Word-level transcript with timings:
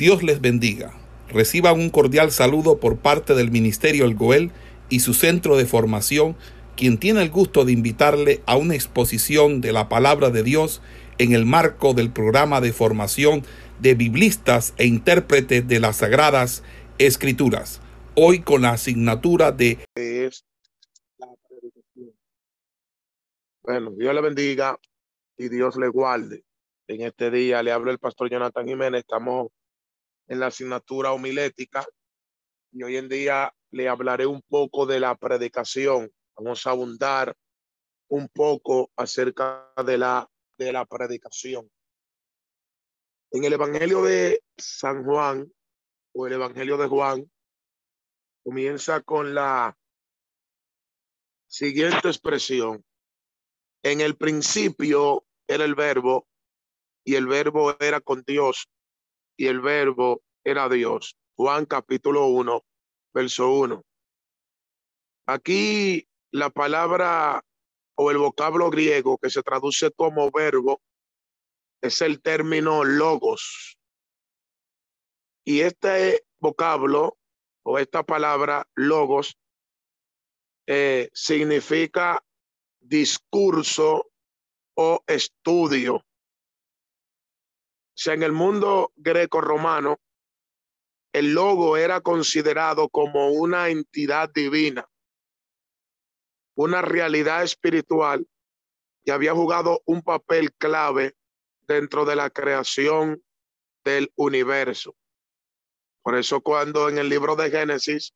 Dios 0.00 0.22
les 0.22 0.40
bendiga. 0.40 0.94
Reciban 1.28 1.78
un 1.78 1.90
cordial 1.90 2.30
saludo 2.30 2.80
por 2.80 2.96
parte 2.96 3.34
del 3.34 3.50
Ministerio 3.50 4.06
El 4.06 4.14
Goel 4.14 4.50
y 4.88 5.00
su 5.00 5.12
centro 5.12 5.58
de 5.58 5.66
formación, 5.66 6.36
quien 6.74 6.96
tiene 6.96 7.20
el 7.20 7.28
gusto 7.28 7.66
de 7.66 7.72
invitarle 7.72 8.40
a 8.46 8.56
una 8.56 8.74
exposición 8.74 9.60
de 9.60 9.72
la 9.72 9.90
palabra 9.90 10.30
de 10.30 10.42
Dios 10.42 10.80
en 11.18 11.34
el 11.34 11.44
marco 11.44 11.92
del 11.92 12.10
programa 12.10 12.62
de 12.62 12.72
formación 12.72 13.42
de 13.78 13.94
biblistas 13.94 14.72
e 14.78 14.86
intérpretes 14.86 15.68
de 15.68 15.80
las 15.80 15.96
Sagradas 15.96 16.64
Escrituras, 16.96 17.82
hoy 18.14 18.40
con 18.40 18.62
la 18.62 18.70
asignatura 18.70 19.52
de... 19.52 19.80
Bueno, 23.62 23.90
Dios 23.90 24.14
le 24.14 24.20
bendiga 24.22 24.78
y 25.36 25.50
Dios 25.50 25.76
le 25.76 25.88
guarde. 25.88 26.42
En 26.88 27.02
este 27.02 27.30
día 27.30 27.62
le 27.62 27.70
hablo 27.70 27.90
el 27.90 27.98
pastor 27.98 28.30
Jonathan 28.30 28.66
Jiménez. 28.66 29.00
Estamos 29.00 29.48
en 30.30 30.38
la 30.38 30.46
asignatura 30.46 31.12
homilética 31.12 31.84
y 32.70 32.84
hoy 32.84 32.96
en 32.96 33.08
día 33.08 33.52
le 33.72 33.88
hablaré 33.88 34.26
un 34.26 34.40
poco 34.42 34.86
de 34.86 35.00
la 35.00 35.16
predicación. 35.16 36.08
Vamos 36.36 36.64
a 36.66 36.70
abundar 36.70 37.36
un 38.08 38.28
poco 38.28 38.92
acerca 38.96 39.72
de 39.84 39.98
la, 39.98 40.30
de 40.56 40.72
la 40.72 40.86
predicación. 40.86 41.68
En 43.32 43.42
el 43.42 43.54
Evangelio 43.54 44.02
de 44.02 44.44
San 44.56 45.04
Juan 45.04 45.52
o 46.14 46.26
el 46.28 46.34
Evangelio 46.34 46.76
de 46.76 46.86
Juan 46.86 47.28
comienza 48.44 49.00
con 49.00 49.34
la 49.34 49.76
siguiente 51.48 52.06
expresión. 52.06 52.84
En 53.82 54.00
el 54.00 54.16
principio 54.16 55.26
era 55.48 55.64
el 55.64 55.74
verbo 55.74 56.28
y 57.02 57.16
el 57.16 57.26
verbo 57.26 57.76
era 57.80 58.00
con 58.00 58.22
Dios 58.24 58.68
y 59.40 59.46
el 59.46 59.62
verbo 59.62 60.22
era 60.44 60.68
Dios. 60.68 61.16
Juan 61.34 61.64
capítulo 61.64 62.26
1, 62.26 62.62
verso 63.14 63.50
1. 63.50 63.82
Aquí 65.28 66.06
la 66.30 66.50
palabra 66.50 67.42
o 67.94 68.10
el 68.10 68.18
vocablo 68.18 68.68
griego 68.68 69.16
que 69.16 69.30
se 69.30 69.42
traduce 69.42 69.92
como 69.92 70.30
verbo 70.30 70.82
es 71.80 72.02
el 72.02 72.20
término 72.20 72.84
logos. 72.84 73.78
Y 75.46 75.62
este 75.62 76.26
vocablo 76.38 77.16
o 77.62 77.78
esta 77.78 78.02
palabra 78.02 78.68
logos 78.74 79.38
eh, 80.66 81.08
significa 81.14 82.22
discurso 82.78 84.10
o 84.74 85.02
estudio 85.06 86.04
en 88.06 88.22
el 88.22 88.32
mundo 88.32 88.92
greco-romano, 88.96 90.00
el 91.12 91.34
logo 91.34 91.76
era 91.76 92.00
considerado 92.00 92.88
como 92.88 93.30
una 93.30 93.68
entidad 93.68 94.30
divina, 94.32 94.88
una 96.54 96.82
realidad 96.82 97.42
espiritual 97.42 98.26
que 99.04 99.12
había 99.12 99.34
jugado 99.34 99.82
un 99.86 100.02
papel 100.02 100.52
clave 100.54 101.14
dentro 101.66 102.04
de 102.04 102.16
la 102.16 102.30
creación 102.30 103.22
del 103.84 104.12
universo. 104.16 104.96
Por 106.02 106.16
eso 106.16 106.40
cuando 106.40 106.88
en 106.88 106.98
el 106.98 107.08
libro 107.08 107.36
de 107.36 107.50
Génesis, 107.50 108.14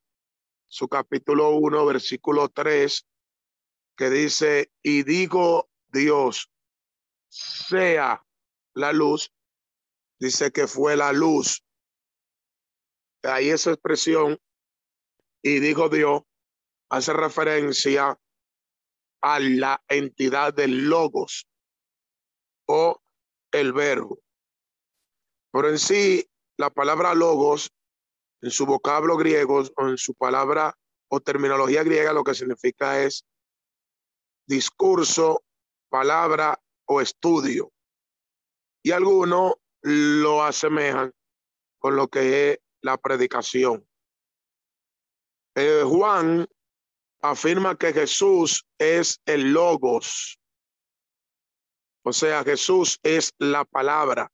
su 0.67 0.89
capítulo 0.89 1.51
1, 1.51 1.85
versículo 1.87 2.49
3, 2.49 3.07
que 3.97 4.11
dice, 4.11 4.73
y 4.83 5.03
digo 5.03 5.69
Dios, 5.89 6.51
sea 7.29 8.25
la 8.75 8.93
luz, 8.93 9.33
dice 10.19 10.51
que 10.51 10.67
fue 10.67 10.97
la 10.97 11.13
luz. 11.13 11.65
Ahí 13.23 13.51
esa 13.51 13.71
expresión, 13.71 14.39
y 15.43 15.61
dijo 15.61 15.89
Dios, 15.89 16.23
hace 16.91 17.13
referencia 17.13 18.19
a 19.23 19.41
la 19.41 19.83
entidad 19.89 20.53
del 20.53 20.89
logos 20.89 21.47
o 22.69 23.01
el 23.53 23.73
verbo. 23.73 24.21
Pero 25.53 25.71
en 25.71 25.79
sí, 25.79 26.29
la 26.59 26.71
palabra 26.71 27.15
logos, 27.15 27.73
en 28.43 28.51
su 28.51 28.67
vocablo 28.67 29.17
griego 29.17 29.63
o 29.77 29.89
en 29.89 29.97
su 29.97 30.15
palabra 30.15 30.77
o 31.09 31.21
terminología 31.21 31.83
griega, 31.83 32.13
lo 32.13 32.25
que 32.25 32.35
significa 32.35 33.03
es 33.03 33.25
discurso, 34.47 35.43
palabra 35.89 36.61
o 36.87 37.01
estudio. 37.01 37.73
Y 38.83 38.91
algunos 38.91 39.55
lo 39.85 40.43
asemejan 40.43 41.13
con 41.79 41.95
lo 41.97 42.09
que 42.09 42.53
es 42.53 42.59
la 42.81 42.97
predicación. 42.97 43.87
Eh, 45.55 45.83
Juan 45.87 46.49
afirma 47.21 47.77
que 47.77 47.93
Jesús 47.93 48.67
es 48.79 49.21
el 49.27 49.53
logos. 49.53 50.41
O 52.03 52.13
sea, 52.13 52.43
Jesús 52.45 52.99
es 53.03 53.35
la 53.39 53.65
palabra. 53.65 54.33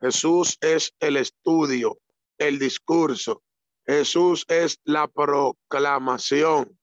Jesús 0.00 0.56
es 0.60 0.94
el 1.00 1.16
estudio, 1.16 1.98
el 2.38 2.58
discurso. 2.58 3.42
Jesús 3.86 4.44
es 4.48 4.78
la 4.84 5.08
proclamación. 5.08 6.78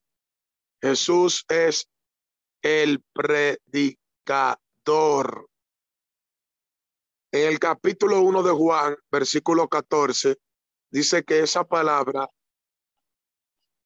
Jesús 0.82 1.46
es 1.48 1.88
el 2.64 3.04
predicador. 3.14 3.88
En 7.35 7.50
el 7.50 7.59
capítulo 7.59 8.22
1 8.22 8.44
de 8.44 8.51
Juan, 8.51 8.96
versículo 9.12 9.68
14, 9.68 10.38
dice 10.90 11.25
que 11.25 11.41
esa 11.41 11.66
palabra, 11.66 12.29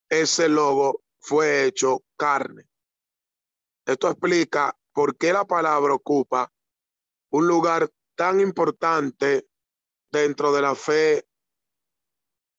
ese 0.08 0.48
logo, 0.48 1.02
fue 1.20 1.66
hecho 1.66 2.04
carne. 2.16 2.70
Esto 3.88 4.08
explica 4.08 4.78
por 4.94 5.18
qué 5.18 5.34
la 5.34 5.46
palabra 5.46 5.96
ocupa 5.96 6.54
un 7.32 7.48
lugar 7.48 7.90
tan 8.16 8.40
importante 8.40 9.48
dentro 10.12 10.54
de 10.54 10.62
la 10.62 10.76
fe 10.76 11.28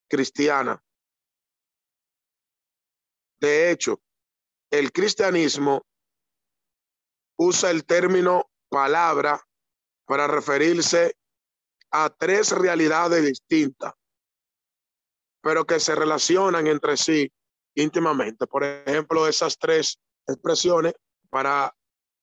cristiana. 0.08 0.82
De 3.38 3.70
hecho, 3.70 4.02
el 4.72 4.90
cristianismo 4.90 5.86
usa 7.36 7.70
el 7.70 7.84
término 7.86 8.50
palabra 8.68 9.40
para 10.10 10.26
referirse 10.26 11.15
a 11.93 12.10
tres 12.10 12.50
realidades 12.50 13.25
distintas, 13.25 13.94
pero 15.41 15.65
que 15.65 15.78
se 15.78 15.94
relacionan 15.94 16.66
entre 16.66 16.97
sí 16.97 17.32
íntimamente. 17.76 18.49
Por 18.49 18.65
ejemplo, 18.65 19.28
esas 19.28 19.56
tres 19.56 20.00
expresiones 20.26 20.94
para 21.31 21.72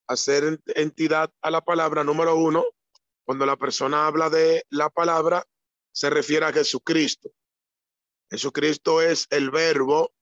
hacer 0.06 0.60
entidad 0.66 1.32
a 1.40 1.50
la 1.50 1.62
palabra, 1.62 2.04
número 2.04 2.36
uno, 2.36 2.62
cuando 3.24 3.46
la 3.46 3.56
persona 3.56 4.06
habla 4.06 4.28
de 4.28 4.66
la 4.68 4.90
palabra, 4.90 5.42
se 5.90 6.10
refiere 6.10 6.44
a 6.44 6.52
Jesucristo. 6.52 7.30
Jesucristo 8.30 9.00
es 9.00 9.26
el 9.30 9.50
verbo, 9.50 10.12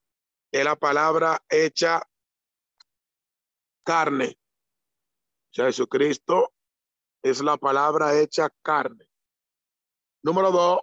es 0.53 0.63
la 0.63 0.77
palabra 0.77 1.43
hecha 1.49 2.01
carne. 3.83 4.39
O 5.51 5.53
sea, 5.53 5.65
Jesucristo 5.65 6.53
es 7.21 7.41
la 7.41 7.57
palabra 7.57 8.19
hecha 8.19 8.49
carne. 8.61 9.09
Número 10.23 10.51
dos, 10.51 10.79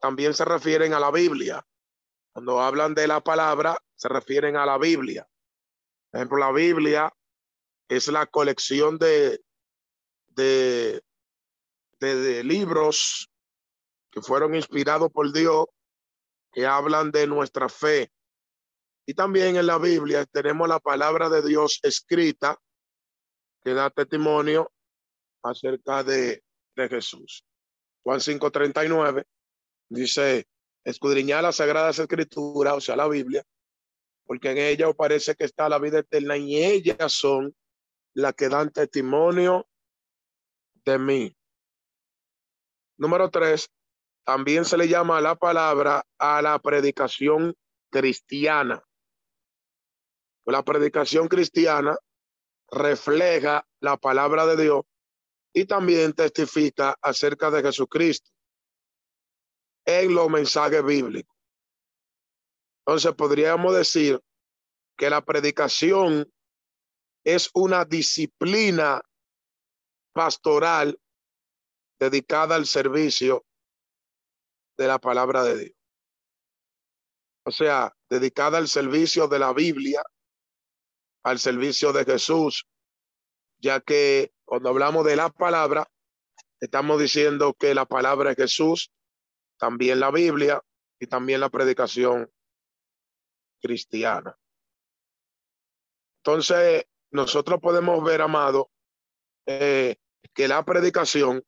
también 0.00 0.34
se 0.34 0.44
refieren 0.44 0.94
a 0.94 1.00
la 1.00 1.10
Biblia. 1.10 1.64
Cuando 2.32 2.60
hablan 2.60 2.94
de 2.94 3.08
la 3.08 3.20
palabra, 3.20 3.76
se 3.96 4.08
refieren 4.08 4.56
a 4.56 4.64
la 4.64 4.78
Biblia. 4.78 5.28
Por 6.10 6.18
ejemplo, 6.18 6.38
la 6.38 6.52
Biblia 6.52 7.12
es 7.88 8.08
la 8.08 8.26
colección 8.26 8.98
de, 8.98 9.40
de, 10.28 11.02
de, 11.98 12.44
libros 12.44 13.28
que 14.10 14.20
fueron 14.22 14.54
inspirados 14.54 15.10
por 15.10 15.32
Dios, 15.32 15.66
que 16.52 16.66
hablan 16.66 17.10
de 17.10 17.26
nuestra 17.26 17.68
fe. 17.68 18.12
Y 19.06 19.14
también 19.14 19.56
en 19.56 19.66
la 19.66 19.78
Biblia 19.78 20.24
tenemos 20.26 20.68
la 20.68 20.78
palabra 20.78 21.28
de 21.28 21.42
Dios 21.42 21.80
escrita, 21.82 22.58
que 23.62 23.74
da 23.74 23.90
testimonio 23.90 24.70
acerca 25.42 26.02
de, 26.02 26.42
de 26.76 26.88
Jesús. 26.88 27.44
Juan 28.02 28.20
5:39 28.20 29.24
dice, 29.88 30.46
escudriñar 30.84 31.42
las 31.42 31.56
sagradas 31.56 31.98
escrituras, 31.98 32.74
o 32.74 32.80
sea, 32.80 32.96
la 32.96 33.08
Biblia, 33.08 33.44
porque 34.24 34.50
en 34.50 34.58
ella 34.58 34.92
parece 34.92 35.34
que 35.34 35.44
está 35.44 35.68
la 35.68 35.78
vida 35.78 36.00
eterna 36.00 36.36
y 36.36 36.62
ellas 36.62 37.12
son 37.12 37.54
las 38.14 38.34
que 38.34 38.48
dan 38.48 38.70
testimonio 38.70 39.68
de 40.84 40.98
mí. 40.98 41.36
Número 42.96 43.30
tres, 43.30 43.70
también 44.24 44.64
se 44.64 44.76
le 44.76 44.88
llama 44.88 45.20
la 45.20 45.36
palabra 45.36 46.04
a 46.18 46.42
la 46.42 46.58
predicación 46.58 47.54
cristiana. 47.90 48.82
La 50.44 50.62
predicación 50.62 51.28
cristiana 51.28 51.96
refleja 52.70 53.66
la 53.80 53.96
palabra 53.96 54.46
de 54.46 54.62
Dios 54.62 54.82
y 55.52 55.64
también 55.64 56.12
testifica 56.12 56.96
acerca 57.02 57.50
de 57.50 57.62
Jesucristo. 57.62 58.30
en 59.84 60.14
los 60.14 60.28
mensajes 60.28 60.84
bíblicos. 60.84 61.34
Entonces 62.86 63.14
podríamos 63.14 63.74
decir 63.74 64.20
que 64.98 65.08
la 65.08 65.24
predicación 65.24 66.30
es 67.24 67.50
una 67.54 67.86
disciplina 67.86 69.00
pastoral 70.12 71.00
dedicada 71.98 72.54
al 72.54 72.66
servicio 72.66 73.46
de 74.76 74.86
la 74.86 74.98
palabra 74.98 75.42
de 75.44 75.58
Dios. 75.58 75.76
O 77.44 77.50
sea, 77.50 77.96
dedicada 78.10 78.58
al 78.58 78.68
servicio 78.68 79.26
de 79.26 79.38
la 79.38 79.52
Biblia, 79.52 80.02
al 81.22 81.38
servicio 81.38 81.92
de 81.92 82.04
Jesús, 82.04 82.66
ya 83.58 83.80
que 83.80 84.32
cuando 84.48 84.70
hablamos 84.70 85.04
de 85.04 85.14
la 85.14 85.28
palabra, 85.28 85.86
estamos 86.58 86.98
diciendo 86.98 87.52
que 87.52 87.74
la 87.74 87.84
palabra 87.84 88.30
es 88.30 88.36
Jesús, 88.38 88.90
también 89.58 90.00
la 90.00 90.10
Biblia 90.10 90.62
y 90.98 91.06
también 91.06 91.40
la 91.40 91.50
predicación 91.50 92.32
cristiana. 93.60 94.38
Entonces, 96.20 96.86
nosotros 97.10 97.60
podemos 97.60 98.02
ver, 98.02 98.22
amado, 98.22 98.70
eh, 99.44 99.96
que 100.32 100.48
la 100.48 100.64
predicación 100.64 101.44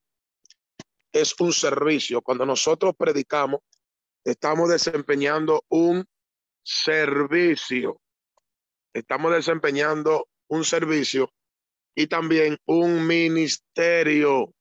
es 1.11 1.35
un 1.41 1.55
servicio. 1.55 2.21
Cuando 2.21 2.45
nosotros 2.45 2.95
predicamos, 2.99 3.61
estamos 4.25 4.69
desempeñando 4.69 5.65
un 5.71 6.07
servicio. 6.63 7.99
Estamos 8.93 9.33
desempeñando 9.33 10.29
un 10.49 10.67
servicio 10.67 11.33
y 11.95 12.07
también 12.07 12.59
un 12.67 13.07
ministerio. 13.07 14.55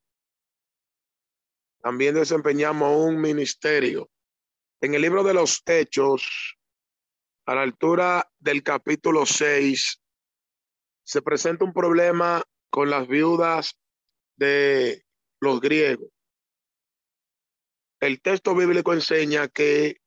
También 1.81 2.15
desempeñamos 2.15 2.95
un 2.97 3.19
ministerio. 3.19 4.09
En 4.81 4.93
el 4.93 5.01
libro 5.01 5.23
de 5.23 5.33
los 5.33 5.61
Hechos, 5.65 6.57
a 7.45 7.55
la 7.55 7.61
altura 7.61 8.29
del 8.39 8.63
capítulo 8.63 9.25
6, 9.25 10.01
se 11.03 11.21
presenta 11.21 11.65
un 11.65 11.73
problema 11.73 12.43
con 12.69 12.89
las 12.89 13.07
viudas 13.07 13.77
de 14.37 15.03
los 15.39 15.59
griegos. 15.59 16.09
El 17.99 18.21
texto 18.21 18.55
bíblico 18.55 18.93
enseña 18.93 19.47
que 19.47 19.97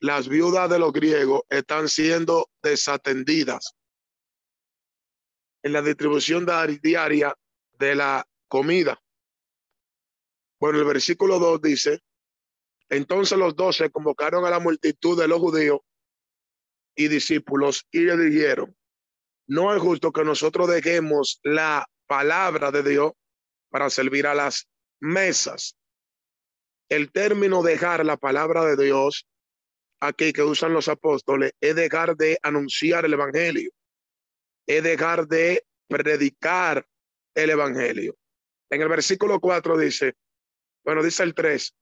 las 0.00 0.28
viudas 0.28 0.68
de 0.68 0.78
los 0.78 0.92
griegos 0.92 1.42
están 1.48 1.88
siendo 1.88 2.50
desatendidas 2.62 3.77
en 5.62 5.72
la 5.72 5.82
distribución 5.82 6.46
diaria 6.82 7.34
de 7.78 7.94
la 7.94 8.26
comida. 8.48 9.00
Bueno, 10.60 10.78
el 10.78 10.84
versículo 10.84 11.38
2 11.38 11.62
dice, 11.62 12.00
entonces 12.88 13.38
los 13.38 13.54
doce 13.54 13.90
convocaron 13.90 14.44
a 14.44 14.50
la 14.50 14.58
multitud 14.58 15.20
de 15.20 15.28
los 15.28 15.38
judíos 15.38 15.80
y 16.96 17.08
discípulos 17.08 17.86
y 17.90 18.00
le 18.00 18.16
dijeron, 18.16 18.76
no 19.46 19.74
es 19.74 19.80
justo 19.80 20.12
que 20.12 20.24
nosotros 20.24 20.68
dejemos 20.68 21.40
la 21.42 21.86
palabra 22.06 22.70
de 22.70 22.82
Dios 22.82 23.12
para 23.70 23.88
servir 23.90 24.26
a 24.26 24.34
las 24.34 24.68
mesas. 25.00 25.76
El 26.88 27.12
término 27.12 27.62
dejar 27.62 28.04
la 28.04 28.16
palabra 28.16 28.64
de 28.64 28.82
Dios 28.82 29.26
aquí 30.00 30.32
que 30.32 30.42
usan 30.42 30.72
los 30.72 30.88
apóstoles 30.88 31.52
es 31.60 31.76
dejar 31.76 32.16
de 32.16 32.38
anunciar 32.42 33.04
el 33.04 33.12
evangelio, 33.12 33.70
es 34.68 34.82
dejar 34.82 35.26
de 35.26 35.64
predicar 35.88 36.86
el 37.34 37.50
evangelio. 37.50 38.16
En 38.70 38.82
el 38.82 38.88
versículo 38.88 39.40
4 39.40 39.78
dice, 39.78 40.14
bueno, 40.84 41.02
dice 41.02 41.22
el 41.22 41.34
3, 41.34 41.74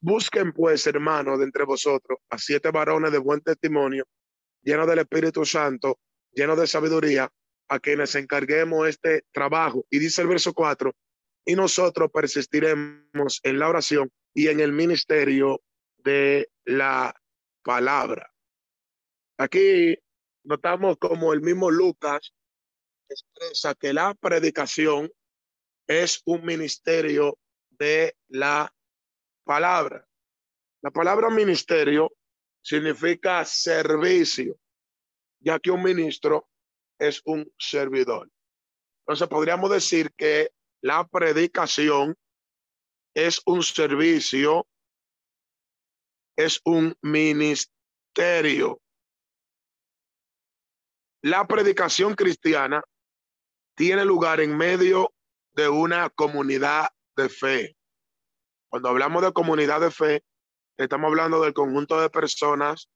busquen 0.00 0.52
pues, 0.52 0.86
hermanos, 0.86 1.38
de 1.40 1.44
entre 1.44 1.64
vosotros 1.64 2.20
a 2.30 2.38
siete 2.38 2.70
varones 2.70 3.10
de 3.10 3.18
buen 3.18 3.40
testimonio, 3.40 4.06
llenos 4.62 4.86
del 4.86 5.00
Espíritu 5.00 5.44
Santo, 5.44 5.98
llenos 6.32 6.58
de 6.58 6.66
sabiduría, 6.66 7.30
a 7.68 7.78
quienes 7.78 8.14
encarguemos 8.14 8.88
este 8.88 9.24
trabajo. 9.32 9.84
Y 9.90 9.98
dice 9.98 10.22
el 10.22 10.28
verso 10.28 10.52
4, 10.52 10.92
y 11.46 11.56
nosotros 11.56 12.10
persistiremos 12.12 13.40
en 13.42 13.58
la 13.58 13.68
oración 13.68 14.10
y 14.34 14.48
en 14.48 14.60
el 14.60 14.72
ministerio 14.72 15.62
de 15.98 16.48
la 16.64 17.14
palabra. 17.62 18.32
Aquí 19.38 19.96
notamos 20.50 20.98
como 20.98 21.32
el 21.32 21.42
mismo 21.42 21.70
Lucas 21.70 22.34
expresa 23.08 23.72
que 23.76 23.92
la 23.92 24.14
predicación 24.14 25.08
es 25.86 26.22
un 26.24 26.44
ministerio 26.44 27.38
de 27.70 28.16
la 28.28 28.74
palabra. 29.44 30.04
La 30.82 30.90
palabra 30.90 31.30
ministerio 31.30 32.12
significa 32.62 33.44
servicio, 33.44 34.58
ya 35.38 35.60
que 35.60 35.70
un 35.70 35.84
ministro 35.84 36.48
es 36.98 37.22
un 37.24 37.48
servidor. 37.56 38.28
Entonces 39.06 39.28
podríamos 39.28 39.70
decir 39.70 40.12
que 40.16 40.50
la 40.82 41.06
predicación 41.06 42.16
es 43.14 43.40
un 43.46 43.62
servicio, 43.62 44.66
es 46.36 46.60
un 46.64 46.96
ministerio. 47.02 48.80
La 51.22 51.46
predicación 51.46 52.14
cristiana 52.14 52.82
tiene 53.76 54.04
lugar 54.04 54.40
en 54.40 54.56
medio 54.56 55.12
de 55.54 55.68
una 55.68 56.08
comunidad 56.08 56.88
de 57.16 57.28
fe. 57.28 57.76
Cuando 58.70 58.88
hablamos 58.88 59.22
de 59.22 59.32
comunidad 59.32 59.80
de 59.80 59.90
fe, 59.90 60.24
estamos 60.78 61.08
hablando 61.08 61.42
del 61.42 61.52
conjunto 61.52 62.00
de 62.00 62.08
personas 62.08 62.88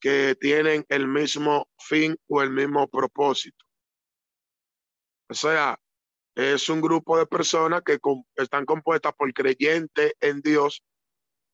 que 0.00 0.34
tienen 0.40 0.84
el 0.88 1.06
mismo 1.06 1.68
fin 1.78 2.16
o 2.28 2.42
el 2.42 2.50
mismo 2.50 2.88
propósito. 2.88 3.64
O 5.28 5.34
sea, 5.34 5.78
es 6.34 6.68
un 6.68 6.80
grupo 6.80 7.18
de 7.18 7.26
personas 7.26 7.82
que 7.82 7.98
están 8.36 8.64
compuestas 8.64 9.12
por 9.14 9.32
creyentes 9.32 10.14
en 10.20 10.40
Dios 10.40 10.82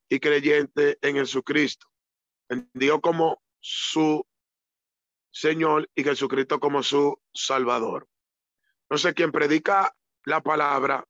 y 0.09 0.21
creyentes 0.21 0.97
en 1.03 1.17
Jesucristo. 1.17 1.87
En 2.49 2.71
Dios 2.75 3.01
como 3.03 3.43
su 3.61 4.27
Señor 5.35 5.91
y 5.97 6.05
Jesucristo 6.05 6.61
como 6.61 6.85
su 6.85 7.21
Salvador. 7.33 8.09
Entonces, 8.83 9.15
quien 9.15 9.33
predica 9.33 9.93
la 10.25 10.41
palabra 10.41 11.05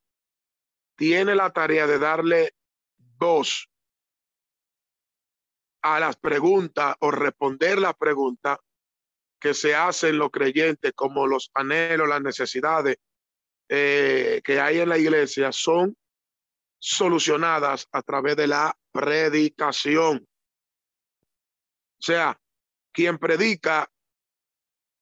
tiene 0.97 1.35
la 1.35 1.53
tarea 1.53 1.87
de 1.87 1.99
darle 1.99 2.55
voz 2.97 3.69
a 5.83 6.01
las 6.01 6.17
preguntas 6.17 6.97
o 7.01 7.11
responder 7.11 7.79
las 7.79 7.95
preguntas 7.97 8.59
que 9.39 9.53
se 9.53 9.75
hacen 9.75 10.17
los 10.17 10.31
creyentes, 10.31 10.95
como 10.95 11.27
los 11.27 11.51
anhelos, 11.53 12.09
las 12.09 12.23
necesidades 12.23 12.97
eh, 13.69 14.41
que 14.43 14.59
hay 14.59 14.79
en 14.79 14.89
la 14.89 14.97
iglesia 14.97 15.53
son 15.53 15.99
solucionadas 16.79 17.89
a 17.93 18.01
través 18.01 18.37
de 18.37 18.47
la 18.47 18.75
predicación. 18.91 20.27
O 21.99 22.03
sea, 22.03 22.41
quien 22.91 23.19
predica 23.19 23.91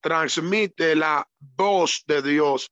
transmite 0.03 0.95
la 0.97 1.27
voz 1.39 2.05
de 2.07 2.21
Dios, 2.21 2.71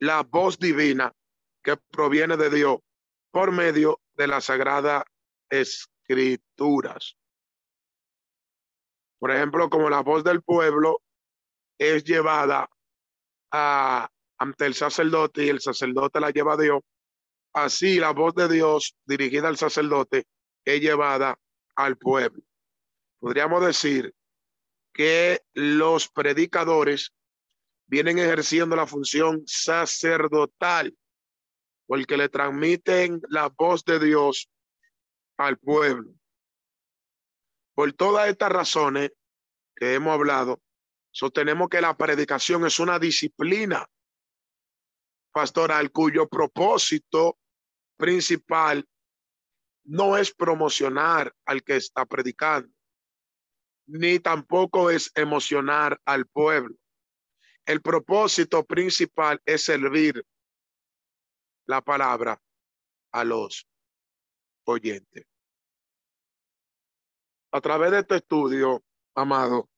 la 0.00 0.22
voz 0.22 0.58
divina 0.58 1.14
que 1.62 1.76
proviene 1.76 2.36
de 2.36 2.50
Dios 2.50 2.78
por 3.30 3.52
medio 3.52 4.00
de 4.14 4.26
las 4.26 4.46
sagradas 4.46 5.04
escrituras. 5.48 7.16
Por 9.18 9.30
ejemplo, 9.30 9.70
como 9.70 9.88
la 9.88 10.02
voz 10.02 10.24
del 10.24 10.42
pueblo 10.42 11.02
es 11.78 12.04
llevada 12.04 12.68
ante 13.50 14.66
el 14.66 14.74
sacerdote 14.74 15.44
y 15.44 15.48
el 15.48 15.60
sacerdote 15.60 16.20
la 16.20 16.30
lleva 16.30 16.54
a 16.54 16.58
Dios, 16.58 16.80
así 17.52 17.98
la 17.98 18.10
voz 18.10 18.34
de 18.34 18.48
Dios 18.48 18.96
dirigida 19.04 19.48
al 19.48 19.56
sacerdote 19.56 20.26
es 20.64 20.80
llevada 20.80 21.38
al 21.76 21.96
pueblo. 21.96 22.42
Podríamos 23.20 23.64
decir 23.64 24.14
que 24.98 25.44
los 25.54 26.08
predicadores 26.08 27.14
vienen 27.86 28.18
ejerciendo 28.18 28.74
la 28.74 28.84
función 28.84 29.44
sacerdotal 29.46 30.92
porque 31.86 32.16
le 32.16 32.28
transmiten 32.28 33.22
la 33.28 33.48
voz 33.48 33.84
de 33.84 34.00
Dios 34.00 34.50
al 35.36 35.56
pueblo. 35.56 36.10
Por 37.76 37.92
todas 37.92 38.28
estas 38.28 38.50
razones 38.50 39.12
que 39.76 39.94
hemos 39.94 40.12
hablado, 40.12 40.60
sostenemos 41.12 41.68
que 41.68 41.80
la 41.80 41.96
predicación 41.96 42.66
es 42.66 42.80
una 42.80 42.98
disciplina 42.98 43.88
pastoral 45.30 45.92
cuyo 45.92 46.28
propósito 46.28 47.38
principal 47.96 48.84
no 49.84 50.16
es 50.16 50.34
promocionar 50.34 51.32
al 51.44 51.62
que 51.62 51.76
está 51.76 52.04
predicando, 52.04 52.68
ni 53.88 54.20
tampoco 54.20 54.90
es 54.90 55.10
emocionar 55.14 56.00
al 56.04 56.26
pueblo. 56.26 56.76
El 57.64 57.82
propósito 57.82 58.64
principal 58.64 59.40
es 59.44 59.64
servir 59.64 60.24
la 61.66 61.82
palabra 61.82 62.40
a 63.12 63.24
los 63.24 63.66
oyentes. 64.64 65.26
a 67.50 67.60
través 67.62 67.90
de 67.90 68.00
este 68.00 68.16
estudio, 68.16 68.84
amado, 69.14 69.70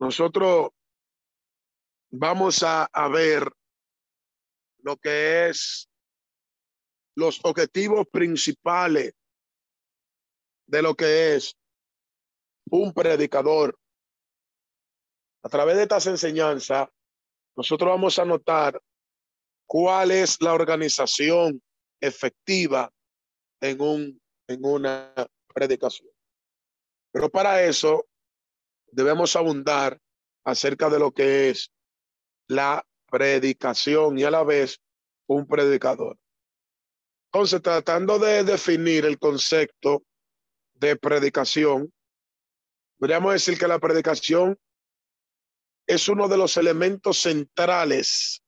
nosotros 0.00 0.70
vamos 2.10 2.62
a, 2.62 2.88
ver 3.08 3.52
lo 4.78 4.96
que 4.96 5.48
es 5.48 5.88
los 7.14 7.38
objetivos 7.44 8.06
principales 8.10 9.14
de 10.66 10.82
lo 10.82 10.94
que 10.94 11.36
es 11.36 11.54
un 12.70 12.92
predicador. 12.92 13.78
A 15.42 15.48
través 15.48 15.76
de 15.76 15.82
estas 15.82 16.06
enseñanzas, 16.06 16.88
nosotros 17.56 17.90
vamos 17.90 18.18
a 18.18 18.24
notar 18.24 18.80
cuál 19.66 20.10
es 20.10 20.40
la 20.40 20.54
organización 20.54 21.62
efectiva 22.00 22.90
en, 23.60 23.80
un, 23.80 24.20
en 24.48 24.64
una 24.64 25.12
predicación. 25.52 26.10
Pero 27.12 27.28
para 27.30 27.62
eso 27.62 28.06
debemos 28.90 29.36
abundar 29.36 29.98
acerca 30.44 30.88
de 30.88 30.98
lo 30.98 31.12
que 31.12 31.50
es 31.50 31.70
la 32.48 32.84
predicación 33.10 34.18
y 34.18 34.24
a 34.24 34.30
la 34.30 34.42
vez 34.42 34.80
un 35.26 35.46
predicador. 35.46 36.18
Entonces, 37.32 37.62
tratando 37.62 38.18
de 38.18 38.44
definir 38.44 39.04
el 39.06 39.18
concepto 39.18 40.02
de 40.74 40.96
predicación, 40.96 41.92
podríamos 43.02 43.32
decir 43.32 43.58
que 43.58 43.66
la 43.66 43.80
predicación 43.80 44.56
es 45.88 46.08
uno 46.08 46.28
de 46.28 46.36
los 46.36 46.56
elementos 46.56 47.18
centrales 47.22 48.44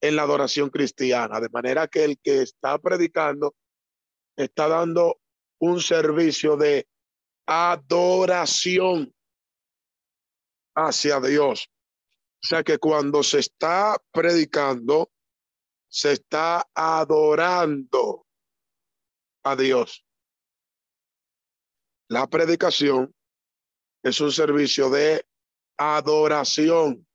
en 0.00 0.16
la 0.16 0.22
adoración 0.22 0.70
cristiana, 0.70 1.38
de 1.38 1.50
manera 1.50 1.86
que 1.86 2.04
el 2.04 2.18
que 2.18 2.40
está 2.40 2.78
predicando 2.78 3.54
está 4.36 4.68
dando 4.68 5.20
un 5.58 5.82
servicio 5.82 6.56
de 6.56 6.88
adoración 7.44 9.14
hacia 10.74 11.20
Dios. 11.20 11.70
O 12.42 12.46
sea 12.46 12.62
que 12.62 12.78
cuando 12.78 13.22
se 13.22 13.40
está 13.40 13.98
predicando, 14.12 15.12
se 15.90 16.12
está 16.12 16.66
adorando 16.74 18.26
a 19.42 19.56
Dios. 19.56 20.06
La 22.08 22.26
predicación 22.30 23.14
es 24.02 24.20
un 24.20 24.32
servicio 24.32 24.90
de 24.90 25.26
adoración 25.76 27.06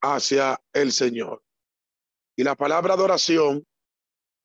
hacia 0.00 0.60
el 0.72 0.92
Señor. 0.92 1.42
Y 2.36 2.44
la 2.44 2.54
palabra 2.54 2.94
adoración 2.94 3.66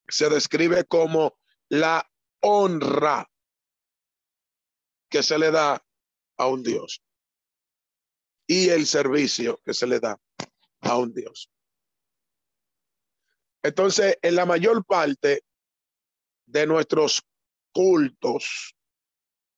se 0.07 0.29
describe 0.29 0.85
como 0.85 1.37
la 1.69 2.09
honra 2.41 3.29
que 5.09 5.23
se 5.23 5.37
le 5.37 5.51
da 5.51 5.85
a 6.37 6.47
un 6.47 6.63
Dios 6.63 7.03
y 8.47 8.69
el 8.69 8.85
servicio 8.85 9.61
que 9.63 9.73
se 9.73 9.87
le 9.87 9.99
da 9.99 10.19
a 10.81 10.97
un 10.97 11.13
Dios. 11.13 11.49
Entonces, 13.61 14.17
en 14.21 14.35
la 14.35 14.45
mayor 14.45 14.83
parte 14.83 15.43
de 16.45 16.67
nuestros 16.67 17.23
cultos 17.71 18.75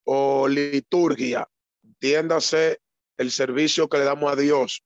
o 0.06 0.48
liturgia, 0.48 1.48
entiéndase 1.84 2.80
el 3.18 3.32
servicio 3.32 3.90
que 3.90 3.98
le 3.98 4.06
damos 4.06 4.32
a 4.32 4.36
Dios 4.36 4.84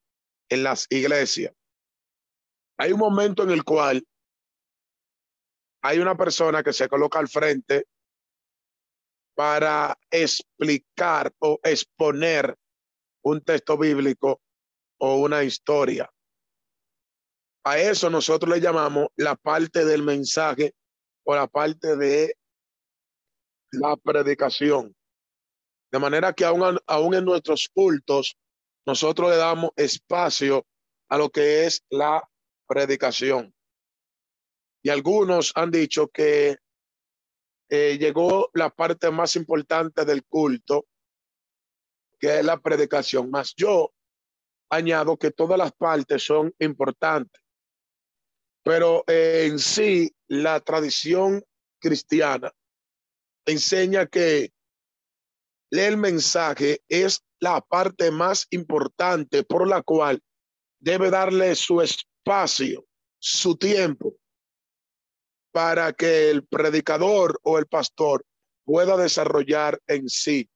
en 0.49 0.63
las 0.63 0.87
iglesias. 0.89 1.53
Hay 2.77 2.91
un 2.93 2.99
momento 2.99 3.43
en 3.43 3.51
el 3.51 3.63
cual 3.63 4.03
hay 5.81 5.99
una 5.99 6.15
persona 6.15 6.63
que 6.63 6.73
se 6.73 6.87
coloca 6.87 7.19
al 7.19 7.27
frente 7.27 7.85
para 9.35 9.97
explicar 10.11 11.33
o 11.39 11.59
exponer 11.63 12.57
un 13.23 13.41
texto 13.41 13.77
bíblico 13.77 14.41
o 14.99 15.15
una 15.15 15.43
historia. 15.43 16.09
A 17.63 17.77
eso 17.77 18.09
nosotros 18.09 18.53
le 18.53 18.61
llamamos 18.61 19.07
la 19.15 19.35
parte 19.35 19.85
del 19.85 20.03
mensaje 20.03 20.73
o 21.23 21.35
la 21.35 21.47
parte 21.47 21.95
de 21.95 22.35
la 23.71 23.95
predicación. 23.97 24.95
De 25.91 25.99
manera 25.99 26.33
que 26.33 26.45
aún, 26.45 27.13
en 27.13 27.25
nuestros 27.25 27.69
cultos, 27.69 28.37
nosotros 28.85 29.29
le 29.29 29.37
damos 29.37 29.71
espacio 29.75 30.65
a 31.09 31.17
lo 31.17 31.29
que 31.29 31.65
es 31.65 31.83
la 31.89 32.27
predicación. 32.67 33.53
Y 34.83 34.89
algunos 34.89 35.51
han 35.55 35.71
dicho 35.71 36.07
que 36.07 36.57
eh, 37.69 37.97
llegó 37.99 38.49
la 38.53 38.69
parte 38.69 39.09
más 39.11 39.35
importante 39.35 40.05
del 40.05 40.23
culto, 40.25 40.87
que 42.19 42.39
es 42.39 42.45
la 42.45 42.59
predicación. 42.59 43.29
Más 43.29 43.53
yo 43.55 43.91
añado 44.69 45.17
que 45.17 45.31
todas 45.31 45.57
las 45.57 45.71
partes 45.71 46.23
son 46.23 46.53
importantes. 46.59 47.41
Pero 48.63 49.03
en 49.07 49.57
sí, 49.57 50.13
la 50.27 50.59
tradición 50.59 51.43
cristiana 51.79 52.53
enseña 53.45 54.05
que 54.05 54.51
el 55.71 55.97
mensaje 55.97 56.81
es 56.87 57.23
la 57.39 57.61
parte 57.61 58.11
más 58.11 58.47
importante 58.49 59.43
por 59.43 59.67
la 59.67 59.81
cual 59.81 60.21
debe 60.79 61.09
darle 61.09 61.55
su 61.55 61.81
espacio, 61.81 62.85
su 63.19 63.55
tiempo, 63.55 64.15
para 65.51 65.93
que 65.93 66.29
el 66.29 66.45
predicador 66.45 67.39
o 67.43 67.57
el 67.57 67.67
pastor 67.67 68.25
pueda 68.65 68.97
desarrollar 68.97 69.79
en 69.87 70.09
sí 70.09 70.49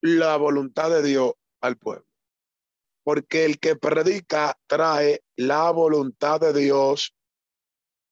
la 0.00 0.36
voluntad 0.36 0.90
de 0.90 1.02
Dios 1.02 1.32
al 1.60 1.76
pueblo. 1.76 2.06
Porque 3.02 3.44
el 3.44 3.58
que 3.58 3.76
predica 3.76 4.58
trae 4.66 5.22
la 5.36 5.70
voluntad 5.70 6.40
de 6.40 6.52
Dios 6.52 7.14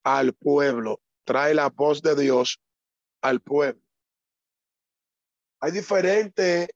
al 0.05 0.33
pueblo, 0.33 1.01
trae 1.25 1.55
la 1.55 1.69
voz 1.69 2.03
de 2.03 2.15
Dios 2.15 2.61
al 3.21 3.41
pueblo. 3.41 3.83
Hay 5.61 5.73
diferentes, 5.73 6.69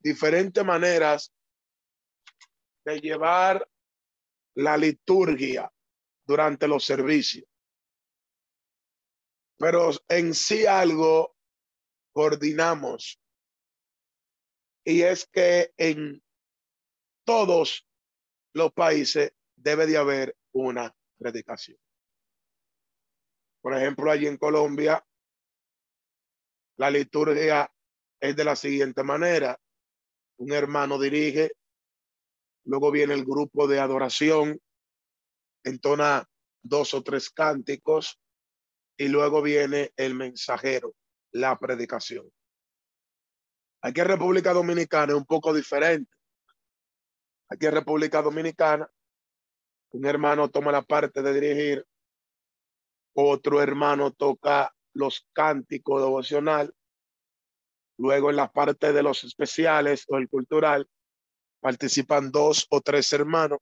diferentes 0.00 0.64
maneras 0.64 1.32
de 2.84 3.00
llevar 3.00 3.68
la 4.54 4.76
liturgia 4.76 5.70
durante 6.24 6.66
los 6.66 6.84
servicios. 6.84 7.46
Pero 9.58 9.90
en 10.08 10.34
sí 10.34 10.66
algo 10.66 11.36
coordinamos 12.12 13.20
y 14.84 15.02
es 15.02 15.26
que 15.26 15.72
en 15.76 16.22
todos 17.24 17.86
los 18.52 18.72
países 18.72 19.32
debe 19.56 19.86
de 19.86 19.96
haber 19.96 20.36
una 20.52 20.94
predicación. 21.18 21.78
Por 23.60 23.74
ejemplo, 23.74 24.10
allí 24.10 24.28
en 24.28 24.36
Colombia, 24.36 25.04
la 26.76 26.90
liturgia 26.90 27.70
es 28.20 28.36
de 28.36 28.44
la 28.44 28.56
siguiente 28.56 29.02
manera. 29.02 29.58
Un 30.38 30.52
hermano 30.52 30.98
dirige, 30.98 31.52
luego 32.64 32.90
viene 32.90 33.14
el 33.14 33.24
grupo 33.24 33.66
de 33.66 33.80
adoración, 33.80 34.60
entona 35.64 36.28
dos 36.62 36.94
o 36.94 37.02
tres 37.02 37.30
cánticos 37.30 38.20
y 38.96 39.08
luego 39.08 39.42
viene 39.42 39.92
el 39.96 40.14
mensajero, 40.14 40.94
la 41.32 41.58
predicación. 41.58 42.30
Aquí 43.82 44.00
en 44.00 44.08
República 44.08 44.52
Dominicana 44.52 45.12
es 45.12 45.18
un 45.18 45.26
poco 45.26 45.54
diferente. 45.54 46.10
Aquí 47.48 47.66
en 47.66 47.72
República 47.72 48.22
Dominicana, 48.22 48.90
un 49.90 50.04
hermano 50.04 50.48
toma 50.50 50.72
la 50.72 50.82
parte 50.82 51.22
de 51.22 51.32
dirigir, 51.32 51.86
otro 53.14 53.62
hermano 53.62 54.10
toca 54.10 54.74
los 54.92 55.28
cánticos 55.32 56.02
devocional, 56.02 56.74
luego 57.98 58.30
en 58.30 58.36
la 58.36 58.52
parte 58.52 58.92
de 58.92 59.02
los 59.02 59.24
especiales 59.24 60.04
o 60.08 60.16
el 60.16 60.28
cultural 60.28 60.88
participan 61.60 62.30
dos 62.30 62.66
o 62.70 62.80
tres 62.80 63.12
hermanos 63.12 63.58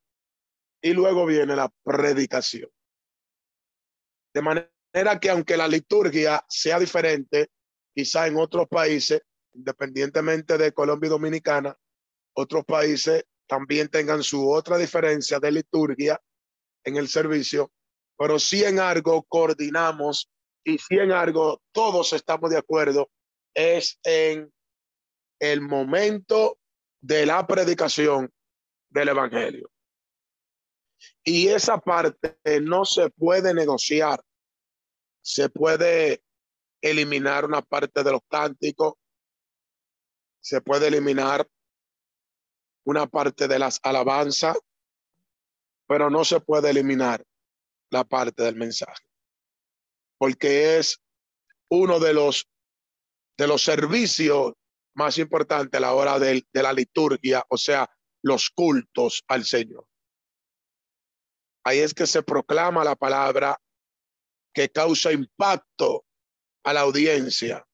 y 0.83 0.93
luego 0.93 1.25
viene 1.25 1.57
la 1.57 1.73
predicación. 1.83 2.71
De 4.35 4.43
manera 4.43 5.21
que 5.21 5.31
aunque 5.31 5.57
la 5.57 5.69
liturgia 5.69 6.45
sea 6.49 6.79
diferente, 6.79 7.51
quizá 7.95 8.27
en 8.27 8.37
otros 8.37 8.69
países 8.69 9.23
independientemente 9.55 10.59
de 10.59 10.73
Colombia 10.73 11.11
Dominicana, 11.11 11.77
otros 12.35 12.65
países 12.65 13.25
también 13.47 13.89
tengan 13.89 14.23
su 14.23 14.51
otra 14.51 14.77
diferencia 14.77 15.39
de 15.39 15.53
liturgia 15.53 16.21
en 16.85 16.97
el 16.97 17.09
servicio, 17.09 17.73
pero 18.19 18.39
si 18.39 18.65
en 18.65 18.81
algo 18.81 19.23
coordinamos 19.25 20.31
y 20.65 20.79
si 20.79 20.97
en 20.97 21.13
algo 21.13 21.63
todos 21.73 22.13
estamos 22.13 22.51
de 22.51 22.59
acuerdo, 22.59 23.11
es 23.55 23.99
en 24.03 24.53
el 25.41 25.61
momento 25.61 26.59
de 27.01 27.27
la 27.27 27.47
predicación 27.47 28.33
del 28.91 29.09
Evangelio. 29.09 29.71
Y 31.23 31.49
esa 31.49 31.79
parte 31.79 32.39
no 32.63 32.85
se 32.85 33.11
puede 33.11 33.55
negociar. 33.55 34.23
Se 35.23 35.49
puede 35.49 36.23
eliminar 36.81 37.47
una 37.47 37.63
parte 37.63 38.05
de 38.05 38.13
los 38.13 38.21
cánticos, 38.29 38.95
se 40.41 40.61
puede 40.61 40.89
eliminar 40.89 41.49
una 42.85 43.07
parte 43.07 43.49
de 43.49 43.59
las 43.59 43.81
alabanzas, 43.83 44.59
pero 45.87 46.11
no 46.11 46.25
se 46.25 46.41
puede 46.41 46.71
eliminar 46.71 47.25
la 47.91 48.05
parte 48.05 48.43
del 48.43 48.57
mensaje, 48.57 49.07
porque 50.19 50.79
es 50.79 51.01
uno 51.71 51.99
de 51.99 52.13
los 52.13 52.47
de 53.37 53.47
los 53.47 53.63
servicios 53.63 54.53
más 54.95 55.19
importantes 55.19 55.77
a 55.79 55.81
la 55.81 55.93
hora 55.93 56.19
de, 56.19 56.45
de 56.53 56.63
la 56.63 56.73
liturgia, 56.73 57.45
o 57.49 57.57
sea, 57.57 57.89
los 58.23 58.51
cultos 58.51 59.25
al 59.29 59.45
Señor. 59.45 59.87
Ahí 61.65 61.79
es 61.79 61.95
que 61.95 62.07
se 62.07 62.23
proclama 62.23 62.85
la 62.85 62.95
palabra 62.95 63.59
que 64.53 64.69
causa 64.69 65.13
impacto 65.13 66.05
a 66.63 66.73
la 66.73 66.83
audiencia 66.83 67.67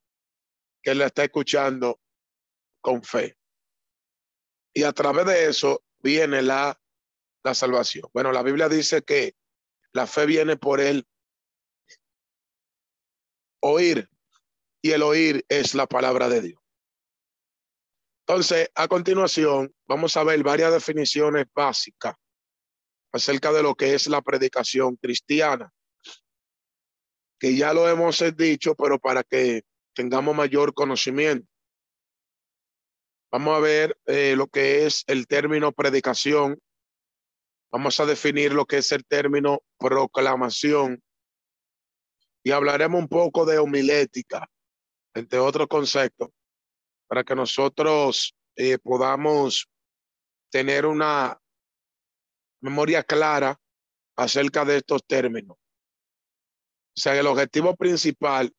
que 0.83 0.95
la 0.95 1.07
está 1.07 1.25
escuchando 1.25 2.01
con 2.81 3.03
fe. 3.03 3.37
Y 4.73 4.85
a 4.85 4.93
través 4.93 5.27
de 5.27 5.49
eso 5.49 5.85
viene 5.99 6.41
la, 6.43 6.81
la 7.45 7.55
salvación. 7.55 8.09
Bueno, 8.15 8.33
la 8.33 8.43
Biblia 8.43 8.69
dice 8.69 9.03
que 9.03 9.35
la 9.93 10.07
fe 10.07 10.27
viene 10.27 10.57
por 10.57 10.81
el 10.81 11.07
oír 13.61 14.09
y 14.83 14.91
el 14.93 15.03
oír 15.03 15.45
es 15.49 15.75
la 15.75 15.87
palabra 15.87 16.29
de 16.29 16.41
Dios. 16.43 16.61
Entonces, 18.27 18.71
a 18.75 18.87
continuación, 18.87 19.75
vamos 19.89 20.17
a 20.17 20.25
ver 20.25 20.43
varias 20.43 20.73
definiciones 20.73 21.47
básicas 21.53 22.15
acerca 23.13 23.53
de 23.53 23.63
lo 23.63 23.75
que 23.75 23.95
es 23.95 24.07
la 24.07 24.23
predicación 24.23 24.97
cristiana, 24.97 25.73
que 27.41 27.57
ya 27.57 27.73
lo 27.75 27.89
hemos 27.89 28.23
dicho, 28.37 28.75
pero 28.77 28.99
para 28.99 29.25
que 29.25 29.63
tengamos 29.95 30.37
mayor 30.37 30.73
conocimiento. 30.75 31.49
Vamos 33.33 33.57
a 33.57 33.61
ver 33.61 33.99
eh, 34.07 34.35
lo 34.37 34.49
que 34.49 34.87
es 34.87 35.05
el 35.07 35.27
término 35.27 35.73
predicación. 35.73 36.61
Vamos 37.71 38.01
a 38.01 38.07
definir 38.07 38.53
lo 38.53 38.67
que 38.67 38.79
es 38.79 38.91
el 38.93 39.05
término 39.05 39.63
proclamación. 39.79 41.03
Y 42.43 42.51
hablaremos 42.51 43.01
un 43.01 43.09
poco 43.09 43.45
de 43.45 43.59
homilética, 43.59 44.49
entre 45.15 45.39
otros 45.39 45.67
conceptos, 45.69 46.29
para 47.07 47.25
que 47.25 47.35
nosotros 47.35 48.35
eh, 48.57 48.79
podamos 48.79 49.69
tener 50.51 50.87
una 50.87 51.41
memoria 52.61 53.03
clara 53.03 53.59
acerca 54.17 54.65
de 54.65 54.79
estos 54.79 55.05
términos. 55.07 55.57
O 55.57 57.01
sea, 57.01 57.19
el 57.19 57.27
objetivo 57.27 57.75
principal 57.77 58.53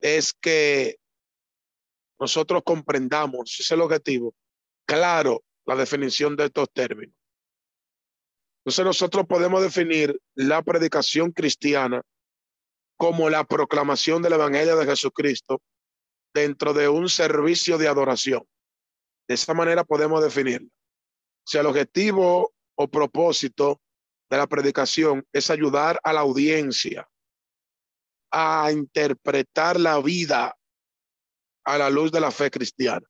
es 0.00 0.32
que 0.32 0.96
nosotros 2.18 2.62
comprendamos, 2.64 3.52
ese 3.52 3.62
es 3.62 3.70
el 3.70 3.82
objetivo, 3.82 4.34
claro, 4.86 5.44
la 5.66 5.76
definición 5.76 6.36
de 6.36 6.46
estos 6.46 6.70
términos. 6.72 7.14
Entonces 8.60 8.84
nosotros 8.84 9.26
podemos 9.28 9.62
definir 9.62 10.20
la 10.34 10.62
predicación 10.62 11.30
cristiana 11.30 12.02
como 12.96 13.28
la 13.30 13.44
proclamación 13.44 14.22
del 14.22 14.34
Evangelio 14.34 14.76
de 14.76 14.86
Jesucristo 14.86 15.60
dentro 16.34 16.72
de 16.72 16.88
un 16.88 17.08
servicio 17.08 17.78
de 17.78 17.88
adoración. 17.88 18.42
De 19.28 19.34
esa 19.34 19.54
manera 19.54 19.84
podemos 19.84 20.22
definirla. 20.22 20.68
Si 21.44 21.58
el 21.58 21.66
objetivo 21.66 22.54
o 22.74 22.88
propósito 22.88 23.80
de 24.30 24.36
la 24.36 24.46
predicación 24.46 25.26
es 25.32 25.50
ayudar 25.50 26.00
a 26.02 26.12
la 26.12 26.20
audiencia 26.20 27.08
a 28.30 28.70
interpretar 28.72 29.78
la 29.78 29.98
vida 30.00 30.56
a 31.64 31.78
la 31.78 31.90
luz 31.90 32.12
de 32.12 32.20
la 32.20 32.30
fe 32.30 32.50
cristiana. 32.50 33.06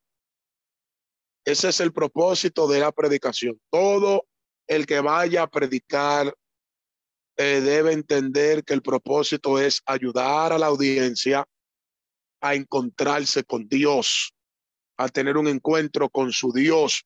Ese 1.45 1.69
es 1.69 1.81
el 1.81 1.93
propósito 1.93 2.67
de 2.67 2.81
la 2.81 2.91
predicación. 2.91 3.61
Todo 3.71 4.27
el 4.67 4.87
que 4.87 5.01
vaya 5.01 5.43
a 5.43 5.47
predicar 5.47 6.35
eh, 7.39 7.61
debe 7.61 7.93
entender 7.93 8.65
que 8.65 8.75
el 8.75 8.83
propósito 8.83 9.59
es 9.59 9.83
ayudar 9.85 10.53
a 10.53 10.59
la 10.59 10.67
audiencia 10.67 11.47
a 12.41 12.55
encontrarse 12.55 13.45
con 13.45 13.69
Dios, 13.69 14.33
a 14.97 15.09
tener 15.09 15.37
un 15.37 15.49
encuentro 15.49 16.09
con 16.09 16.33
su 16.33 16.53
Dios, 16.53 17.05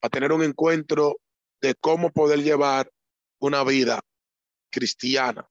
a 0.00 0.08
tener 0.08 0.32
un 0.32 0.42
encuentro 0.42 1.20
de 1.60 1.74
cómo 1.76 2.10
poder 2.10 2.42
llevar 2.42 2.90
una 3.38 3.62
vida 3.62 4.00
cristiana. 4.70 5.48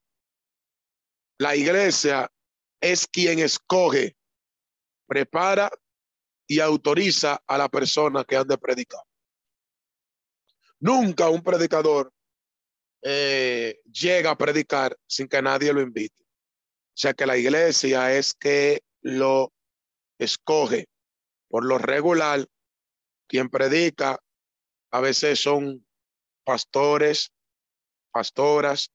La 1.38 1.56
iglesia 1.56 2.30
es 2.82 3.08
quien 3.08 3.40
escoge, 3.40 4.18
prepara 5.08 5.72
y 6.48 6.60
autoriza 6.60 7.42
a 7.48 7.58
la 7.58 7.70
persona 7.70 8.26
que 8.26 8.36
han 8.36 8.48
de 8.48 8.58
predicar. 8.58 9.02
Nunca 10.80 11.30
un 11.30 11.42
predicador 11.42 12.12
eh, 13.04 13.82
llega 13.92 14.32
a 14.32 14.38
predicar 14.38 14.98
sin 15.08 15.28
que 15.28 15.42
nadie 15.42 15.74
lo 15.74 15.82
invite. 15.82 16.16
O 16.22 16.98
sea 17.02 17.14
que 17.14 17.26
la 17.26 17.38
iglesia 17.38 18.14
es 18.14 18.34
que 18.34 18.84
lo 19.02 19.54
escoge. 20.20 20.88
Por 21.50 21.66
lo 21.66 21.78
regular, 21.78 22.48
quien 23.28 23.50
predica 23.50 24.20
a 24.92 25.00
veces 25.00 25.42
son 25.42 25.86
pastores, 26.44 27.32
pastoras 28.12 28.92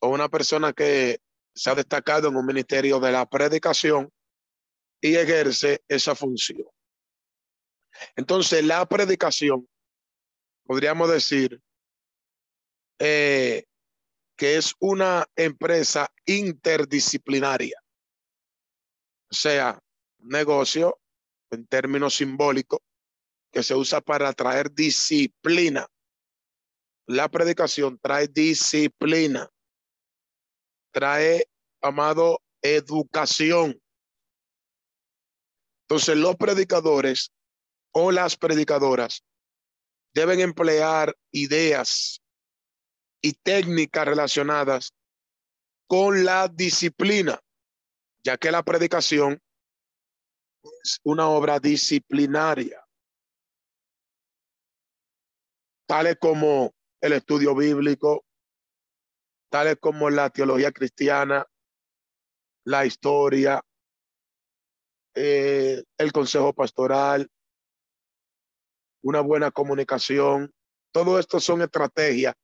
o 0.00 0.08
una 0.08 0.28
persona 0.28 0.72
que 0.72 1.20
se 1.54 1.70
ha 1.70 1.74
destacado 1.74 2.28
en 2.28 2.36
un 2.36 2.46
ministerio 2.46 3.00
de 3.00 3.12
la 3.12 3.28
predicación 3.28 4.10
y 5.00 5.16
ejerce 5.16 5.82
esa 5.88 6.14
función. 6.14 6.66
Entonces, 8.16 8.64
la 8.64 8.86
predicación, 8.86 9.68
podríamos 10.64 11.10
decir, 11.10 11.60
eh, 13.00 13.64
que 14.36 14.56
es 14.56 14.74
una 14.78 15.26
empresa 15.34 16.08
interdisciplinaria. 16.24 17.82
O 19.30 19.34
sea, 19.34 19.80
negocio 20.18 21.00
en 21.50 21.66
términos 21.66 22.14
simbólicos 22.14 22.78
que 23.50 23.64
se 23.64 23.74
usa 23.74 24.00
para 24.00 24.32
traer 24.32 24.72
disciplina 24.72 25.88
la 27.10 27.28
predicación 27.28 27.98
trae 27.98 28.28
disciplina, 28.28 29.50
trae, 30.92 31.44
amado, 31.82 32.40
educación. 32.62 33.82
Entonces 35.82 36.16
los 36.16 36.36
predicadores 36.36 37.32
o 37.92 38.12
las 38.12 38.36
predicadoras 38.36 39.24
deben 40.14 40.38
emplear 40.38 41.16
ideas 41.32 42.22
y 43.22 43.32
técnicas 43.34 44.06
relacionadas 44.06 44.94
con 45.86 46.24
la 46.24 46.48
disciplina, 46.48 47.40
ya 48.24 48.36
que 48.36 48.50
la 48.50 48.62
predicación 48.62 49.40
es 50.82 51.00
una 51.02 51.28
obra 51.28 51.58
disciplinaria, 51.58 52.84
tales 55.86 56.16
como 56.20 56.72
el 57.00 57.12
estudio 57.14 57.54
bíblico, 57.54 58.24
tales 59.50 59.76
como 59.80 60.10
la 60.10 60.30
teología 60.30 60.70
cristiana, 60.70 61.46
la 62.64 62.86
historia, 62.86 63.60
eh, 65.14 65.82
el 65.98 66.12
consejo 66.12 66.52
pastoral, 66.52 67.28
una 69.02 69.20
buena 69.20 69.50
comunicación. 69.50 70.52
Todo 70.92 71.18
esto 71.18 71.40
son 71.40 71.62
estrategias 71.62 72.34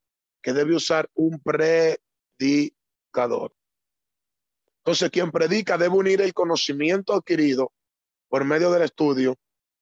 que 0.47 0.53
debe 0.53 0.77
usar 0.77 1.11
un 1.15 1.41
predicador. 1.41 3.53
Entonces, 4.79 5.11
quien 5.11 5.33
predica 5.33 5.77
debe 5.77 5.97
unir 5.97 6.21
el 6.21 6.33
conocimiento 6.33 7.15
adquirido 7.15 7.73
por 8.29 8.45
medio 8.45 8.71
del 8.71 8.83
estudio 8.83 9.35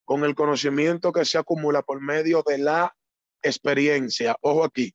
con 0.06 0.24
el 0.24 0.34
conocimiento 0.34 1.12
que 1.12 1.26
se 1.26 1.36
acumula 1.36 1.82
por 1.82 2.00
medio 2.00 2.42
de 2.46 2.56
la 2.56 2.96
experiencia. 3.42 4.36
Ojo 4.40 4.64
aquí. 4.64 4.94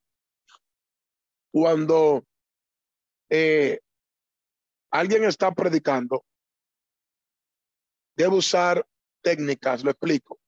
Cuando 1.52 2.24
eh, 3.28 3.78
alguien 4.90 5.22
está 5.22 5.52
predicando, 5.52 6.24
debe 8.16 8.34
usar 8.34 8.84
técnicas, 9.22 9.84
lo 9.84 9.92
explico, 9.92 10.40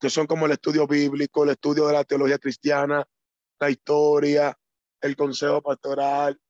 que 0.00 0.08
son 0.08 0.26
como 0.26 0.46
el 0.46 0.52
estudio 0.52 0.86
bíblico, 0.86 1.44
el 1.44 1.50
estudio 1.50 1.86
de 1.88 1.92
la 1.92 2.04
teología 2.04 2.38
cristiana, 2.38 3.06
la 3.60 3.68
historia, 3.68 4.56
el 5.02 5.16
consejo 5.16 5.60
pastoral. 5.60 6.40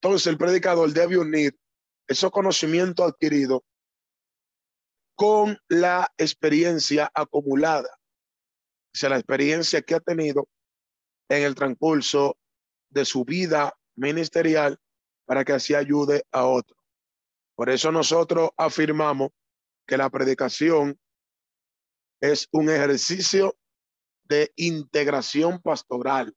Entonces 0.00 0.26
el 0.28 0.38
predicador 0.38 0.92
debe 0.92 1.18
unir 1.18 1.58
esos 2.06 2.30
conocimientos 2.30 3.06
adquiridos 3.06 3.60
con 5.14 5.58
la 5.68 6.10
experiencia 6.16 7.10
acumulada 7.12 7.98
sea, 8.98 9.10
la 9.10 9.16
experiencia 9.16 9.82
que 9.82 9.94
ha 9.94 10.00
tenido 10.00 10.48
en 11.28 11.44
el 11.44 11.54
transcurso 11.54 12.36
de 12.90 13.04
su 13.04 13.24
vida 13.24 13.74
ministerial 13.96 14.78
para 15.24 15.44
que 15.44 15.52
así 15.52 15.74
ayude 15.74 16.24
a 16.32 16.46
otros. 16.46 16.78
Por 17.54 17.70
eso 17.70 17.92
nosotros 17.92 18.50
afirmamos 18.56 19.30
que 19.86 19.96
la 19.96 20.10
predicación 20.10 20.98
es 22.20 22.48
un 22.52 22.70
ejercicio 22.70 23.56
de 24.24 24.52
integración 24.56 25.60
pastoral. 25.60 26.34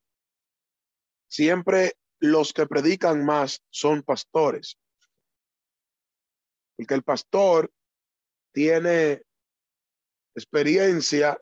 Siempre 1.31 1.93
los 2.19 2.51
que 2.51 2.67
predican 2.67 3.25
más 3.25 3.63
son 3.69 4.03
pastores. 4.03 4.77
Porque 6.75 6.93
el 6.93 7.03
pastor 7.03 7.71
tiene 8.53 9.23
experiencia 10.35 11.39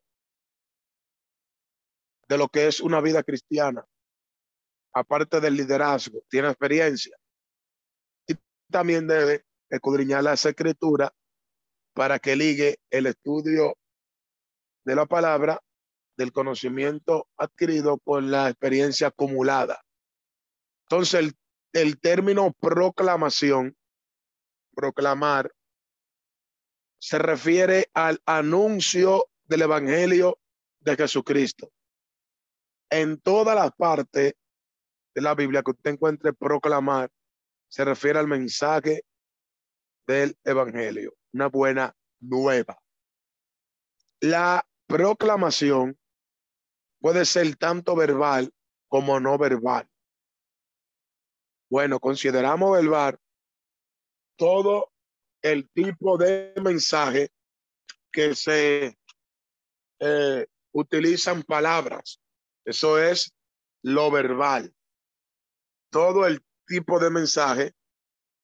de 2.28 2.38
lo 2.38 2.48
que 2.50 2.68
es 2.68 2.82
una 2.82 3.02
vida 3.02 3.24
cristiana, 3.24 3.84
aparte 4.94 5.40
del 5.40 5.56
liderazgo, 5.56 6.22
tiene 6.30 6.50
experiencia. 6.50 7.18
Y 8.28 8.36
también 8.72 9.08
debe 9.08 9.44
escudriñar 9.72 10.24
la 10.24 10.34
escritura 10.34 11.12
para 11.96 12.20
que 12.20 12.36
ligue 12.36 12.78
el 12.92 13.08
estudio 13.08 13.76
de 14.86 14.96
la 14.96 15.08
palabra 15.08 15.60
del 16.20 16.34
conocimiento 16.34 17.30
adquirido 17.38 17.98
con 18.00 18.30
la 18.30 18.50
experiencia 18.50 19.08
acumulada. 19.08 19.82
Entonces, 20.82 21.22
el, 21.22 21.34
el 21.72 21.98
término 21.98 22.52
proclamación, 22.60 23.78
proclamar, 24.76 25.50
se 27.00 27.20
refiere 27.20 27.90
al 27.94 28.22
anuncio 28.26 29.30
del 29.46 29.62
Evangelio 29.62 30.38
de 30.82 30.98
Jesucristo. 30.98 31.72
En 32.90 33.22
todas 33.22 33.56
las 33.56 33.72
partes 33.72 34.34
de 35.16 35.22
la 35.22 35.36
Biblia 35.36 35.64
que 35.64 35.72
usted 35.72 35.92
encuentre 35.92 36.34
proclamar, 36.34 37.10
se 37.70 37.86
refiere 37.86 38.20
al 38.20 38.28
mensaje 38.28 39.06
del 40.06 40.38
Evangelio, 40.44 41.14
una 41.32 41.48
buena 41.48 41.96
nueva. 42.20 42.78
La 44.20 44.68
proclamación 44.86 45.98
puede 47.00 47.26
ser 47.26 47.56
tanto 47.56 47.96
verbal 47.96 48.52
como 48.88 49.20
no 49.20 49.38
verbal. 49.38 49.88
Bueno, 51.70 52.00
consideramos 52.00 52.72
verbal 52.72 53.20
todo 54.36 54.92
el 55.42 55.70
tipo 55.70 56.18
de 56.18 56.54
mensaje 56.62 57.32
que 58.12 58.36
se 58.36 58.98
eh, 60.00 60.48
utilizan 60.72 61.44
palabras. 61.44 62.20
Eso 62.66 62.98
es 62.98 63.34
lo 63.84 64.10
verbal. 64.10 64.74
Todo 65.92 66.26
el 66.26 66.44
tipo 66.66 67.00
de 67.00 67.10
mensaje 67.10 67.74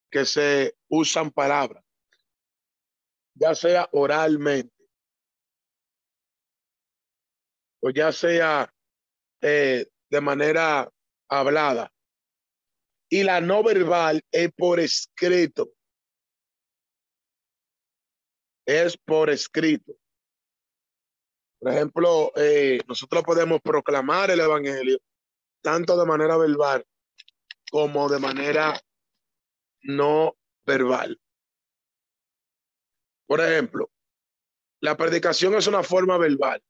que 0.10 0.26
se 0.26 0.76
usan 0.88 1.32
palabras, 1.32 1.84
ya 3.34 3.54
sea 3.54 3.88
oralmente 3.92 4.75
o 7.86 7.92
ya 7.92 8.12
sea 8.12 8.74
eh, 9.42 9.86
de 10.10 10.22
manera 10.22 10.92
hablada. 11.30 11.94
Y 13.08 13.22
la 13.22 13.42
no 13.42 13.62
verbal 13.62 14.24
es 14.32 14.52
por 14.54 14.80
escrito. 14.80 15.70
Es 18.66 18.98
por 18.98 19.30
escrito. 19.30 19.94
Por 21.60 21.72
ejemplo, 21.72 22.32
eh, 22.36 22.80
nosotros 22.88 23.24
podemos 23.24 23.62
proclamar 23.62 24.32
el 24.32 24.40
Evangelio 24.40 24.98
tanto 25.62 25.96
de 25.96 26.08
manera 26.08 26.38
verbal 26.38 26.84
como 27.70 28.10
de 28.10 28.18
manera 28.18 28.82
no 29.84 30.36
verbal. 30.66 31.22
Por 33.28 33.42
ejemplo, 33.42 33.92
la 34.80 34.98
predicación 34.98 35.54
es 35.54 35.68
una 35.68 35.84
forma 35.84 36.18
verbal. 36.18 36.64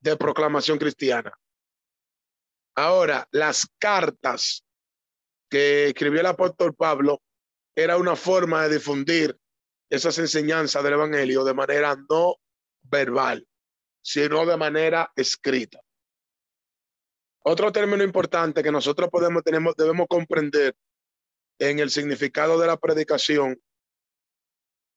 De 0.00 0.16
proclamación 0.16 0.78
cristiana. 0.78 1.32
Ahora, 2.76 3.26
las 3.32 3.66
cartas 3.78 4.64
que 5.48 5.88
escribió 5.88 6.20
el 6.20 6.26
apóstol 6.26 6.74
Pablo 6.74 7.20
era 7.74 7.96
una 7.96 8.16
forma 8.16 8.62
de 8.62 8.76
difundir 8.76 9.36
esas 9.90 10.18
enseñanzas 10.18 10.82
del 10.82 10.94
Evangelio 10.94 11.44
de 11.44 11.54
manera 11.54 11.96
no 12.08 12.36
verbal, 12.82 13.46
sino 14.02 14.46
de 14.46 14.56
manera 14.56 15.10
escrita. 15.16 15.80
Otro 17.42 17.72
término 17.72 18.04
importante 18.04 18.62
que 18.62 18.70
nosotros 18.70 19.08
podemos, 19.10 19.42
tenemos, 19.42 19.74
debemos 19.76 20.06
comprender 20.08 20.74
en 21.58 21.78
el 21.78 21.90
significado 21.90 22.58
de 22.58 22.66
la 22.66 22.76
predicación 22.76 23.60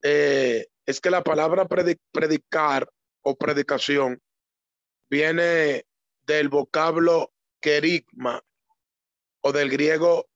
eh, 0.03 0.67
es 0.85 0.99
que 0.99 1.09
la 1.09 1.23
palabra 1.23 1.67
predicar 1.67 2.89
o 3.21 3.35
predicación 3.35 4.21
viene 5.13 5.85
del 6.25 6.49
vocablo 6.49 7.35
querigma 7.61 8.43
o 9.41 9.51
del 9.51 9.69
griego 9.69 10.27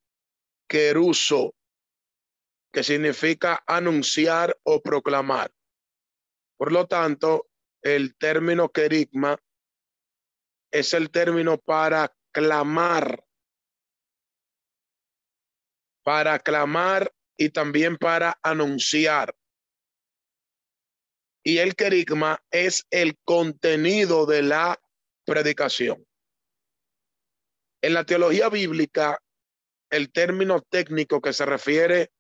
queruso, 0.70 1.56
que 2.72 2.84
significa 2.84 3.64
anunciar 3.66 4.56
o 4.62 4.80
proclamar. 4.84 5.52
Por 6.58 6.72
lo 6.72 6.86
tanto, 6.86 7.48
el 7.82 8.16
término 8.18 8.70
querigma 8.70 9.42
es 10.70 10.94
el 10.94 11.10
término 11.10 11.58
para 11.58 12.16
clamar, 12.32 13.26
para 16.04 16.38
clamar 16.38 17.12
y 17.36 17.50
también 17.50 17.98
para 17.98 18.38
anunciar 18.44 19.36
y 21.48 21.60
el 21.60 21.78
querigma 21.78 22.44
es 22.52 22.86
el 22.90 23.18
contenido 23.24 24.26
de 24.26 24.42
la 24.42 24.78
predicación. 25.24 26.06
En 27.82 27.94
la 27.94 28.04
teología 28.04 28.50
bíblica, 28.50 29.18
el 29.90 30.12
término 30.12 30.60
técnico 30.60 31.22
que 31.22 31.32
se 31.32 31.46
refiere 31.46 32.12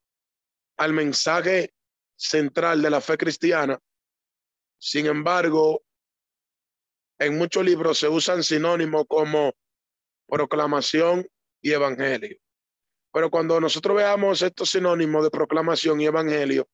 al 0.77 0.93
mensaje 0.93 1.73
central 2.15 2.81
de 2.81 2.89
la 2.89 3.01
fe 3.01 3.17
cristiana, 3.17 3.77
sin 4.77 5.07
embargo, 5.07 5.83
en 7.19 7.37
muchos 7.37 7.65
libros 7.65 7.97
se 7.97 8.07
usan 8.07 8.43
sinónimos 8.43 9.07
como 9.09 9.51
proclamación 10.25 11.27
y 11.61 11.73
evangelio. 11.73 12.37
Pero 13.11 13.29
cuando 13.29 13.59
nosotros 13.59 13.97
veamos 13.97 14.41
estos 14.41 14.69
sinónimos 14.69 15.25
de 15.25 15.31
proclamación 15.31 15.99
y 15.99 16.05
evangelio, 16.05 16.69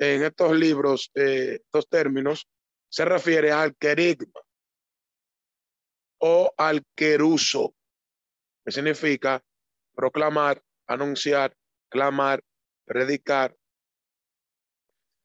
en 0.00 0.24
estos 0.24 0.56
libros, 0.56 1.10
eh, 1.14 1.60
estos 1.62 1.88
términos, 1.88 2.48
se 2.88 3.04
refiere 3.04 3.52
al 3.52 3.76
querigma 3.76 4.40
o 6.18 6.52
al 6.56 6.82
queruso, 6.94 7.74
que 8.64 8.72
significa 8.72 9.44
proclamar, 9.94 10.62
anunciar, 10.86 11.54
clamar, 11.90 12.42
predicar. 12.86 13.54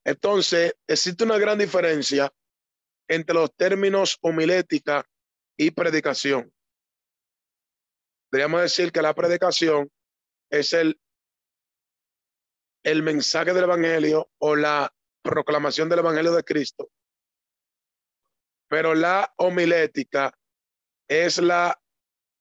Entonces, 0.03 0.75
existe 0.87 1.23
una 1.23 1.37
gran 1.37 1.57
diferencia 1.57 2.31
entre 3.07 3.33
los 3.33 3.55
términos 3.55 4.17
homilética 4.21 5.07
y 5.57 5.71
predicación. 5.71 6.53
Podríamos 8.29 8.61
decir 8.61 8.91
que 8.91 9.01
la 9.01 9.13
predicación 9.13 9.89
es 10.49 10.73
el 10.73 10.99
el 12.85 13.01
mensaje 13.01 13.51
del 13.51 13.63
Evangelio 13.63 14.29
o 14.37 14.55
la 14.55 14.93
proclamación 15.23 15.89
del 15.89 15.99
Evangelio 15.99 16.31
de 16.33 16.43
Cristo. 16.43 16.91
Pero 18.69 18.93
la 18.93 19.33
homilética 19.37 20.31
es 21.07 21.39
la 21.39 21.81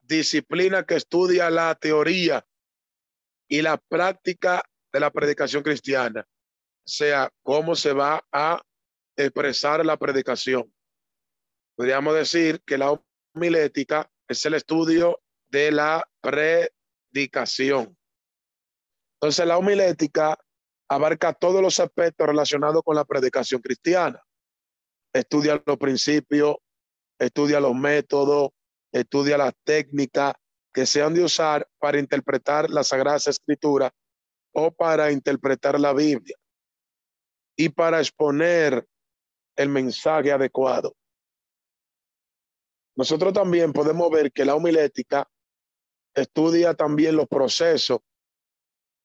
disciplina 0.02 0.84
que 0.84 0.96
estudia 0.96 1.48
la 1.48 1.74
teoría 1.74 2.46
y 3.48 3.62
la 3.62 3.78
práctica 3.78 4.62
de 4.92 5.00
la 5.00 5.10
predicación 5.10 5.62
cristiana, 5.62 6.28
sea, 6.84 7.32
cómo 7.42 7.74
se 7.74 7.94
va 7.94 8.22
a 8.30 8.62
expresar 9.16 9.84
la 9.84 9.96
predicación. 9.96 10.70
Podríamos 11.74 12.14
decir 12.14 12.62
que 12.66 12.76
la 12.76 13.00
homilética 13.34 14.10
es 14.28 14.44
el 14.44 14.54
estudio 14.54 15.22
de 15.48 15.72
la 15.72 16.06
predicación. 16.20 17.96
Entonces 19.20 19.46
la 19.46 19.58
homilética 19.58 20.38
abarca 20.88 21.32
todos 21.32 21.62
los 21.62 21.80
aspectos 21.80 22.26
relacionados 22.26 22.82
con 22.84 22.96
la 22.96 23.04
predicación 23.04 23.60
cristiana. 23.60 24.22
Estudia 25.12 25.62
los 25.64 25.78
principios, 25.78 26.56
estudia 27.18 27.60
los 27.60 27.74
métodos, 27.74 28.50
estudia 28.92 29.38
las 29.38 29.54
técnicas 29.64 30.34
que 30.72 30.86
se 30.86 31.02
han 31.02 31.14
de 31.14 31.22
usar 31.22 31.68
para 31.78 31.98
interpretar 31.98 32.68
la 32.68 32.82
Sagrada 32.82 33.16
Escritura 33.16 33.92
o 34.52 34.70
para 34.72 35.10
interpretar 35.10 35.78
la 35.80 35.92
Biblia 35.92 36.36
y 37.56 37.68
para 37.68 38.00
exponer 38.00 38.86
el 39.56 39.68
mensaje 39.68 40.32
adecuado. 40.32 40.94
Nosotros 42.96 43.32
también 43.32 43.72
podemos 43.72 44.10
ver 44.10 44.32
que 44.32 44.44
la 44.44 44.54
homilética 44.54 45.28
estudia 46.14 46.74
también 46.74 47.16
los 47.16 47.26
procesos 47.26 48.00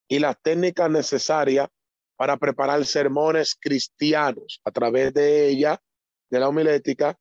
y 0.09 0.19
las 0.19 0.41
técnicas 0.41 0.89
necesarias 0.89 1.69
para 2.17 2.35
preparar 2.35 2.83
sermones 2.85 3.55
cristianos. 3.57 4.59
A 4.65 4.71
través 4.71 5.13
de 5.13 5.47
ella, 5.47 5.81
de 6.29 6.39
la 6.39 6.49
homilética, 6.49 7.17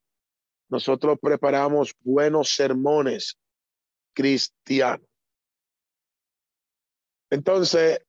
nosotros 0.68 1.18
preparamos 1.20 1.94
buenos 2.01 2.48
sermones 2.48 3.38
cristianos. 4.14 5.07
Entonces, 7.31 8.01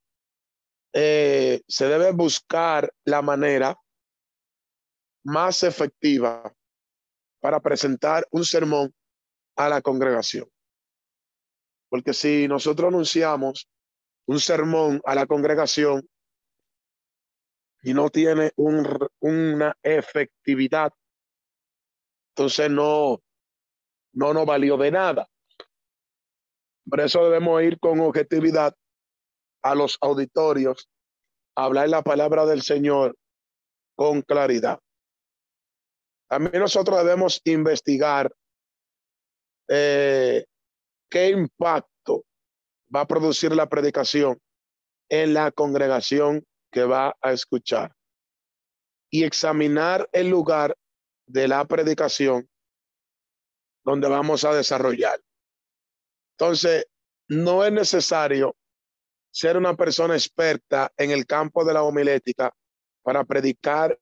eh, 0.93 1.61
se 1.67 1.87
debe 1.87 2.11
buscar 2.13 2.91
la 3.03 3.21
manera 3.21 3.77
más 5.23 5.61
efectiva 5.63 6.51
para 7.41 7.59
presentar 7.59 8.25
un 8.31 8.45
sermón 8.45 8.93
a 9.57 9.67
la 9.69 9.81
congregación. 9.81 10.49
Porque 11.89 12.13
si 12.13 12.47
nosotros 12.47 12.87
anunciamos 12.87 13.69
un 14.29 14.39
sermón 14.39 15.01
a 15.05 15.15
la 15.15 15.25
congregación 15.25 16.07
y 17.81 17.95
no 17.95 18.11
tiene 18.11 18.51
una 18.55 19.75
efectividad, 19.81 20.93
entonces 22.35 22.69
no, 22.69 23.23
no 24.13 24.33
nos 24.35 24.45
valió 24.45 24.77
de 24.77 24.91
nada. 24.91 25.27
Por 26.87 26.99
eso 26.99 27.23
debemos 27.23 27.63
ir 27.63 27.79
con 27.79 27.99
objetividad 28.01 28.75
a 29.63 29.73
los 29.73 29.97
auditorios, 29.99 30.87
hablar 31.55 31.89
la 31.89 32.03
palabra 32.03 32.45
del 32.45 32.61
Señor 32.61 33.17
con 33.95 34.21
claridad. 34.21 34.79
También 36.27 36.61
nosotros 36.61 36.99
debemos 36.99 37.41
investigar 37.45 38.31
eh, 39.69 40.45
qué 41.09 41.29
impacto 41.29 41.88
va 42.93 43.01
a 43.01 43.07
producir 43.07 43.55
la 43.55 43.69
predicación 43.69 44.41
en 45.09 45.33
la 45.33 45.51
congregación 45.51 46.45
que 46.71 46.83
va 46.83 47.15
a 47.21 47.31
escuchar 47.31 47.95
y 49.11 49.23
examinar 49.23 50.07
el 50.11 50.29
lugar 50.29 50.75
de 51.25 51.47
la 51.47 51.65
predicación 51.65 52.49
donde 53.83 54.07
vamos 54.07 54.43
a 54.45 54.53
desarrollar. 54.53 55.19
Entonces, 56.37 56.85
no 57.27 57.65
es 57.65 57.71
necesario 57.71 58.55
ser 59.31 59.57
una 59.57 59.75
persona 59.75 60.15
experta 60.15 60.91
en 60.97 61.11
el 61.11 61.25
campo 61.25 61.63
de 61.63 61.73
la 61.73 61.83
homilética 61.83 62.53
para 63.03 63.23
predicar 63.23 63.99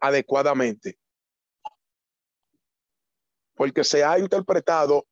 adecuadamente. 0.00 0.98
Porque 3.54 3.84
se 3.84 4.04
ha 4.04 4.18
interpretado 4.18 5.06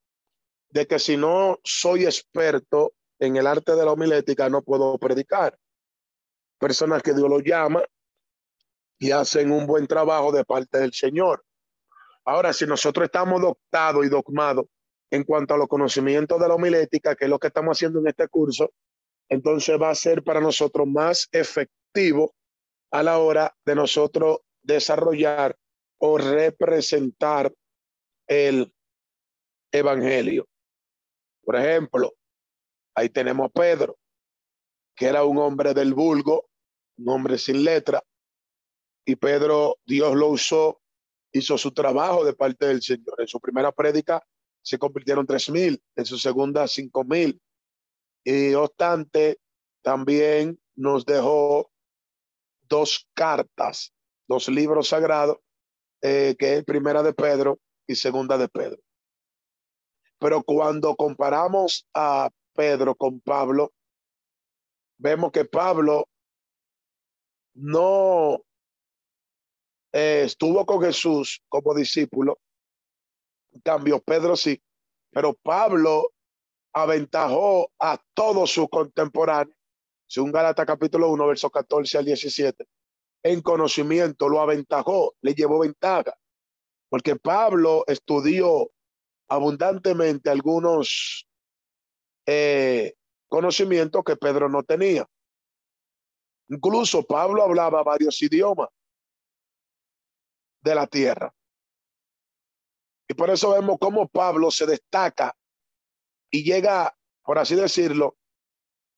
de 0.70 0.86
que 0.86 0.98
si 0.98 1.16
no 1.16 1.58
soy 1.64 2.04
experto 2.04 2.94
en 3.20 3.36
el 3.36 3.46
arte 3.46 3.76
de 3.76 3.84
la 3.84 3.92
homilética, 3.92 4.48
no 4.48 4.62
puedo 4.62 4.98
predicar. 4.98 5.56
Personas 6.58 7.02
que 7.02 7.14
Dios 7.14 7.28
lo 7.28 7.40
llama 7.40 7.82
y 8.98 9.12
hacen 9.12 9.52
un 9.52 9.66
buen 9.66 9.86
trabajo 9.86 10.32
de 10.32 10.44
parte 10.44 10.78
del 10.78 10.92
Señor. 10.92 11.44
Ahora, 12.24 12.52
si 12.52 12.66
nosotros 12.66 13.04
estamos 13.04 13.40
doctados 13.40 14.04
y 14.04 14.08
dogmados 14.08 14.66
en 15.10 15.24
cuanto 15.24 15.54
a 15.54 15.58
los 15.58 15.68
conocimientos 15.68 16.40
de 16.40 16.48
la 16.48 16.54
homilética, 16.54 17.14
que 17.14 17.24
es 17.24 17.30
lo 17.30 17.38
que 17.38 17.48
estamos 17.48 17.76
haciendo 17.76 18.00
en 18.00 18.08
este 18.08 18.28
curso, 18.28 18.72
entonces 19.28 19.80
va 19.80 19.90
a 19.90 19.94
ser 19.94 20.22
para 20.22 20.40
nosotros 20.40 20.86
más 20.86 21.28
efectivo 21.32 22.34
a 22.90 23.02
la 23.02 23.18
hora 23.18 23.54
de 23.64 23.74
nosotros 23.74 24.38
desarrollar 24.62 25.56
o 25.98 26.18
representar 26.18 27.52
el 28.26 28.72
evangelio. 29.72 30.46
Por 31.42 31.56
ejemplo, 31.56 32.12
ahí 33.00 33.08
tenemos 33.08 33.46
a 33.46 33.48
Pedro, 33.48 33.98
que 34.94 35.06
era 35.06 35.24
un 35.24 35.38
hombre 35.38 35.74
del 35.74 35.94
vulgo, 35.94 36.48
un 36.98 37.08
hombre 37.08 37.38
sin 37.38 37.64
letra, 37.64 38.02
y 39.04 39.16
Pedro, 39.16 39.78
Dios 39.86 40.14
lo 40.14 40.28
usó, 40.28 40.80
hizo 41.32 41.56
su 41.56 41.72
trabajo 41.72 42.24
de 42.24 42.34
parte 42.34 42.66
del 42.66 42.82
Señor. 42.82 43.14
En 43.18 43.26
su 43.26 43.40
primera 43.40 43.72
prédica 43.72 44.22
se 44.62 44.78
convirtieron 44.78 45.26
tres 45.26 45.48
mil, 45.48 45.82
en 45.96 46.04
su 46.04 46.18
segunda 46.18 46.68
cinco 46.68 47.04
mil, 47.04 47.40
y 48.24 48.52
obstante, 48.54 49.40
también 49.82 50.60
nos 50.76 51.06
dejó 51.06 51.70
dos 52.68 53.08
cartas, 53.14 53.92
dos 54.28 54.48
libros 54.48 54.88
sagrados, 54.88 55.38
eh, 56.02 56.36
que 56.38 56.58
es 56.58 56.64
primera 56.64 57.02
de 57.02 57.14
Pedro 57.14 57.58
y 57.86 57.94
segunda 57.94 58.36
de 58.36 58.48
Pedro. 58.48 58.78
Pero 60.18 60.42
cuando 60.42 60.94
comparamos 60.96 61.88
a 61.94 62.28
Pedro 62.54 62.94
con 62.94 63.20
Pablo, 63.20 63.72
vemos 64.98 65.32
que 65.32 65.44
Pablo 65.44 66.08
no 67.54 68.42
eh, 69.92 70.22
estuvo 70.24 70.64
con 70.66 70.82
Jesús 70.82 71.42
como 71.48 71.74
discípulo. 71.74 72.38
Cambio, 73.64 74.00
Pedro 74.00 74.36
sí. 74.36 74.62
Pero 75.10 75.34
Pablo 75.34 76.12
aventajó 76.72 77.72
a 77.78 77.98
todos 78.14 78.52
sus 78.52 78.68
contemporáneos, 78.68 79.56
según 80.06 80.30
Galata 80.30 80.64
capítulo 80.64 81.08
1, 81.08 81.26
verso 81.26 81.50
14 81.50 81.98
al 81.98 82.04
17, 82.04 82.64
en 83.24 83.40
conocimiento, 83.42 84.28
lo 84.28 84.40
aventajó, 84.40 85.14
le 85.20 85.34
llevó 85.34 85.60
ventaja, 85.60 86.16
porque 86.88 87.16
Pablo 87.16 87.84
estudió 87.86 88.70
abundantemente 89.28 90.30
algunos 90.30 91.26
eh, 92.26 92.94
conocimientos 93.28 94.02
que 94.04 94.16
Pedro 94.16 94.48
no 94.48 94.62
tenía. 94.62 95.06
Incluso 96.48 97.02
Pablo 97.04 97.42
hablaba 97.42 97.82
varios 97.82 98.20
idiomas 98.22 98.68
de 100.62 100.74
la 100.74 100.86
tierra. 100.86 101.32
Y 103.08 103.14
por 103.14 103.30
eso 103.30 103.50
vemos 103.50 103.78
cómo 103.80 104.08
Pablo 104.08 104.50
se 104.50 104.66
destaca 104.66 105.36
y 106.30 106.44
llega, 106.44 106.96
por 107.24 107.38
así 107.38 107.54
decirlo, 107.54 108.16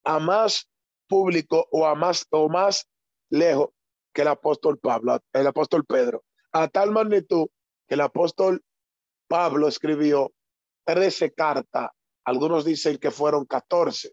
a 0.05 0.19
más 0.19 0.69
público 1.09 1.67
o 1.71 1.87
a 1.87 1.95
más 1.95 2.27
o 2.31 2.49
más 2.49 2.89
lejos 3.31 3.71
que 4.13 4.23
el 4.23 4.29
apóstol 4.29 4.79
Pablo, 4.79 5.19
el 5.33 5.47
apóstol 5.47 5.85
Pedro, 5.85 6.25
a 6.53 6.69
tal 6.69 6.91
magnitud 6.91 7.49
que 7.89 7.95
el 7.95 8.01
apóstol 8.03 8.63
Pablo 9.29 9.69
escribió 9.69 10.33
13 10.85 11.33
cartas, 11.33 11.91
algunos 12.25 12.65
dicen 12.65 12.99
que 12.99 13.11
fueron 13.11 13.45
14 13.45 14.13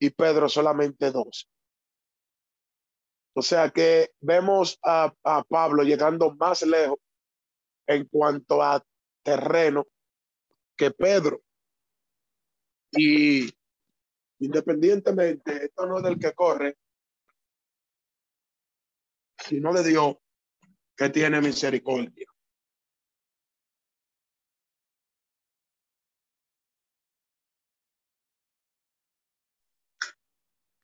y 0.00 0.10
Pedro 0.10 0.48
solamente 0.48 1.10
dos. 1.10 1.48
O 3.34 3.42
sea 3.42 3.70
que 3.70 4.12
vemos 4.20 4.78
a, 4.82 5.12
a 5.22 5.44
Pablo 5.44 5.82
llegando 5.82 6.34
más 6.34 6.62
lejos 6.62 6.98
en 7.86 8.06
cuanto 8.06 8.62
a 8.62 8.84
terreno 9.22 9.86
que 10.76 10.90
Pedro. 10.90 11.42
Y 12.92 13.50
independientemente, 14.40 15.66
esto 15.66 15.86
no 15.86 15.98
es 15.98 16.04
del 16.04 16.18
que 16.18 16.32
corre, 16.32 16.76
sino 19.38 19.72
de 19.72 19.84
Dios 19.84 20.16
que 20.96 21.10
tiene 21.10 21.40
misericordia. 21.40 22.26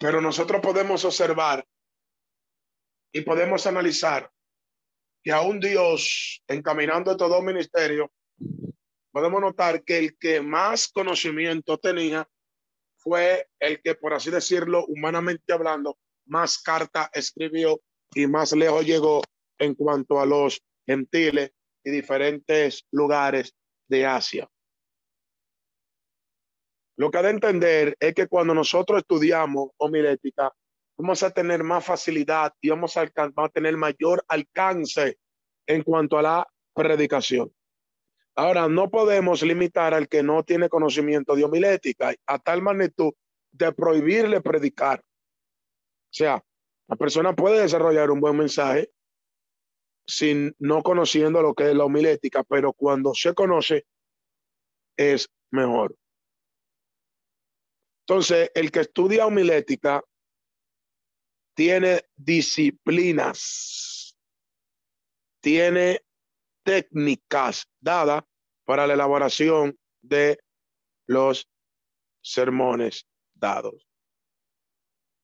Pero 0.04 0.20
nosotros 0.20 0.60
podemos 0.60 1.02
observar 1.06 1.66
y 3.10 3.22
podemos 3.22 3.66
analizar 3.66 4.30
que 5.22 5.32
aún 5.32 5.58
Dios, 5.58 6.42
encaminando 6.46 7.16
todo 7.16 7.40
ministerio, 7.40 8.12
podemos 9.10 9.40
notar 9.40 9.82
que 9.82 9.96
el 9.96 10.18
que 10.18 10.42
más 10.42 10.88
conocimiento 10.88 11.78
tenía 11.78 12.28
fue 12.98 13.48
el 13.58 13.80
que, 13.80 13.94
por 13.94 14.12
así 14.12 14.30
decirlo, 14.30 14.84
humanamente 14.88 15.54
hablando, 15.54 15.96
más 16.26 16.58
carta 16.58 17.08
escribió 17.14 17.80
y 18.14 18.26
más 18.26 18.52
lejos 18.52 18.84
llegó 18.84 19.22
en 19.58 19.74
cuanto 19.74 20.20
a 20.20 20.26
los 20.26 20.60
gentiles 20.86 21.50
y 21.82 21.90
diferentes 21.90 22.86
lugares 22.90 23.54
de 23.88 24.04
Asia. 24.04 24.46
Lo 26.96 27.10
que 27.10 27.18
ha 27.18 27.22
de 27.22 27.30
entender 27.30 27.96
es 27.98 28.14
que 28.14 28.28
cuando 28.28 28.54
nosotros 28.54 28.98
estudiamos 28.98 29.70
homilética, 29.78 30.52
vamos 30.96 31.22
a 31.22 31.30
tener 31.30 31.64
más 31.64 31.84
facilidad 31.84 32.52
y 32.60 32.70
vamos 32.70 32.96
a, 32.96 33.02
a 33.02 33.48
tener 33.48 33.76
mayor 33.76 34.24
alcance 34.28 35.18
en 35.66 35.82
cuanto 35.82 36.18
a 36.18 36.22
la 36.22 36.48
predicación. 36.74 37.52
Ahora, 38.36 38.68
no 38.68 38.90
podemos 38.90 39.42
limitar 39.42 39.94
al 39.94 40.08
que 40.08 40.22
no 40.22 40.42
tiene 40.42 40.68
conocimiento 40.68 41.36
de 41.36 41.44
homilética 41.44 42.14
a 42.26 42.38
tal 42.38 42.62
magnitud 42.62 43.12
de 43.52 43.72
prohibirle 43.72 44.40
predicar. 44.40 45.00
O 45.00 46.16
sea, 46.16 46.44
la 46.88 46.96
persona 46.96 47.34
puede 47.34 47.60
desarrollar 47.60 48.10
un 48.10 48.20
buen 48.20 48.36
mensaje 48.36 48.90
sin 50.06 50.54
no 50.58 50.82
conociendo 50.82 51.42
lo 51.42 51.54
que 51.54 51.70
es 51.70 51.76
la 51.76 51.84
homilética, 51.84 52.44
pero 52.44 52.72
cuando 52.72 53.14
se 53.14 53.34
conoce 53.34 53.86
es 54.96 55.28
mejor. 55.50 55.96
Entonces, 58.06 58.50
el 58.54 58.70
que 58.70 58.80
estudia 58.80 59.24
homilética 59.24 60.04
tiene 61.54 62.02
disciplinas, 62.16 64.14
tiene 65.40 66.02
técnicas 66.62 67.66
dadas 67.80 68.24
para 68.64 68.86
la 68.86 68.92
elaboración 68.92 69.78
de 70.02 70.38
los 71.06 71.48
sermones 72.22 73.06
dados. 73.32 73.88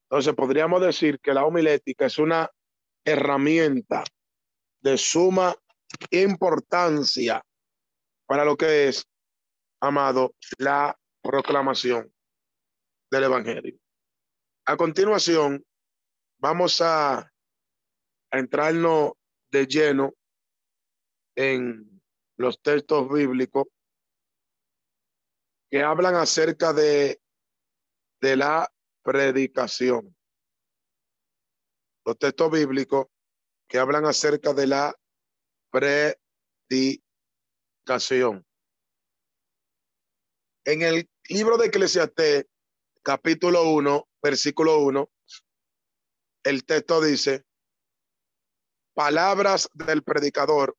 Entonces 0.04 0.34
podríamos 0.34 0.80
decir 0.80 1.20
que 1.20 1.34
la 1.34 1.44
homilética 1.44 2.06
es 2.06 2.18
una 2.18 2.50
herramienta 3.04 4.04
de 4.80 4.96
suma 4.96 5.54
importancia 6.10 7.44
para 8.26 8.46
lo 8.46 8.56
que 8.56 8.88
es, 8.88 9.06
amado, 9.80 10.34
la 10.56 10.98
proclamación 11.22 12.10
del 13.10 13.24
Evangelio. 13.24 13.78
A 14.66 14.76
continuación, 14.76 15.64
vamos 16.38 16.80
a, 16.80 17.26
entrarnos 18.32 19.14
de 19.50 19.66
lleno 19.66 20.14
en 21.34 22.00
los 22.36 22.62
textos 22.62 23.12
bíblicos 23.12 23.66
que 25.68 25.82
hablan 25.82 26.14
acerca 26.14 26.72
de, 26.72 27.20
de 28.20 28.36
la 28.36 28.72
predicación. 29.02 30.14
Los 32.04 32.18
textos 32.18 32.52
bíblicos 32.52 33.08
que 33.68 33.78
hablan 33.78 34.04
acerca 34.04 34.54
de 34.54 34.68
la 34.68 34.94
predicación. 35.72 38.46
En 40.64 40.82
el 40.82 41.10
libro 41.28 41.56
de 41.56 41.66
Eclesiastés, 41.66 42.46
capítulo 43.02 43.70
1, 43.70 44.08
versículo 44.22 44.78
1, 44.78 45.10
el 46.44 46.64
texto 46.64 47.00
dice, 47.00 47.44
palabras 48.94 49.68
del 49.72 50.02
predicador, 50.02 50.76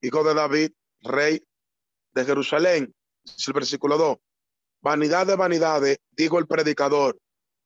hijo 0.00 0.24
de 0.24 0.34
David, 0.34 0.72
rey 1.00 1.42
de 2.14 2.24
Jerusalén. 2.24 2.94
Es 3.24 3.48
el 3.48 3.54
versículo 3.54 3.98
2. 3.98 4.18
Vanidad 4.82 5.26
de 5.26 5.36
vanidades, 5.36 5.98
dijo 6.10 6.38
el 6.38 6.46
predicador, 6.46 7.18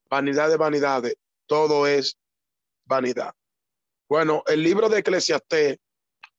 vanidad 0.09 0.49
de 0.49 0.57
vanidades, 0.57 1.15
todo 1.47 1.87
es 1.87 2.17
vanidad. 2.85 3.35
Bueno, 4.09 4.43
el 4.47 4.63
libro 4.63 4.89
de 4.89 5.01
Eclesiastés 5.01 5.79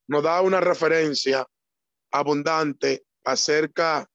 nos 0.08 0.24
da 0.24 0.42
una 0.42 0.60
referencia 0.60 1.46
abundante 2.12 3.06
acerca 3.24 4.10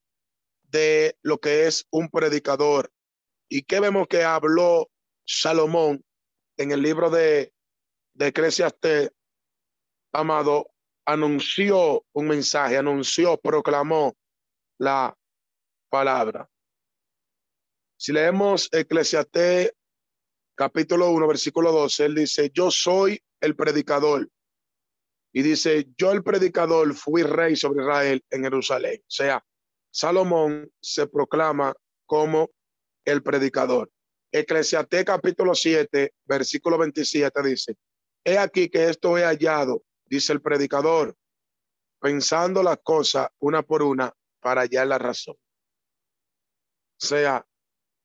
de 0.64 1.16
lo 1.22 1.38
que 1.38 1.66
es 1.66 1.86
un 1.90 2.10
predicador. 2.10 2.90
¿Y 3.48 3.62
qué 3.62 3.80
vemos 3.80 4.08
que 4.08 4.24
habló 4.24 4.88
Salomón 5.24 6.04
en 6.56 6.72
el 6.72 6.82
libro 6.82 7.10
de, 7.10 7.52
de? 8.14 9.12
Amado, 10.12 10.70
anunció 11.04 12.04
un 12.12 12.28
mensaje, 12.28 12.76
anunció, 12.76 13.38
proclamó 13.38 14.14
la 14.78 15.16
palabra. 15.88 16.48
Si 17.98 18.12
leemos 18.12 18.68
Eclesiastés 18.72 19.72
capítulo 20.54 21.10
1, 21.10 21.28
versículo 21.28 21.70
12, 21.70 22.04
él 22.06 22.14
dice, 22.14 22.50
yo 22.52 22.70
soy 22.70 23.22
el 23.40 23.54
predicador. 23.54 24.28
Y 25.32 25.42
dice, 25.42 25.86
yo 25.98 26.12
el 26.12 26.22
predicador 26.24 26.94
fui 26.94 27.22
rey 27.22 27.56
sobre 27.56 27.82
Israel 27.82 28.24
en 28.30 28.42
Jerusalén. 28.42 29.00
O 29.02 29.10
sea, 29.10 29.44
Salomón 29.90 30.72
se 30.80 31.06
proclama 31.06 31.74
como 32.06 32.50
el 33.06 33.22
predicador. 33.22 33.90
Eclesiastés 34.30 35.04
capítulo 35.04 35.54
7, 35.54 36.12
versículo 36.24 36.76
27 36.76 37.42
dice, 37.42 37.76
he 38.24 38.36
aquí 38.36 38.68
que 38.68 38.90
esto 38.90 39.16
he 39.16 39.22
hallado 39.22 39.82
dice 40.08 40.32
el 40.32 40.40
predicador, 40.40 41.16
pensando 42.00 42.62
las 42.62 42.78
cosas 42.82 43.28
una 43.38 43.62
por 43.62 43.82
una 43.82 44.12
para 44.40 44.62
hallar 44.62 44.86
la 44.86 44.98
razón. 44.98 45.36
O 47.00 47.06
sea, 47.06 47.46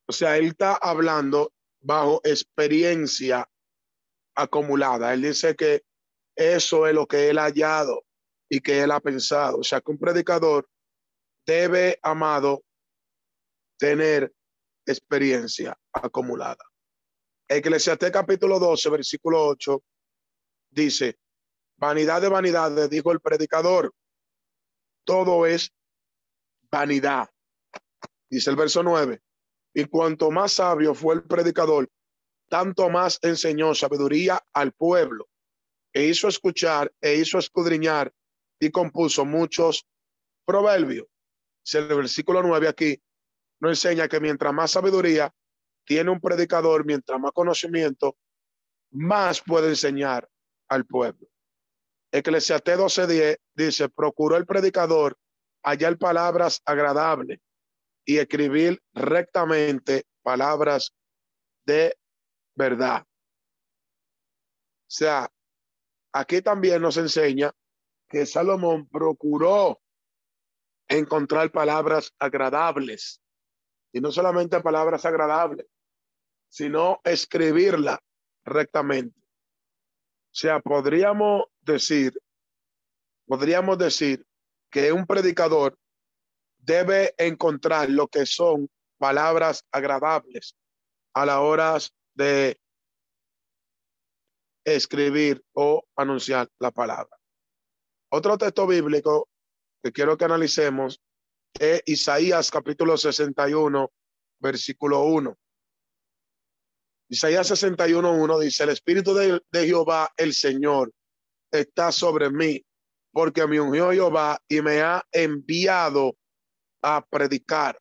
o 0.07 0.11
sea, 0.11 0.37
él 0.37 0.47
está 0.47 0.75
hablando 0.75 1.53
bajo 1.79 2.21
experiencia 2.23 3.47
acumulada. 4.35 5.13
Él 5.13 5.21
dice 5.21 5.55
que 5.55 5.83
eso 6.35 6.87
es 6.87 6.93
lo 6.93 7.07
que 7.07 7.29
él 7.29 7.37
ha 7.37 7.45
hallado 7.45 8.03
y 8.49 8.59
que 8.59 8.81
él 8.81 8.91
ha 8.91 8.99
pensado. 8.99 9.59
O 9.59 9.63
sea, 9.63 9.81
que 9.81 9.91
un 9.91 9.97
predicador 9.97 10.67
debe, 11.45 11.99
amado, 12.01 12.63
tener 13.77 14.33
experiencia 14.85 15.77
acumulada. 15.91 16.63
Eclesiastés 17.47 18.11
capítulo 18.11 18.59
12, 18.59 18.89
versículo 18.89 19.45
8, 19.47 19.83
dice, 20.69 21.17
Vanidad 21.81 22.21
de 22.21 22.29
vanidades, 22.29 22.89
dijo 22.91 23.11
el 23.11 23.19
predicador. 23.19 23.91
Todo 25.03 25.47
es 25.47 25.73
vanidad. 26.69 27.27
Dice 28.29 28.51
el 28.51 28.55
verso 28.55 28.83
9. 28.83 29.19
Y 29.73 29.85
cuanto 29.85 30.29
más 30.29 30.53
sabio 30.53 30.93
fue 30.93 31.15
el 31.15 31.23
predicador, 31.23 31.89
tanto 32.49 32.87
más 32.89 33.17
enseñó 33.23 33.73
sabiduría 33.73 34.39
al 34.53 34.73
pueblo, 34.73 35.27
e 35.91 36.05
hizo 36.05 36.27
escuchar, 36.27 36.93
e 37.01 37.15
hizo 37.15 37.39
escudriñar, 37.39 38.13
y 38.59 38.69
compuso 38.69 39.25
muchos 39.25 39.87
proverbios. 40.45 41.07
Si 41.63 41.79
el 41.79 41.87
versículo 41.87 42.43
9 42.43 42.67
aquí 42.67 43.01
nos 43.61 43.71
enseña 43.71 44.07
que 44.07 44.19
mientras 44.19 44.53
más 44.53 44.71
sabiduría 44.71 45.33
tiene 45.85 46.09
un 46.09 46.19
predicador, 46.19 46.83
mientras 46.83 47.19
más 47.19 47.31
conocimiento, 47.31 48.17
más 48.91 49.41
puede 49.41 49.69
enseñar 49.69 50.27
al 50.67 50.85
pueblo. 50.85 51.27
Eclesiastés 52.11 52.77
12:10 52.77 53.37
dice, 53.53 53.87
procuró 53.89 54.35
el 54.35 54.45
predicador 54.45 55.17
hallar 55.63 55.97
palabras 55.97 56.61
agradables 56.65 57.39
y 58.03 58.17
escribir 58.17 58.81
rectamente 58.93 60.05
palabras 60.23 60.93
de 61.65 61.95
verdad. 62.55 63.03
O 63.03 64.93
sea, 64.93 65.31
aquí 66.11 66.41
también 66.41 66.81
nos 66.81 66.97
enseña 66.97 67.53
que 68.09 68.25
Salomón 68.25 68.89
procuró 68.89 69.79
encontrar 70.89 71.51
palabras 71.51 72.13
agradables 72.19 73.20
y 73.91 74.01
no 74.01 74.11
solamente 74.11 74.61
palabras 74.61 75.05
agradables, 75.05 75.67
sino 76.49 76.99
escribirla 77.03 77.99
rectamente. 78.43 79.19
O 79.19 80.33
sea, 80.33 80.59
podríamos 80.59 81.45
decir, 81.61 82.13
podríamos 83.25 83.77
decir 83.77 84.25
que 84.69 84.91
un 84.91 85.05
predicador 85.05 85.77
debe 86.57 87.13
encontrar 87.17 87.89
lo 87.89 88.07
que 88.07 88.25
son 88.25 88.69
palabras 88.97 89.65
agradables 89.71 90.55
a 91.13 91.25
la 91.25 91.41
hora 91.41 91.77
de 92.13 92.57
escribir 94.63 95.43
o 95.53 95.83
anunciar 95.95 96.47
la 96.59 96.71
palabra. 96.71 97.17
Otro 98.09 98.37
texto 98.37 98.67
bíblico 98.67 99.27
que 99.83 99.91
quiero 99.91 100.17
que 100.17 100.25
analicemos 100.25 101.01
es 101.59 101.81
Isaías 101.85 102.49
capítulo 102.49 102.97
61, 102.97 103.91
versículo 104.39 105.03
1. 105.03 105.37
Isaías 107.09 107.51
61.1 107.51 108.39
dice, 108.39 108.63
el 108.63 108.69
Espíritu 108.69 109.13
de, 109.13 109.41
Jehová, 109.51 110.11
el 110.15 110.33
Señor, 110.33 110.93
está 111.51 111.91
sobre 111.91 112.29
mí, 112.29 112.65
porque 113.11 113.45
me 113.47 113.59
ungió 113.59 113.91
Jehová 113.91 114.41
y 114.47 114.61
me 114.61 114.81
ha 114.81 115.03
enviado 115.11 116.15
a 116.81 117.05
predicar 117.05 117.77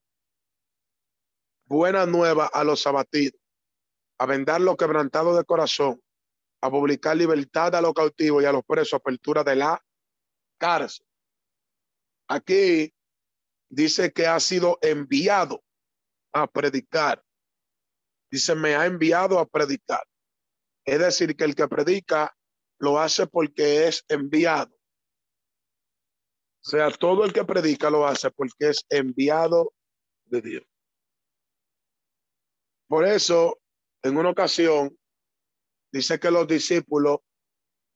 buena 1.65 2.07
nueva 2.07 2.47
a 2.47 2.65
los 2.65 2.85
abatidos, 2.87 3.41
a 4.19 4.27
vendar 4.27 4.61
los 4.61 4.77
quebrantados 4.77 5.37
de 5.37 5.45
corazón, 5.45 6.03
a 6.61 6.69
publicar 6.69 7.17
libertad 7.17 7.75
a 7.77 7.81
los 7.81 7.95
cautivos 7.95 8.43
y 8.43 8.47
a 8.47 8.53
los 8.53 8.65
presos, 8.65 8.95
apertura 8.95 9.45
de 9.45 9.55
la 9.55 9.81
cárcel. 10.59 11.07
Aquí 12.27 12.93
dice 13.71 14.13
que 14.13 14.27
ha 14.27 14.39
sido 14.39 14.79
enviado 14.83 15.63
a 16.33 16.47
predicar 16.47 17.25
Dice, 18.31 18.55
me 18.55 18.77
ha 18.77 18.87
enviado 18.87 19.39
a 19.39 19.47
predicar. 19.47 20.07
Es 20.85 20.99
decir, 21.01 21.37
que 21.37 21.45
el 21.45 21.55
que 21.55 21.67
predica 21.67 22.35
lo 22.79 22.99
hace 22.99 23.27
porque 23.27 23.89
es 23.89 24.05
enviado. 24.09 24.73
Sea, 26.63 26.91
todo 26.91 27.25
el 27.25 27.33
que 27.33 27.45
predica 27.45 27.91
lo 27.91 28.07
hace 28.07 28.31
porque 28.31 28.69
es 28.69 28.87
enviado 28.89 29.75
de 30.27 30.41
Dios. 30.43 30.65
Por 32.87 33.05
eso, 33.05 33.59
en 34.03 34.17
una 34.17 34.31
ocasión, 34.31 34.97
dice 35.93 36.21
que 36.21 36.31
los 36.31 36.47
discípulos 36.47 37.19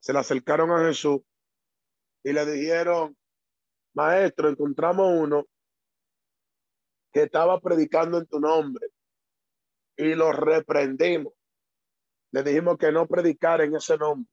se 0.00 0.12
le 0.12 0.18
acercaron 0.18 0.70
a 0.72 0.86
Jesús 0.86 1.20
y 2.24 2.32
le 2.32 2.44
dijeron, 2.46 3.16
maestro, 3.94 4.48
encontramos 4.48 5.12
uno 5.12 5.46
que 7.14 7.22
estaba 7.22 7.60
predicando 7.60 8.18
en 8.18 8.26
tu 8.26 8.40
nombre 8.40 8.88
y 9.96 10.16
lo 10.16 10.32
reprendimos. 10.32 11.32
le 12.32 12.42
dijimos 12.42 12.76
que 12.76 12.90
no 12.90 13.06
predicar 13.06 13.60
en 13.60 13.76
ese 13.76 13.96
nombre. 13.96 14.28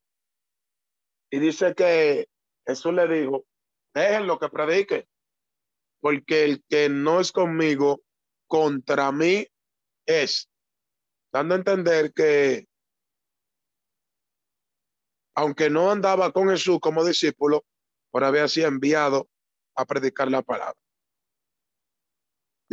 Y 1.30 1.38
dice 1.38 1.76
que 1.76 2.28
Jesús 2.66 2.92
le 2.94 3.08
dijo, 3.08 3.46
déjenlo 3.94 4.40
que 4.40 4.50
predique, 4.50 5.08
porque 6.00 6.44
el 6.46 6.64
que 6.68 6.90
no 6.90 7.20
es 7.20 7.32
conmigo, 7.32 8.02
contra 8.48 9.12
mí 9.12 9.46
es. 10.08 10.50
Dando 11.32 11.54
a 11.54 11.58
entender 11.60 12.12
que 12.12 12.66
aunque 15.36 15.70
no 15.70 15.92
andaba 15.92 16.32
con 16.32 16.50
Jesús 16.50 16.80
como 16.82 17.06
discípulo, 17.06 17.64
por 18.10 18.24
había 18.24 18.48
sido 18.48 18.68
enviado 18.68 19.30
a 19.76 19.86
predicar 19.86 20.30
la 20.30 20.42
palabra. 20.42 20.81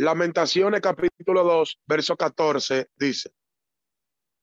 Lamentaciones 0.01 0.79
capítulo 0.79 1.43
2, 1.43 1.81
verso 1.85 2.15
14 2.15 2.89
dice, 2.95 3.33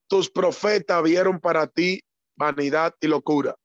tus 0.07 0.29
profetas 0.29 1.01
vieron 1.01 1.39
para 1.39 1.65
ti 1.65 1.99
vanidad 2.35 2.93
y 3.01 3.07
locura 3.07 3.55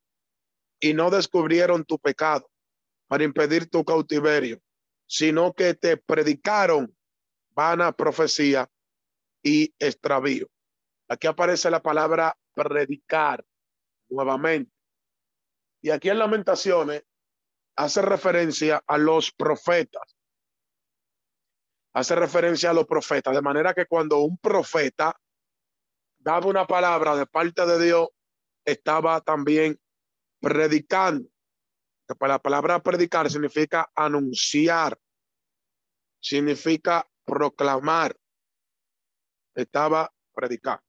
y 0.79 0.95
no 0.95 1.11
descubrieron 1.11 1.85
tu 1.85 1.99
pecado 1.99 2.49
para 3.07 3.23
impedir 3.23 3.69
tu 3.69 3.85
cautiverio, 3.85 4.59
sino 5.05 5.53
que 5.53 5.75
te 5.75 5.95
predicaron 5.97 6.97
vana 7.51 7.91
profecía 7.91 8.67
y 9.43 9.71
extravío. 9.77 10.47
Aquí 11.07 11.27
aparece 11.27 11.69
la 11.69 11.83
palabra 11.83 12.35
predicar 12.55 13.45
nuevamente. 14.09 14.73
Y 15.79 15.91
aquí 15.91 16.09
en 16.09 16.17
Lamentaciones 16.17 17.03
hace 17.75 18.01
referencia 18.01 18.83
a 18.87 18.97
los 18.97 19.31
profetas. 19.31 20.17
Hace 21.93 22.15
referencia 22.15 22.71
a 22.71 22.73
los 22.73 22.85
profetas, 22.85 23.35
de 23.35 23.41
manera 23.41 23.73
que 23.73 23.85
cuando 23.85 24.19
un 24.19 24.37
profeta 24.37 25.15
daba 26.17 26.47
una 26.47 26.65
palabra 26.65 27.15
de 27.15 27.27
parte 27.27 27.65
de 27.65 27.85
Dios, 27.85 28.07
estaba 28.65 29.21
también 29.21 29.79
predicando. 30.39 31.29
La 32.19 32.39
palabra 32.39 32.81
predicar 32.81 33.29
significa 33.29 33.91
anunciar, 33.95 34.97
significa 36.19 37.07
proclamar. 37.25 38.15
Estaba 39.55 40.11
predicando. 40.33 40.83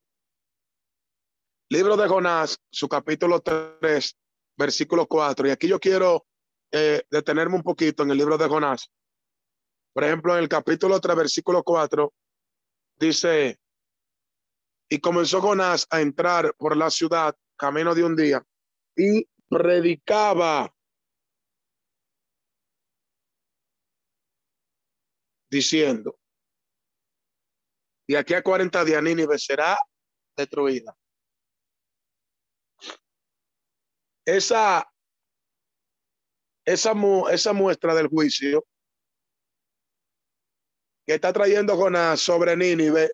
Libro 1.68 1.96
de 1.96 2.08
Jonás, 2.08 2.58
su 2.70 2.88
capítulo 2.88 3.40
3, 3.40 4.16
versículo 4.56 5.06
4. 5.06 5.48
Y 5.48 5.50
aquí 5.50 5.68
yo 5.68 5.78
quiero 5.78 6.26
eh, 6.70 7.02
detenerme 7.10 7.56
un 7.56 7.62
poquito 7.62 8.02
en 8.02 8.10
el 8.10 8.18
libro 8.18 8.38
de 8.38 8.48
Jonás. 8.48 8.90
Por 9.94 10.02
ejemplo, 10.02 10.36
en 10.36 10.42
el 10.42 10.48
capítulo 10.48 11.00
3, 11.00 11.16
versículo 11.16 11.62
4, 11.62 12.12
dice, 12.96 13.60
y 14.88 14.98
comenzó 14.98 15.40
Jonás 15.40 15.86
a 15.88 16.00
entrar 16.00 16.52
por 16.56 16.76
la 16.76 16.90
ciudad 16.90 17.36
camino 17.56 17.94
de 17.94 18.02
un 18.02 18.16
día 18.16 18.44
y 18.96 19.24
predicaba 19.48 20.74
diciendo, 25.48 26.18
y 28.08 28.16
aquí 28.16 28.34
a 28.34 28.42
40 28.42 28.84
días 28.84 29.00
Nínive 29.00 29.38
será 29.38 29.78
destruida. 30.36 30.96
Esa, 34.26 34.92
esa, 36.64 36.94
esa 37.30 37.52
muestra 37.52 37.94
del 37.94 38.08
juicio 38.08 38.66
que 41.06 41.14
está 41.14 41.32
trayendo 41.32 41.76
Jonás 41.76 42.20
sobre 42.20 42.56
Nínive 42.56 43.10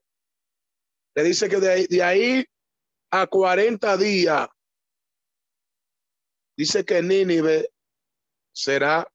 le 1.15 1.25
dice 1.25 1.49
que 1.49 1.57
de 1.57 1.73
ahí, 1.73 1.87
de 1.87 2.03
ahí 2.03 2.45
a 3.11 3.27
40 3.27 3.97
días, 3.97 4.49
dice 6.57 6.85
que 6.85 7.03
Nínive 7.03 7.69
será 8.53 9.11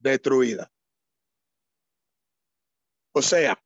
destruida. 0.00 0.70
O 3.12 3.22
sea, 3.22 3.60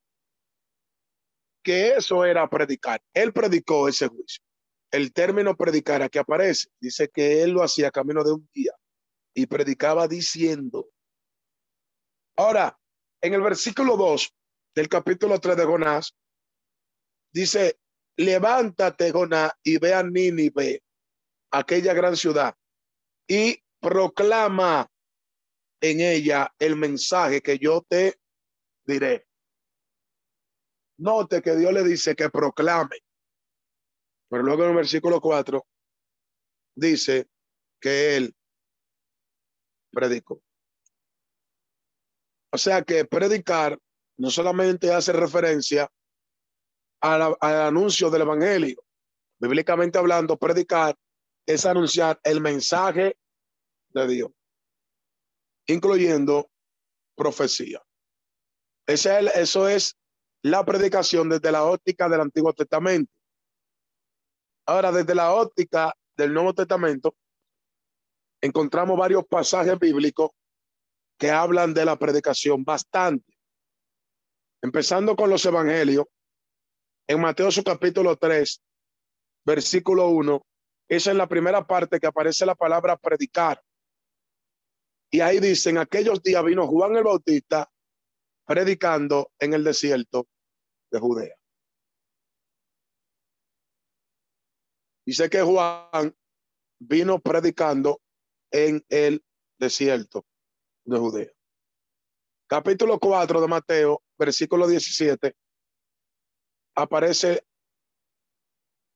que 1.63 1.95
eso 1.95 2.25
era 2.25 2.49
predicar. 2.49 3.03
Él 3.15 3.33
predicó 3.33 3.89
ese 3.89 4.09
juicio. 4.09 4.43
El 4.91 5.13
término 5.13 5.57
predicar 5.57 6.03
aquí 6.03 6.19
aparece. 6.19 6.69
Dice 6.81 7.09
que 7.09 7.43
él 7.43 7.53
lo 7.53 7.63
hacía 7.63 7.91
camino 7.91 8.25
de 8.25 8.33
un 8.33 8.49
día 8.53 8.73
y 9.35 9.47
predicaba 9.47 10.09
diciendo. 10.09 10.91
Ahora, 12.37 12.79
en 13.23 13.35
el 13.35 13.41
versículo 13.41 13.97
2 13.97 14.35
del 14.75 14.89
capítulo 14.89 15.41
3 15.41 15.57
de 15.57 15.65
Jonás, 15.65 16.15
Dice, 17.33 17.79
levántate, 18.17 19.11
Jonás, 19.11 19.53
y 19.63 19.79
ve 19.79 19.95
a 19.95 20.03
Nínive, 20.03 20.83
aquella 21.51 21.95
gran 21.95 22.15
ciudad, 22.15 22.55
y 23.27 23.57
proclama 23.81 24.87
en 25.81 26.01
ella 26.01 26.55
el 26.59 26.77
mensaje 26.77 27.41
que 27.41 27.59
yo 27.59 27.83
te 27.89 28.21
diré. 28.85 29.27
Note 30.99 31.41
que 31.41 31.57
Dios 31.57 31.73
le 31.73 31.83
dice 31.83 32.15
que 32.15 32.29
proclame. 32.29 32.99
Pero 34.29 34.43
luego 34.43 34.65
en 34.65 34.71
el 34.71 34.77
versículo 34.77 35.21
4 35.21 35.67
dice 36.77 37.27
que 37.81 38.17
él 38.17 38.35
predicó. 39.91 40.43
O 42.53 42.59
sea 42.59 42.83
que 42.83 43.07
predicar 43.07 43.79
no 44.19 44.31
solamente 44.31 44.93
hace 44.93 45.13
referencia 45.13 45.91
al, 47.01 47.35
anuncio 47.41 48.11
del 48.11 48.23
Evangelio. 48.23 48.85
Bíblicamente 49.41 49.99
hablando, 49.99 50.37
predicar 50.37 50.95
es 51.47 51.65
anunciar 51.65 52.21
el 52.23 52.41
mensaje 52.41 53.17
de 53.89 54.07
Dios, 54.07 54.31
incluyendo 55.67 56.51
profecía. 57.17 57.83
Ese 58.87 59.19
es, 59.19 59.37
eso 59.37 59.69
es 59.69 59.97
la 60.43 60.65
predicación 60.65 61.31
desde 61.31 61.51
la 61.51 61.65
óptica 61.65 62.09
del 62.09 62.21
Antiguo 62.21 62.53
Testamento. 62.53 63.11
Ahora, 64.67 64.93
desde 64.93 65.15
la 65.15 65.33
óptica 65.33 65.95
del 66.17 66.35
Nuevo 66.35 66.55
Testamento, 66.55 67.17
encontramos 68.41 68.97
varios 68.99 69.25
pasajes 69.27 69.79
bíblicos 69.79 70.31
que 71.23 71.31
hablan 71.31 71.73
de 71.73 71.85
la 71.85 71.97
predicación 71.97 72.65
bastante. 72.65 73.33
Empezando 74.61 75.15
con 75.15 75.31
los 75.31 75.47
evangelios, 75.47 76.07
en 77.07 77.21
Mateo 77.21 77.49
su 77.53 77.63
capítulo 77.63 78.17
3, 78.17 78.61
versículo 79.45 80.09
1, 80.09 80.45
esa 80.89 81.11
es 81.13 81.17
la 81.17 81.29
primera 81.29 81.65
parte 81.65 82.01
que 82.01 82.09
aparece 82.09 82.45
la 82.45 82.57
palabra 82.57 82.97
predicar. 82.97 83.63
Y 85.13 85.21
ahí 85.21 85.39
dicen, 85.39 85.79
aquellos 85.79 86.21
días 86.25 86.43
vino 86.45 86.67
Juan 86.67 86.97
el 86.97 87.05
Bautista 87.05 87.71
predicando 88.45 89.31
en 89.39 89.55
el 89.55 89.63
desierto 89.63 90.27
de 90.91 90.99
Judea. 90.99 91.37
Dice 95.07 95.31
que 95.31 95.41
Juan 95.41 96.17
vino 96.81 97.21
predicando 97.21 98.01
en 98.51 98.85
el 98.89 99.25
desierto 99.57 100.27
de 100.85 100.99
Judea. 100.99 101.31
Capítulo 102.49 102.99
4 102.99 103.41
de 103.41 103.49
Mateo, 103.49 104.03
versículo 104.19 104.67
17, 104.67 105.35
aparece 106.75 107.45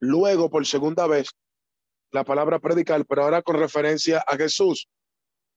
luego 0.01 0.51
por 0.51 0.67
segunda 0.67 1.07
vez 1.07 1.29
la 2.11 2.25
palabra 2.25 2.59
predicar, 2.59 3.05
pero 3.07 3.25
ahora 3.25 3.43
con 3.43 3.57
referencia 3.57 4.23
a 4.27 4.37
Jesús. 4.37 4.89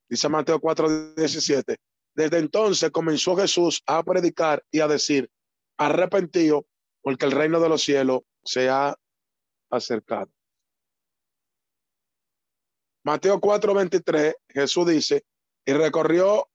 Dice 0.10 0.30
Mateo 0.30 0.60
4, 0.60 1.14
17. 1.16 1.78
Desde 2.16 2.38
entonces 2.38 2.90
comenzó 2.92 3.36
Jesús 3.36 3.84
a 3.86 4.04
predicar 4.04 4.64
y 4.72 4.80
a 4.80 4.88
decir, 4.88 5.30
arrepentido 5.78 6.66
porque 7.02 7.26
el 7.26 7.32
reino 7.32 7.60
de 7.60 7.70
los 7.70 7.84
cielos 7.84 8.22
se 8.44 8.70
ha 8.70 8.96
acercado. 9.70 10.32
Mateo 13.04 13.40
4, 13.40 13.74
23, 13.74 14.36
Jesús 14.50 14.88
dice, 14.88 15.24
y 15.70 15.74
recorrió 15.74 16.50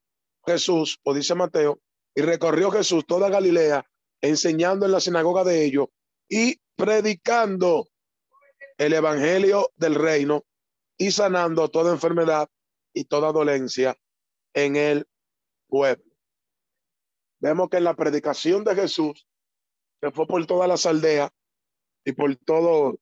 Jesús, 0.44 0.98
o 1.04 1.14
dice 1.14 1.36
Mateo, 1.36 1.80
y 2.16 2.22
recorrió 2.22 2.72
Jesús 2.72 3.06
toda 3.06 3.28
Galilea, 3.28 3.88
enseñando 4.20 4.86
en 4.86 4.90
la 4.90 4.98
sinagoga 4.98 5.44
de 5.44 5.64
ellos 5.64 5.86
y 6.28 6.60
predicando 6.74 7.86
el 8.76 8.92
evangelio 8.92 9.70
del 9.76 9.94
reino 9.94 10.44
y 10.98 11.12
sanando 11.12 11.68
toda 11.68 11.92
enfermedad 11.92 12.50
y 12.92 13.04
toda 13.04 13.30
dolencia 13.30 13.96
en 14.52 14.74
el 14.74 15.06
pueblo. 15.68 16.12
Vemos 17.38 17.68
que 17.68 17.78
la 17.78 17.94
predicación 17.94 18.64
de 18.64 18.74
Jesús, 18.74 19.28
que 20.02 20.10
fue 20.10 20.26
por 20.26 20.44
todas 20.44 20.68
las 20.68 20.86
aldeas 20.86 21.30
y 22.04 22.10
por 22.14 22.34
todo 22.34 22.98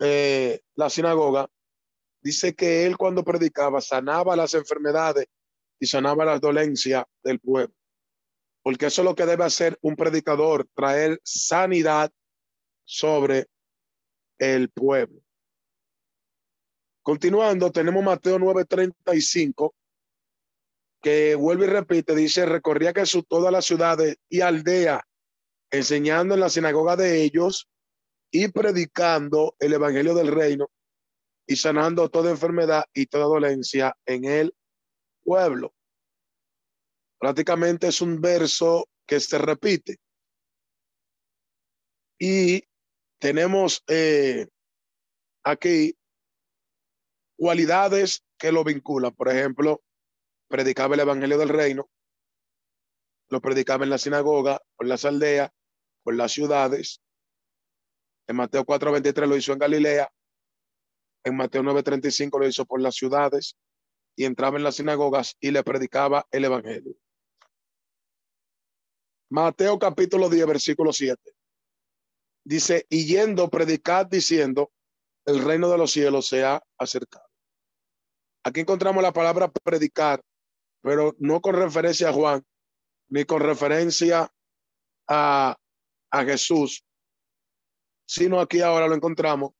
eh, 0.00 0.60
la 0.74 0.90
sinagoga, 0.90 1.48
dice 2.22 2.54
que 2.54 2.86
él 2.86 2.96
cuando 2.96 3.24
predicaba 3.24 3.80
sanaba 3.80 4.36
las 4.36 4.54
enfermedades 4.54 5.26
y 5.80 5.86
sanaba 5.86 6.24
las 6.24 6.40
dolencias 6.40 7.04
del 7.22 7.40
pueblo 7.40 7.74
porque 8.68 8.84
eso 8.84 9.00
es 9.00 9.06
lo 9.06 9.14
que 9.14 9.24
debe 9.24 9.44
hacer 9.44 9.78
un 9.80 9.96
predicador, 9.96 10.68
traer 10.74 11.18
sanidad 11.24 12.12
sobre 12.84 13.46
el 14.38 14.68
pueblo. 14.68 15.22
Continuando, 17.02 17.72
tenemos 17.72 18.04
Mateo 18.04 18.38
9:35, 18.38 19.74
que 21.00 21.34
vuelve 21.34 21.64
y 21.64 21.68
repite, 21.70 22.14
dice, 22.14 22.44
recorría 22.44 22.92
Jesús 22.92 23.24
todas 23.26 23.50
las 23.50 23.64
ciudades 23.64 24.16
y 24.28 24.42
aldeas, 24.42 25.00
enseñando 25.70 26.34
en 26.34 26.40
la 26.40 26.50
sinagoga 26.50 26.94
de 26.94 27.22
ellos 27.22 27.70
y 28.30 28.48
predicando 28.48 29.56
el 29.60 29.72
evangelio 29.72 30.14
del 30.14 30.28
reino 30.28 30.70
y 31.48 31.56
sanando 31.56 32.10
toda 32.10 32.30
enfermedad 32.30 32.84
y 32.92 33.06
toda 33.06 33.24
dolencia 33.24 33.96
en 34.04 34.26
el 34.26 34.54
pueblo. 35.24 35.74
Prácticamente 37.18 37.88
es 37.88 38.02
un 38.02 38.20
verso 38.20 38.86
que 39.06 39.18
se 39.18 39.38
repite. 39.38 39.96
Y 42.18 42.62
tenemos 43.18 43.82
eh, 43.88 44.46
aquí 45.42 45.96
cualidades 47.36 48.24
que 48.36 48.52
lo 48.52 48.62
vinculan. 48.62 49.14
Por 49.14 49.30
ejemplo, 49.30 49.82
predicaba 50.48 50.96
el 50.96 51.00
evangelio 51.00 51.38
del 51.38 51.48
reino, 51.48 51.90
lo 53.30 53.40
predicaba 53.40 53.84
en 53.84 53.90
la 53.90 53.98
sinagoga, 53.98 54.60
por 54.76 54.86
las 54.86 55.06
aldeas, 55.06 55.50
por 56.02 56.14
las 56.14 56.30
ciudades. 56.32 57.00
En 58.26 58.36
Mateo 58.36 58.66
4:23 58.66 59.26
lo 59.26 59.36
hizo 59.36 59.54
en 59.54 59.58
Galilea. 59.58 60.12
En 61.24 61.36
Mateo 61.36 61.62
9:35 61.62 62.38
lo 62.38 62.46
hizo 62.46 62.64
por 62.64 62.80
las 62.80 62.94
ciudades 62.94 63.56
y 64.16 64.24
entraba 64.24 64.56
en 64.56 64.64
las 64.64 64.76
sinagogas 64.76 65.36
y 65.40 65.50
le 65.50 65.62
predicaba 65.62 66.26
el 66.30 66.44
evangelio. 66.44 66.94
Mateo 69.30 69.78
capítulo 69.78 70.28
10, 70.28 70.46
versículo 70.46 70.92
7. 70.92 71.20
Dice, 72.44 72.86
y 72.88 73.06
yendo, 73.06 73.50
predicad 73.50 74.06
diciendo, 74.06 74.72
el 75.26 75.44
reino 75.44 75.68
de 75.68 75.76
los 75.76 75.92
cielos 75.92 76.26
se 76.26 76.44
ha 76.44 76.62
acercado. 76.78 77.28
Aquí 78.42 78.60
encontramos 78.60 79.02
la 79.02 79.12
palabra 79.12 79.50
predicar, 79.50 80.22
pero 80.80 81.14
no 81.18 81.42
con 81.42 81.54
referencia 81.54 82.08
a 82.08 82.12
Juan, 82.12 82.42
ni 83.10 83.24
con 83.24 83.42
referencia 83.42 84.32
a, 85.06 85.56
a 86.10 86.24
Jesús, 86.24 86.82
sino 88.06 88.40
aquí 88.40 88.62
ahora 88.62 88.88
lo 88.88 88.94
encontramos 88.94 89.52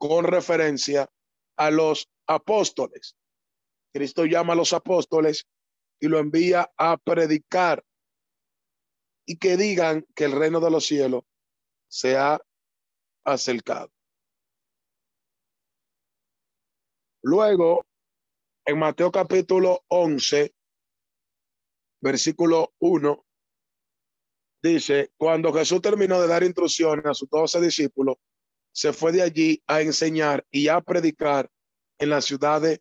con 0.00 0.24
referencia 0.24 1.10
a 1.56 1.70
los 1.70 2.08
apóstoles. 2.26 3.16
Cristo 3.92 4.24
llama 4.24 4.54
a 4.54 4.56
los 4.56 4.72
apóstoles 4.72 5.46
y 6.00 6.08
lo 6.08 6.18
envía 6.18 6.72
a 6.78 6.96
predicar 6.96 7.84
y 9.26 9.36
que 9.36 9.58
digan 9.58 10.06
que 10.14 10.24
el 10.24 10.32
reino 10.32 10.58
de 10.60 10.70
los 10.70 10.86
cielos 10.86 11.24
se 11.86 12.16
ha 12.16 12.40
acercado. 13.24 13.92
Luego, 17.22 17.84
en 18.64 18.78
Mateo 18.78 19.12
capítulo 19.12 19.84
11, 19.88 20.54
versículo 22.00 22.72
1, 22.78 23.26
dice, 24.62 25.12
cuando 25.18 25.52
Jesús 25.52 25.82
terminó 25.82 26.22
de 26.22 26.28
dar 26.28 26.42
instrucciones 26.42 27.04
a 27.04 27.12
sus 27.12 27.28
doce 27.28 27.60
discípulos, 27.60 28.16
se 28.72 28.92
fue 28.92 29.12
de 29.12 29.22
allí 29.22 29.62
a 29.66 29.80
enseñar 29.80 30.46
y 30.50 30.68
a 30.68 30.80
predicar 30.80 31.50
en 31.98 32.10
las 32.10 32.24
ciudades 32.24 32.80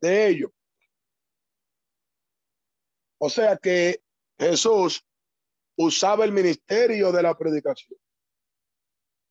de 0.00 0.28
ellos. 0.28 0.50
O 3.18 3.28
sea 3.28 3.56
que 3.56 4.02
Jesús 4.38 5.04
usaba 5.76 6.24
el 6.24 6.32
ministerio 6.32 7.12
de 7.12 7.22
la 7.22 7.36
predicación. 7.36 7.98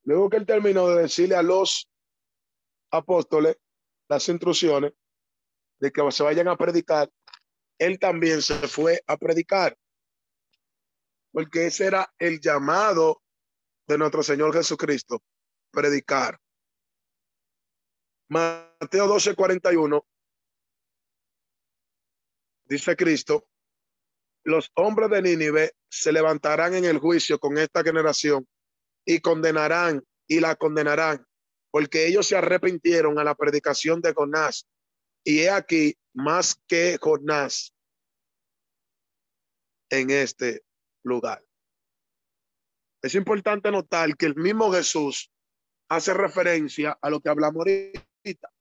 Luego 0.04 0.30
que 0.30 0.38
él 0.38 0.46
terminó 0.46 0.88
de 0.88 1.04
decirle 1.04 1.36
a 1.36 1.44
los 1.44 1.90
apóstoles 2.92 3.58
las 4.08 4.28
instrucciones 4.30 4.94
de 5.80 5.92
que 5.92 6.12
se 6.12 6.24
vayan 6.24 6.48
a 6.48 6.58
predicar, 6.58 7.10
él 7.78 8.00
también 8.00 8.42
se 8.42 8.56
fue 8.68 9.02
a 9.08 9.18
predicar. 9.18 9.78
Porque 11.32 11.68
ese 11.68 11.86
era 11.86 12.12
el 12.18 12.40
llamado 12.40 13.22
de 13.88 13.98
nuestro 13.98 14.24
Señor 14.24 14.54
Jesucristo, 14.54 15.24
predicar. 15.72 16.40
Mateo 18.30 19.08
12, 19.08 19.36
41. 19.36 20.06
Dice 22.66 22.96
Cristo, 22.96 23.48
los 24.44 24.72
hombres 24.76 25.10
de 25.10 25.22
Nínive 25.22 25.72
se 25.90 26.12
levantarán 26.12 26.76
en 26.76 26.86
el 26.86 27.00
juicio 27.00 27.40
con 27.40 27.58
esta 27.58 27.84
generación 27.84 28.48
y 29.06 29.20
condenarán 29.20 30.04
y 30.28 30.40
la 30.40 30.56
condenarán, 30.56 31.26
porque 31.72 32.06
ellos 32.06 32.28
se 32.28 32.38
arrepintieron 32.38 33.18
a 33.18 33.24
la 33.24 33.34
predicación 33.34 34.02
de 34.02 34.14
Jonás. 34.14 34.68
Y 35.24 35.40
he 35.40 35.50
aquí 35.50 35.98
más 36.14 36.62
que 36.68 36.98
Jonás 37.02 37.74
en 39.90 40.12
este 40.12 40.64
lugar. 41.04 41.44
Es 43.02 43.16
importante 43.16 43.72
notar 43.72 44.16
que 44.16 44.28
el 44.28 44.36
mismo 44.36 44.72
Jesús 44.72 45.32
hace 45.90 46.14
referencia 46.14 46.98
a 47.02 47.10
lo 47.10 47.20
que 47.20 47.30
hablamos 47.30 47.66
ahorita. 47.66 48.52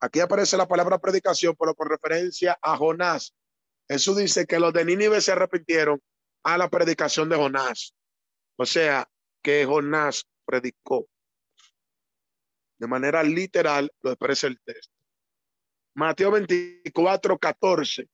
Aquí 0.00 0.20
aparece 0.20 0.56
la 0.56 0.66
palabra 0.66 0.98
predicación, 0.98 1.54
pero 1.58 1.74
con 1.74 1.88
referencia 1.88 2.58
a 2.60 2.76
Jonás. 2.76 3.34
Jesús 3.88 4.16
dice 4.16 4.46
que 4.46 4.58
los 4.58 4.72
de 4.72 4.84
Nínive 4.84 5.20
se 5.20 5.32
arrepintieron 5.32 6.02
a 6.42 6.58
la 6.58 6.68
predicación 6.68 7.28
de 7.28 7.36
Jonás. 7.36 7.94
O 8.56 8.66
sea, 8.66 9.08
que 9.42 9.64
Jonás 9.66 10.26
predicó. 10.44 11.06
De 12.78 12.86
manera 12.86 13.22
literal 13.22 13.92
lo 14.02 14.10
expresa 14.10 14.46
el 14.46 14.60
texto. 14.60 14.92
Mateo 15.94 16.32
24, 16.32 17.38
14 17.38 18.08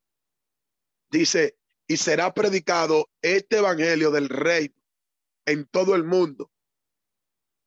dice, 1.11 1.57
y 1.87 1.97
será 1.97 2.33
predicado 2.35 3.09
este 3.23 3.59
evangelio 3.59 4.11
del 4.11 4.29
rey 4.29 4.75
en 5.47 5.67
todo 5.67 5.95
el 5.95 6.05
mundo 6.05 6.51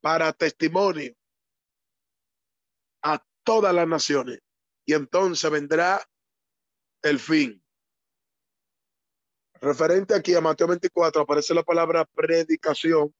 para 0.03 0.33
testimonio 0.33 1.15
a 3.01 3.25
todas 3.43 3.73
las 3.73 3.87
naciones. 3.87 4.39
Y 4.85 4.93
entonces 4.93 5.49
vendrá 5.49 6.05
el 7.01 7.19
fin. 7.19 7.63
Referente 9.61 10.13
aquí 10.13 10.35
a 10.35 10.41
Mateo 10.41 10.67
24 10.67 11.21
aparece 11.21 11.53
la 11.53 11.63
palabra 11.63 12.03
predicación 12.03 13.15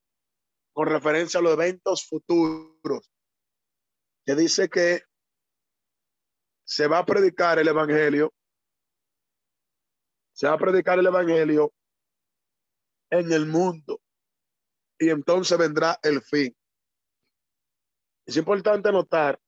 con 0.74 0.90
referencia 0.90 1.40
a 1.40 1.44
los 1.44 1.54
eventos 1.54 2.06
futuros, 2.06 3.10
que 4.26 4.36
dice 4.36 4.68
que 4.68 5.04
se 6.66 6.88
va 6.88 6.98
a 6.98 7.06
predicar 7.06 7.60
el 7.60 7.68
Evangelio, 7.70 8.34
se 10.34 10.48
va 10.48 10.56
a 10.56 10.58
predicar 10.58 11.00
el 11.00 11.06
Evangelio 11.06 11.74
en 13.10 13.32
el 13.32 13.46
mundo 13.46 14.02
y 15.00 15.10
entonces 15.10 15.58
vendrá 15.58 15.98
el 16.04 16.22
fin. 16.22 16.54
Es 18.26 18.38
importante 18.38 18.92
notar 18.92 19.40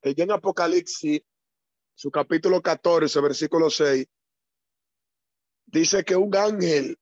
que 0.00 0.14
ya 0.14 0.24
en 0.24 0.32
Apocalipsis, 0.32 1.20
su 1.94 2.10
capítulo 2.10 2.62
14, 2.62 3.20
versículo 3.20 3.70
6, 3.70 4.06
dice 5.66 6.04
que 6.04 6.16
un 6.16 6.34
ángel 6.34 6.98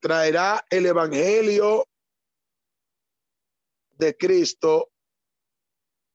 traerá 0.00 0.64
el 0.70 0.86
evangelio 0.86 1.86
de 3.92 4.16
Cristo 4.16 4.90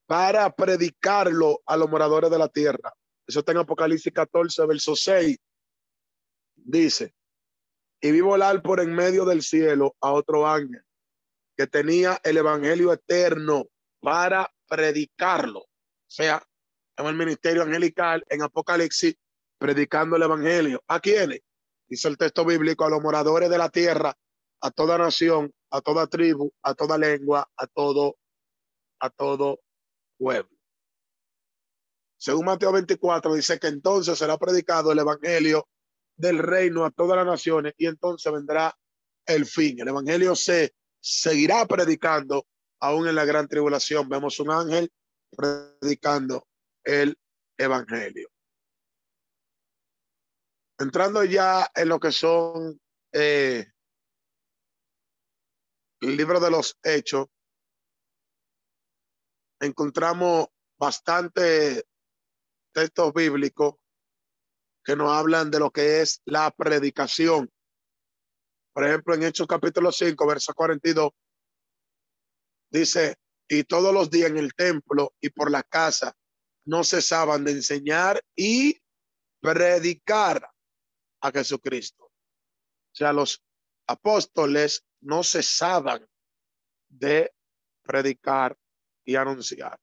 para 0.05 0.53
predicarlo 0.55 1.61
a 1.65 1.75
los 1.75 1.89
moradores 1.89 2.29
de 2.29 2.37
la 2.37 2.47
tierra. 2.47 2.93
Eso 3.25 3.39
está 3.39 3.51
en 3.51 3.59
Apocalipsis 3.59 4.13
14, 4.13 4.65
verso 4.67 4.95
6. 4.95 5.37
Dice, 6.55 7.13
y 7.99 8.11
vi 8.11 8.21
volar 8.21 8.61
por 8.61 8.79
en 8.79 8.93
medio 8.93 9.25
del 9.25 9.41
cielo 9.41 9.95
a 10.01 10.11
otro 10.11 10.47
ángel 10.47 10.83
que 11.57 11.67
tenía 11.67 12.19
el 12.23 12.37
evangelio 12.37 12.91
eterno 12.91 13.67
para 14.03 14.53
predicarlo. 14.67 15.65
Sea, 16.05 16.43
en 16.97 17.05
el 17.05 17.15
ministerio 17.15 17.63
angelical, 17.63 18.23
en 18.29 18.43
Apocalipsis, 18.43 19.15
predicando 19.57 20.17
el 20.17 20.23
evangelio. 20.23 20.83
¿A 20.87 20.99
quiénes? 20.99 21.39
Dice 21.87 22.09
el 22.09 22.17
texto 22.17 22.43
bíblico, 22.43 22.85
a 22.85 22.89
los 22.89 23.01
moradores 23.01 23.49
de 23.49 23.57
la 23.57 23.69
tierra, 23.69 24.13
a 24.59 24.71
toda 24.71 24.97
nación, 24.97 25.53
a 25.71 25.79
toda 25.81 26.07
tribu, 26.07 26.51
a 26.61 26.73
toda 26.73 26.97
lengua, 26.97 27.49
a 27.55 27.65
todo, 27.65 28.17
a 28.99 29.09
todo 29.09 29.61
pueblo. 30.17 30.49
Según 32.17 32.45
Mateo 32.45 32.73
24 32.73 33.33
dice 33.33 33.57
que 33.57 33.67
entonces 33.67 34.17
será 34.17 34.37
predicado 34.37 34.91
el 34.91 34.99
evangelio 34.99 35.67
del 36.15 36.39
reino 36.39 36.85
a 36.85 36.91
todas 36.91 37.17
las 37.17 37.25
naciones 37.25 37.73
y 37.77 37.87
entonces 37.87 38.31
vendrá 38.31 38.77
el 39.25 39.45
fin. 39.45 39.79
El 39.79 39.87
evangelio 39.87 40.35
se 40.35 40.73
seguirá 40.99 41.65
predicando 41.65 42.45
aún 42.83 43.07
en 43.07 43.15
la 43.15 43.23
gran 43.23 43.47
tribulación. 43.47 44.09
Vemos 44.09 44.39
un 44.41 44.51
ángel 44.51 44.91
predicando 45.35 46.47
el 46.83 47.17
evangelio. 47.57 48.29
Entrando 50.77 51.23
ya 51.23 51.71
en 51.73 51.87
lo 51.87 51.97
que 51.97 52.11
son 52.11 52.77
eh, 53.13 53.65
el 56.01 56.17
libro 56.17 56.41
de 56.41 56.51
los 56.51 56.77
hechos, 56.83 57.27
encontramos 59.61 60.47
bastante 60.77 61.85
textos 62.73 63.13
bíblicos 63.13 63.75
que 64.83 64.97
nos 64.97 65.09
hablan 65.09 65.49
de 65.49 65.59
lo 65.59 65.71
que 65.71 66.01
es 66.01 66.21
la 66.25 66.51
predicación. 66.51 67.49
Por 68.73 68.85
ejemplo, 68.85 69.13
en 69.13 69.23
Hechos 69.23 69.47
capítulo 69.47 69.89
5, 69.89 70.27
verso 70.27 70.53
42, 70.53 71.11
dice, 72.73 73.17
y 73.47 73.63
todos 73.63 73.93
los 73.93 74.09
días 74.09 74.31
en 74.31 74.37
el 74.37 74.53
templo 74.55 75.13
y 75.21 75.29
por 75.29 75.51
la 75.51 75.61
casa 75.61 76.17
no 76.65 76.83
cesaban 76.83 77.43
de 77.43 77.51
enseñar 77.51 78.25
y 78.35 78.81
predicar 79.39 80.49
a 81.21 81.31
Jesucristo. 81.31 82.05
O 82.05 82.95
sea, 82.95 83.13
los 83.13 83.43
apóstoles 83.87 84.83
no 85.01 85.23
cesaban 85.23 86.07
de 86.89 87.31
predicar 87.83 88.57
y 89.05 89.15
anunciar 89.15 89.79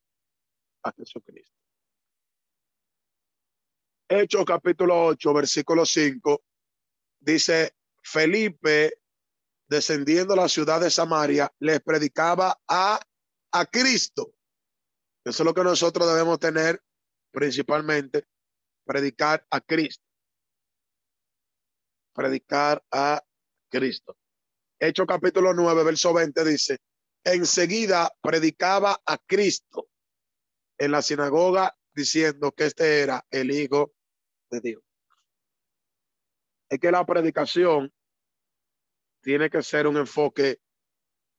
a 0.82 0.92
Jesucristo. 0.92 1.56
Hechos 4.08 4.44
capítulo 4.44 5.06
8, 5.06 5.32
versículo 5.32 5.86
5, 5.86 6.42
dice, 7.20 7.76
Felipe, 8.02 8.99
descendiendo 9.70 10.34
a 10.34 10.36
la 10.36 10.48
ciudad 10.48 10.80
de 10.80 10.90
Samaria, 10.90 11.50
les 11.60 11.80
predicaba 11.80 12.60
a, 12.66 13.00
a 13.52 13.66
Cristo. 13.66 14.34
Eso 15.24 15.42
es 15.42 15.46
lo 15.46 15.54
que 15.54 15.62
nosotros 15.62 16.08
debemos 16.08 16.40
tener 16.40 16.82
principalmente, 17.30 18.24
predicar 18.84 19.46
a 19.48 19.60
Cristo. 19.60 20.02
Predicar 22.12 22.82
a 22.90 23.22
Cristo. 23.70 24.16
Hechos 24.80 25.06
capítulo 25.06 25.54
9, 25.54 25.84
verso 25.84 26.12
20 26.12 26.44
dice, 26.44 26.78
enseguida 27.22 28.10
predicaba 28.20 29.00
a 29.06 29.18
Cristo 29.18 29.88
en 30.78 30.90
la 30.90 31.00
sinagoga 31.00 31.76
diciendo 31.94 32.50
que 32.50 32.66
este 32.66 33.02
era 33.02 33.24
el 33.30 33.52
Hijo 33.52 33.92
de 34.50 34.60
Dios. 34.60 34.82
Es 36.68 36.80
que 36.80 36.90
la 36.90 37.06
predicación 37.06 37.92
tiene 39.20 39.50
que 39.50 39.62
ser 39.62 39.86
un 39.86 39.96
enfoque 39.96 40.60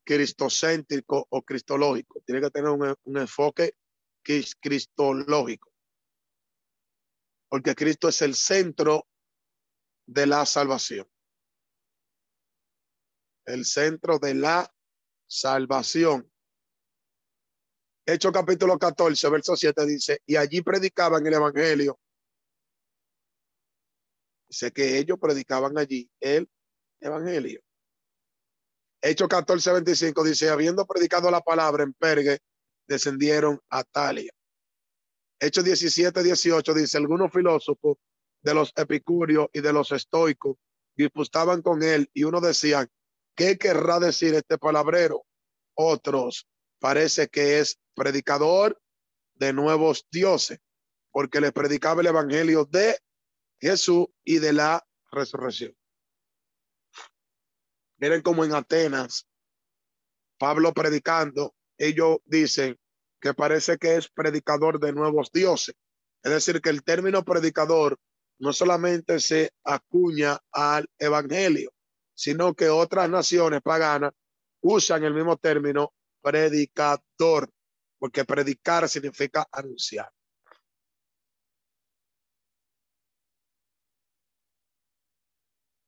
cristocéntrico 0.03 1.27
o 1.29 1.41
cristológico. 1.41 2.21
Tiene 2.25 2.41
que 2.41 2.49
tener 2.49 2.69
un, 2.69 2.95
un 3.03 3.17
enfoque 3.17 3.75
cristológico. 4.23 5.71
Porque 7.49 7.75
Cristo 7.75 8.09
es 8.09 8.21
el 8.21 8.35
centro 8.35 9.07
de 10.05 10.27
la 10.27 10.45
salvación. 10.45 11.07
El 13.45 13.65
centro 13.65 14.19
de 14.19 14.35
la 14.35 14.73
salvación. 15.27 16.31
Hecho 18.05 18.31
capítulo 18.31 18.77
14, 18.77 19.29
verso 19.29 19.55
7 19.55 19.85
dice, 19.85 20.21
y 20.25 20.35
allí 20.35 20.61
predicaban 20.61 21.25
el 21.25 21.33
evangelio. 21.33 21.99
Dice 24.49 24.71
que 24.71 24.97
ellos 24.97 25.17
predicaban 25.19 25.77
allí 25.77 26.09
el 26.19 26.49
evangelio. 26.99 27.61
Hecho 29.01 29.27
14, 29.27 29.73
25 29.73 30.23
dice, 30.23 30.49
habiendo 30.49 30.85
predicado 30.85 31.31
la 31.31 31.41
palabra 31.41 31.83
en 31.83 31.93
Pergue, 31.93 32.39
descendieron 32.87 33.59
a 33.69 33.83
Talia. 33.83 34.31
Hecho 35.39 35.63
17, 35.63 36.21
18 36.21 36.73
dice, 36.73 36.97
algunos 36.97 37.31
filósofos 37.31 37.97
de 38.43 38.53
los 38.53 38.71
epicúreos 38.75 39.47
y 39.53 39.61
de 39.61 39.73
los 39.73 39.91
estoicos 39.91 40.57
disputaban 40.95 41.63
con 41.63 41.81
él 41.81 42.09
y 42.13 42.25
uno 42.25 42.39
decían, 42.41 42.87
¿qué 43.35 43.57
querrá 43.57 43.99
decir 43.99 44.35
este 44.35 44.59
palabrero? 44.59 45.25
Otros 45.73 46.47
parece 46.79 47.27
que 47.27 47.59
es 47.59 47.79
predicador 47.95 48.79
de 49.35 49.53
nuevos 49.53 50.05
dioses, 50.11 50.59
porque 51.11 51.41
le 51.41 51.51
predicaba 51.51 52.01
el 52.01 52.07
evangelio 52.07 52.65
de 52.65 52.99
Jesús 53.59 54.07
y 54.23 54.37
de 54.37 54.53
la 54.53 54.85
resurrección. 55.11 55.75
Miren 58.01 58.23
como 58.23 58.43
en 58.43 58.55
Atenas, 58.55 59.27
Pablo 60.39 60.73
predicando, 60.73 61.53
ellos 61.77 62.17
dicen 62.25 62.79
que 63.19 63.35
parece 63.35 63.77
que 63.77 63.95
es 63.95 64.09
predicador 64.09 64.79
de 64.79 64.91
nuevos 64.91 65.31
dioses. 65.31 65.75
Es 66.23 66.31
decir, 66.31 66.61
que 66.61 66.71
el 66.71 66.83
término 66.83 67.23
predicador 67.23 67.99
no 68.39 68.53
solamente 68.53 69.19
se 69.19 69.53
acuña 69.63 70.39
al 70.51 70.89
evangelio, 70.97 71.71
sino 72.15 72.55
que 72.55 72.69
otras 72.69 73.07
naciones 73.07 73.61
paganas 73.61 74.13
usan 74.61 75.03
el 75.03 75.13
mismo 75.13 75.37
término 75.37 75.93
predicador, 76.23 77.51
porque 77.99 78.25
predicar 78.25 78.89
significa 78.89 79.47
anunciar. 79.51 80.11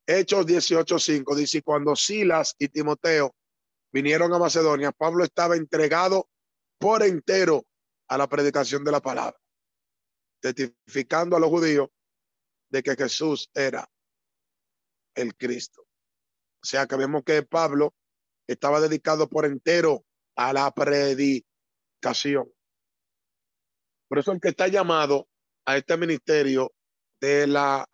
Hechos 0.06 0.46
18:5 0.46 1.36
dice, 1.36 1.62
cuando 1.62 1.96
Silas 1.96 2.56
y 2.60 2.68
Timoteo 2.68 3.36
vinieron 3.92 4.34
a 4.34 4.40
Macedonia, 4.40 4.92
Pablo 4.92 5.24
estaba 5.24 5.56
entregado 5.56 6.30
por 6.78 7.04
entero 7.04 7.66
a 8.10 8.18
la 8.18 8.28
predicación 8.28 8.84
de 8.84 8.92
la 8.92 9.02
palabra, 9.02 9.40
testificando 10.42 11.38
a 11.38 11.40
los 11.40 11.50
judíos 11.50 11.90
de 12.70 12.84
que 12.84 12.96
Jesús 12.96 13.50
era 13.54 13.90
el 15.16 15.36
Cristo. 15.36 15.82
O 15.82 16.66
sea 16.66 16.88
que 16.88 16.96
vemos 16.96 17.24
que 17.24 17.44
Pablo 17.44 17.96
estaba 18.48 18.82
dedicado 18.82 19.30
por 19.30 19.46
entero 19.46 20.06
a 20.36 20.52
la 20.52 20.72
predicación. 20.72 22.52
Por 24.10 24.20
eso 24.20 24.32
el 24.32 24.42
que 24.42 24.50
está 24.50 24.68
llamado 24.68 25.30
a 25.66 25.78
este 25.78 25.96
ministerio 25.98 26.74
de 27.22 27.48
la 27.48 27.88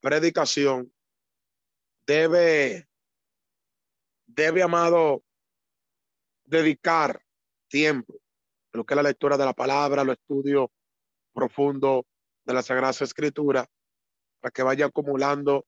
predicación 0.00 0.92
debe, 2.06 2.88
debe, 4.26 4.62
amado, 4.62 5.22
dedicar 6.44 7.24
tiempo 7.68 8.14
a 8.72 8.78
lo 8.78 8.84
que 8.84 8.94
es 8.94 8.96
la 8.96 9.02
lectura 9.02 9.36
de 9.36 9.44
la 9.44 9.52
palabra, 9.52 10.04
los 10.04 10.16
estudios 10.18 10.68
profundos 11.32 12.04
de 12.44 12.54
la 12.54 12.62
Sagrada 12.62 12.90
Escritura, 12.90 13.66
para 14.40 14.52
que 14.52 14.62
vaya 14.62 14.86
acumulando 14.86 15.66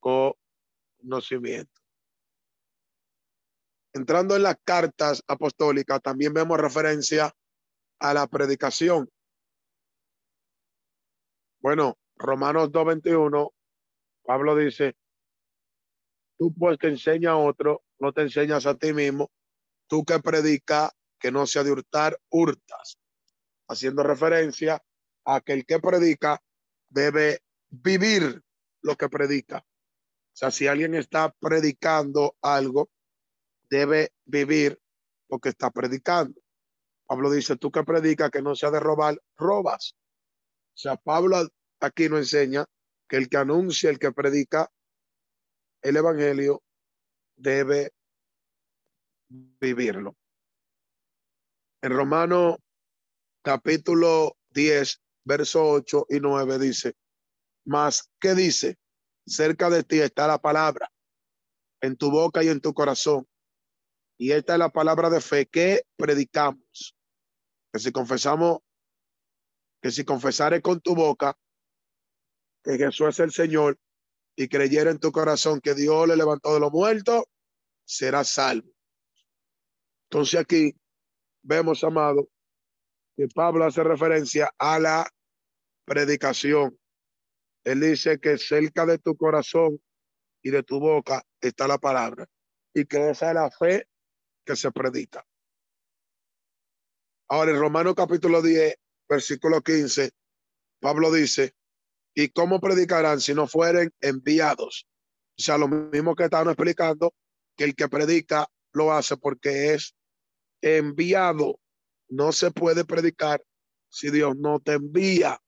conocimiento. 0.00 1.80
Entrando 3.92 4.34
en 4.34 4.42
las 4.42 4.56
cartas 4.64 5.22
apostólicas, 5.28 6.02
también 6.02 6.32
vemos 6.34 6.58
referencia 6.58 7.32
a 8.00 8.14
la 8.14 8.26
predicación. 8.26 9.08
Bueno, 11.60 11.96
Romanos 12.16 12.70
2.21, 12.70 13.52
Pablo 14.24 14.56
dice, 14.56 14.96
Tú 16.44 16.52
pues 16.52 16.76
que 16.76 16.88
enseña 16.88 17.30
a 17.30 17.36
otro, 17.38 17.84
no 17.98 18.12
te 18.12 18.20
enseñas 18.20 18.66
a 18.66 18.74
ti 18.74 18.92
mismo. 18.92 19.32
Tú 19.86 20.04
que 20.04 20.18
predica 20.18 20.92
que 21.18 21.32
no 21.32 21.46
sea 21.46 21.64
de 21.64 21.72
hurtar, 21.72 22.20
hurtas. 22.28 22.98
Haciendo 23.66 24.02
referencia 24.02 24.84
a 25.24 25.40
que 25.40 25.54
el 25.54 25.64
que 25.64 25.78
predica 25.78 26.42
debe 26.90 27.40
vivir 27.70 28.42
lo 28.82 28.94
que 28.94 29.08
predica. 29.08 29.64
O 29.64 30.36
sea, 30.36 30.50
si 30.50 30.66
alguien 30.66 30.94
está 30.94 31.34
predicando 31.40 32.36
algo, 32.42 32.90
debe 33.70 34.12
vivir 34.26 34.78
lo 35.30 35.38
que 35.38 35.48
está 35.48 35.70
predicando. 35.70 36.42
Pablo 37.06 37.30
dice, 37.30 37.56
tú 37.56 37.70
que 37.70 37.84
predica 37.84 38.28
que 38.28 38.42
no 38.42 38.54
sea 38.54 38.70
de 38.70 38.80
robar, 38.80 39.18
robas. 39.38 39.96
O 40.74 40.76
sea, 40.76 40.96
Pablo 40.96 41.48
aquí 41.80 42.10
nos 42.10 42.18
enseña 42.18 42.66
que 43.08 43.16
el 43.16 43.30
que 43.30 43.38
anuncia, 43.38 43.88
el 43.88 43.98
que 43.98 44.12
predica, 44.12 44.70
el 45.84 45.96
Evangelio 45.98 46.62
debe 47.36 47.92
vivirlo. 49.28 50.16
En 51.82 51.92
Romano 51.92 52.56
capítulo 53.42 54.38
10, 54.50 55.02
verso 55.24 55.62
8 55.62 56.06
y 56.08 56.20
9 56.20 56.58
dice, 56.58 56.96
mas, 57.66 58.10
¿qué 58.18 58.34
dice? 58.34 58.78
Cerca 59.26 59.68
de 59.68 59.84
ti 59.84 60.00
está 60.00 60.26
la 60.26 60.38
palabra, 60.38 60.90
en 61.82 61.96
tu 61.96 62.10
boca 62.10 62.42
y 62.42 62.48
en 62.48 62.62
tu 62.62 62.72
corazón. 62.72 63.28
Y 64.16 64.32
esta 64.32 64.54
es 64.54 64.58
la 64.58 64.70
palabra 64.70 65.10
de 65.10 65.20
fe 65.20 65.44
que 65.44 65.82
predicamos. 65.96 66.96
Que 67.70 67.78
si 67.78 67.92
confesamos, 67.92 68.60
que 69.82 69.90
si 69.90 70.04
confesares 70.04 70.62
con 70.62 70.80
tu 70.80 70.94
boca 70.94 71.36
que 72.62 72.78
Jesús 72.78 73.08
es 73.08 73.20
el 73.20 73.32
Señor 73.32 73.78
y 74.36 74.48
creyera 74.48 74.90
en 74.90 74.98
tu 74.98 75.12
corazón 75.12 75.60
que 75.60 75.74
Dios 75.74 76.08
le 76.08 76.16
levantó 76.16 76.54
de 76.54 76.60
los 76.60 76.72
muertos, 76.72 77.24
será 77.84 78.24
salvo. 78.24 78.70
Entonces 80.10 80.40
aquí 80.40 80.74
vemos, 81.42 81.84
amado, 81.84 82.28
que 83.16 83.28
Pablo 83.28 83.64
hace 83.64 83.82
referencia 83.82 84.52
a 84.58 84.78
la 84.78 85.08
predicación. 85.84 86.78
Él 87.64 87.80
dice 87.80 88.18
que 88.18 88.38
cerca 88.38 88.86
de 88.86 88.98
tu 88.98 89.16
corazón 89.16 89.80
y 90.42 90.50
de 90.50 90.62
tu 90.62 90.80
boca 90.80 91.24
está 91.40 91.66
la 91.66 91.78
palabra 91.78 92.26
y 92.74 92.84
que 92.84 93.10
esa 93.10 93.28
es 93.28 93.34
la 93.34 93.50
fe 93.50 93.88
que 94.44 94.56
se 94.56 94.70
predica. 94.70 95.24
Ahora 97.28 97.52
en 97.52 97.58
Romanos 97.58 97.94
capítulo 97.94 98.42
10, 98.42 98.74
versículo 99.08 99.62
15, 99.62 100.10
Pablo 100.80 101.10
dice, 101.10 101.54
¿y 102.14 102.28
cómo 102.28 102.60
predicarán 102.60 103.20
si 103.20 103.34
no 103.34 103.46
fueren 103.46 103.92
enviados? 104.00 104.86
O 105.38 105.42
sea, 105.42 105.58
lo 105.58 105.68
mismo 105.68 106.14
que 106.14 106.24
estaban 106.24 106.48
explicando, 106.48 107.12
que 107.56 107.64
el 107.64 107.74
que 107.74 107.88
predica 107.88 108.48
lo 108.72 108.92
hace 108.92 109.16
porque 109.16 109.74
es 109.74 109.94
enviado. 110.62 111.58
No 112.08 112.32
se 112.32 112.50
puede 112.50 112.84
predicar 112.84 113.42
si 113.88 114.10
Dios 114.10 114.36
no 114.36 114.60
te 114.60 114.72
envía. 114.74 115.40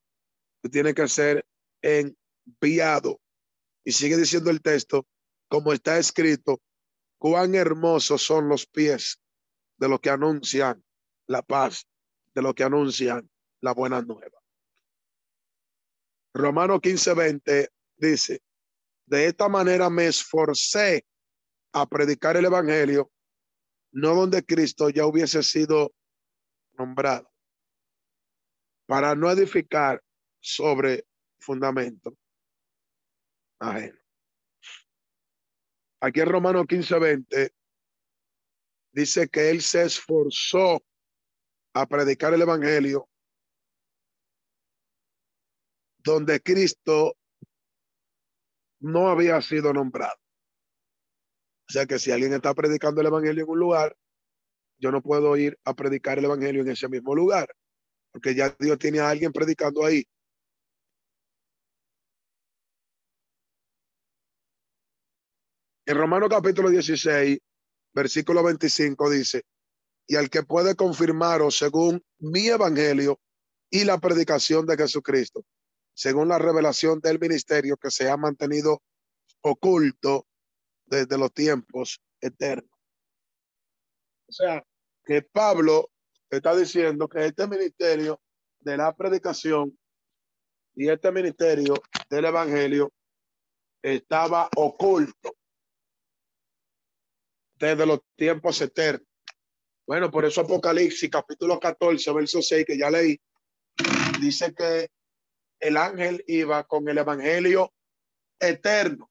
Tiene 0.71 0.95
que 0.95 1.07
ser 1.09 1.47
enviado. 1.83 3.21
Y 3.85 3.93
sigue 3.93 4.17
diciendo 4.17 4.51
el 4.51 4.61
texto, 4.61 5.07
como 5.49 5.73
está 5.73 5.99
escrito, 5.99 6.61
cuán 7.19 7.55
hermosos 7.55 8.23
son 8.23 8.49
los 8.49 8.67
pies 8.67 9.21
de 9.79 9.89
los 9.89 10.01
que 10.01 10.11
anuncian 10.11 10.83
la 11.27 11.43
paz, 11.43 11.87
de 12.35 12.43
los 12.43 12.55
que 12.55 12.64
anuncian 12.64 13.31
la 13.61 13.73
buena 13.73 14.03
nueva. 14.03 14.36
Romano 16.37 16.78
15, 16.80 17.14
20 17.14 17.68
dice, 17.97 18.43
de 19.07 19.26
esta 19.26 19.49
manera 19.49 19.89
me 19.89 20.07
esforcé 20.07 21.07
a 21.72 21.87
predicar 21.87 22.37
el 22.37 22.45
Evangelio, 22.45 23.11
no 23.93 24.14
donde 24.14 24.45
Cristo 24.45 24.91
ya 24.91 25.07
hubiese 25.07 25.43
sido 25.43 25.95
nombrado, 26.72 27.30
para 28.87 29.14
no 29.14 29.30
edificar 29.30 30.03
sobre 30.39 31.07
fundamento. 31.39 32.14
Aquí 36.01 36.20
en 36.20 36.28
Romano 36.28 36.66
15, 36.66 36.99
20 36.99 37.55
dice 38.93 39.28
que 39.28 39.49
él 39.49 39.62
se 39.62 39.84
esforzó 39.84 40.84
a 41.72 41.87
predicar 41.87 42.34
el 42.34 42.43
Evangelio 42.43 43.09
donde 46.07 46.41
Cristo 46.41 47.17
no 48.81 49.09
había 49.09 49.43
sido 49.43 49.73
nombrado. 49.73 50.17
O 51.69 51.73
sea 51.73 51.85
que 51.85 51.99
si 51.99 52.13
alguien 52.13 52.33
está 52.33 52.55
predicando 52.55 53.01
el 53.01 53.09
Evangelio 53.09 53.43
en 53.43 53.51
un 53.51 53.59
lugar, 53.59 53.97
yo 54.79 54.93
no 54.93 55.03
puedo 55.03 55.37
ir 55.37 55.59
a 55.65 55.75
predicar 55.75 56.19
el 56.19 56.27
Evangelio 56.27 56.63
en 56.63 56.69
ese 56.69 56.89
mismo 56.89 57.13
lugar, 57.15 57.49
porque 58.13 58.37
ya 58.37 58.55
Dios 58.59 58.79
tiene 58.79 59.01
a 59.01 59.11
alguien 59.11 59.33
predicando 59.33 59.85
ahí. 59.85 60.05
En 65.87 65.97
Romano 65.97 66.29
capítulo 66.29 66.71
16, 66.71 67.39
versículo 67.95 68.45
25 68.45 69.11
dice, 69.11 69.43
y 70.07 70.15
al 70.15 70.31
que 70.31 70.45
puede 70.45 70.77
confirmaros 70.77 71.59
según 71.59 72.01
mi 72.19 72.47
evangelio 72.47 73.19
y 73.71 73.85
la 73.85 73.99
predicación 73.99 74.67
de 74.67 74.77
Jesucristo, 74.77 75.45
según 75.97 76.29
la 76.29 76.39
revelación 76.39 77.01
del 77.01 77.19
ministerio 77.19 77.79
que 77.79 77.91
se 77.91 78.11
ha 78.11 78.19
mantenido 78.19 78.83
oculto 79.41 80.27
desde 80.85 81.17
los 81.17 81.33
tiempos 81.33 82.03
eternos. 82.21 82.71
O 84.29 84.33
sea, 84.33 84.63
que 85.05 85.23
Pablo 85.23 85.91
está 86.29 86.55
diciendo 86.55 87.09
que 87.09 87.25
este 87.25 87.47
ministerio 87.47 88.21
de 88.61 88.77
la 88.77 88.95
predicación 88.95 89.79
y 90.75 90.91
este 90.91 91.11
ministerio 91.11 91.75
del 92.11 92.27
evangelio 92.27 92.93
estaba 93.83 94.51
oculto 94.55 95.35
desde 97.55 97.87
los 97.87 98.01
tiempos 98.17 98.61
eternos. 98.61 99.09
Bueno, 99.87 100.11
por 100.11 100.27
eso 100.27 100.43
Apocalipsis 100.43 101.09
capítulo 101.09 101.59
14, 101.59 102.13
verso 102.13 102.43
6, 102.43 102.67
que 102.67 102.77
ya 102.77 102.91
leí, 102.91 103.19
dice 104.21 104.53
que 104.53 104.91
el 105.61 105.77
ángel 105.77 106.25
iba 106.27 106.65
con 106.65 106.89
el 106.89 106.99
evangelio 106.99 107.73
eterno. 108.39 109.11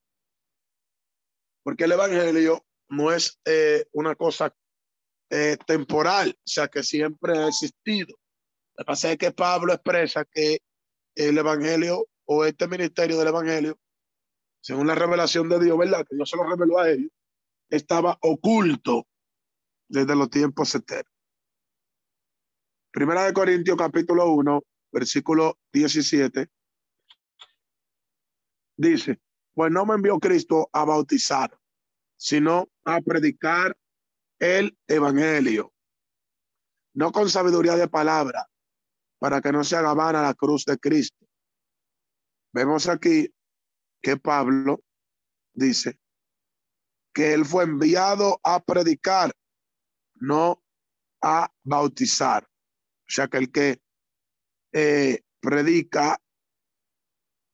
Porque 1.63 1.85
el 1.85 1.93
evangelio 1.93 2.65
no 2.89 3.11
es 3.11 3.39
eh, 3.45 3.85
una 3.91 4.15
cosa 4.15 4.55
eh, 5.29 5.57
temporal, 5.65 6.37
o 6.37 6.47
sea, 6.47 6.67
que 6.67 6.83
siempre 6.83 7.37
ha 7.37 7.47
existido. 7.47 8.15
Lo 8.75 8.83
que 8.83 8.85
pasa 8.85 9.11
es 9.11 9.17
que 9.17 9.31
Pablo 9.31 9.73
expresa 9.73 10.25
que 10.25 10.59
el 11.15 11.37
evangelio 11.37 12.07
o 12.25 12.45
este 12.45 12.67
ministerio 12.67 13.17
del 13.17 13.29
evangelio, 13.29 13.79
según 14.61 14.87
la 14.87 14.95
revelación 14.95 15.49
de 15.49 15.59
Dios, 15.59 15.77
¿verdad? 15.77 16.05
Que 16.07 16.15
Dios 16.15 16.29
se 16.29 16.37
lo 16.37 16.43
reveló 16.43 16.79
a 16.79 16.89
ellos, 16.89 17.11
estaba 17.69 18.17
oculto 18.21 19.07
desde 19.87 20.15
los 20.15 20.29
tiempos 20.29 20.73
eternos. 20.75 21.11
Primera 22.91 23.23
de 23.25 23.33
Corintios 23.33 23.77
capítulo 23.77 24.31
1, 24.31 24.61
versículo 24.95 25.59
17, 25.73 26.49
dice, 28.77 29.19
pues 29.53 29.69
no 29.69 29.85
me 29.85 29.95
envió 29.95 30.17
Cristo 30.19 30.69
a 30.71 30.85
bautizar, 30.85 31.59
sino 32.15 32.69
a 32.85 33.01
predicar 33.01 33.77
el 34.39 34.77
evangelio, 34.87 35.73
no 36.93 37.11
con 37.11 37.29
sabiduría 37.29 37.75
de 37.75 37.89
palabra, 37.89 38.49
para 39.19 39.41
que 39.41 39.51
no 39.51 39.65
se 39.65 39.75
haga 39.75 39.93
vana 39.93 40.21
la 40.21 40.33
cruz 40.33 40.63
de 40.63 40.77
Cristo. 40.77 41.25
Vemos 42.53 42.87
aquí 42.87 43.29
que 44.01 44.15
Pablo 44.15 44.81
dice 45.53 45.99
que 47.13 47.33
él 47.33 47.43
fue 47.43 47.65
enviado 47.65 48.39
a 48.43 48.63
predicar, 48.63 49.33
no 50.13 50.63
a 51.21 51.51
bautizar. 51.63 52.45
O 52.45 53.09
sea 53.09 53.27
que 53.27 53.37
el 53.37 53.51
que 53.51 53.84
eh, 54.77 55.21
predica 55.39 56.21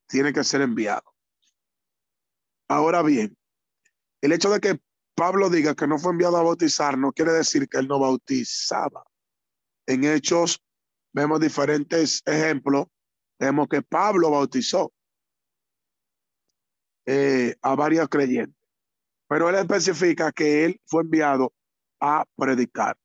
tiene 0.07 0.33
que 0.33 0.43
ser 0.43 0.61
enviado. 0.61 1.03
Ahora 2.67 3.03
bien, 3.03 3.37
el 4.21 4.31
hecho 4.31 4.49
de 4.49 4.59
que 4.59 4.81
Pablo 5.13 5.51
diga 5.51 5.75
que 5.75 5.85
no 5.85 5.99
fue 5.99 6.13
enviado 6.13 6.37
a 6.37 6.43
bautizar 6.43 6.97
no 6.97 7.11
quiere 7.11 7.31
decir 7.33 7.69
que 7.69 7.77
él 7.77 7.87
no 7.87 7.99
bautizaba. 7.99 9.03
En 9.85 10.03
Hechos 10.03 10.63
vemos 11.13 11.39
diferentes 11.39 12.23
ejemplos. 12.25 12.87
Vemos 13.37 13.67
que 13.67 13.83
Pablo 13.83 14.31
bautizó 14.31 14.91
eh, 17.05 17.55
a 17.61 17.75
varios 17.75 18.09
creyentes. 18.09 18.55
Pero 19.27 19.47
él 19.49 19.55
especifica 19.55 20.31
que 20.31 20.65
él 20.65 20.81
fue 20.85 21.03
enviado 21.03 21.53
a 21.99 22.25
predicar. 22.35 22.97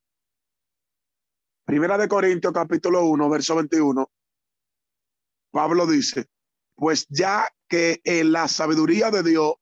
Primera 1.67 1.99
de 1.99 2.07
Corintios 2.07 2.53
capítulo 2.53 3.05
1, 3.07 3.29
verso 3.29 3.57
21. 3.57 4.09
Pablo 5.51 5.85
dice, 5.89 6.29
pues 6.77 7.09
ya 7.09 7.53
que 7.69 8.01
en 8.05 8.31
la 8.31 8.47
sabiduría 8.47 9.11
de 9.11 9.25
Dios 9.25 9.55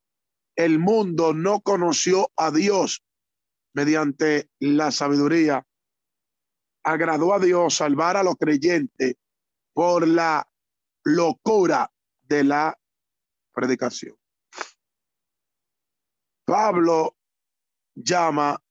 el 0.54 0.78
mundo 0.78 1.32
no 1.32 1.62
conoció 1.62 2.30
a 2.36 2.50
Dios 2.50 3.02
mediante 3.72 4.50
la 4.58 4.90
sabiduría, 4.90 5.66
agradó 6.82 7.32
a 7.32 7.38
Dios 7.38 7.74
salvar 7.74 8.18
a 8.18 8.22
los 8.22 8.36
creyentes 8.36 9.16
por 9.72 10.06
la 10.06 10.46
locura 11.04 11.90
de 12.20 12.44
la 12.44 12.78
predicación. 13.54 14.14
Pablo 16.44 17.16
llama 17.94 18.62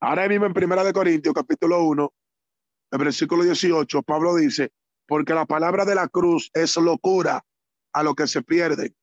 Ahora 0.00 0.28
mismo 0.28 0.46
en 0.46 0.52
Primera 0.52 0.84
de 0.84 0.92
Corintios, 0.92 1.34
capítulo 1.34 1.82
1, 1.84 2.12
el 2.90 2.98
versículo 2.98 3.42
18, 3.42 4.02
Pablo 4.02 4.34
dice, 4.34 4.72
porque 5.06 5.34
la 5.34 5.46
palabra 5.46 5.84
de 5.84 5.94
la 5.94 6.08
cruz 6.08 6.50
es 6.52 6.76
locura 6.76 7.44
a 7.92 8.02
lo 8.02 8.14
que 8.14 8.26
se 8.26 8.42
pierden, 8.42 8.94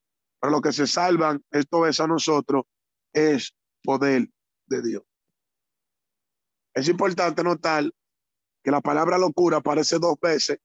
a 0.41 0.49
lo 0.49 0.61
que 0.61 0.71
se 0.71 0.87
salvan, 0.87 1.43
esto 1.51 1.87
es 1.87 1.99
a 1.99 2.07
nosotros, 2.07 2.63
es 3.13 3.55
poder 3.83 4.29
de 4.67 4.81
Dios. 4.81 5.03
Es 6.73 6.87
importante 6.87 7.43
notar 7.43 7.89
que 8.63 8.71
la 8.71 8.81
palabra 8.81 9.17
locura 9.17 9.57
aparece 9.57 9.97
dos 9.97 10.15
veces 10.21 10.59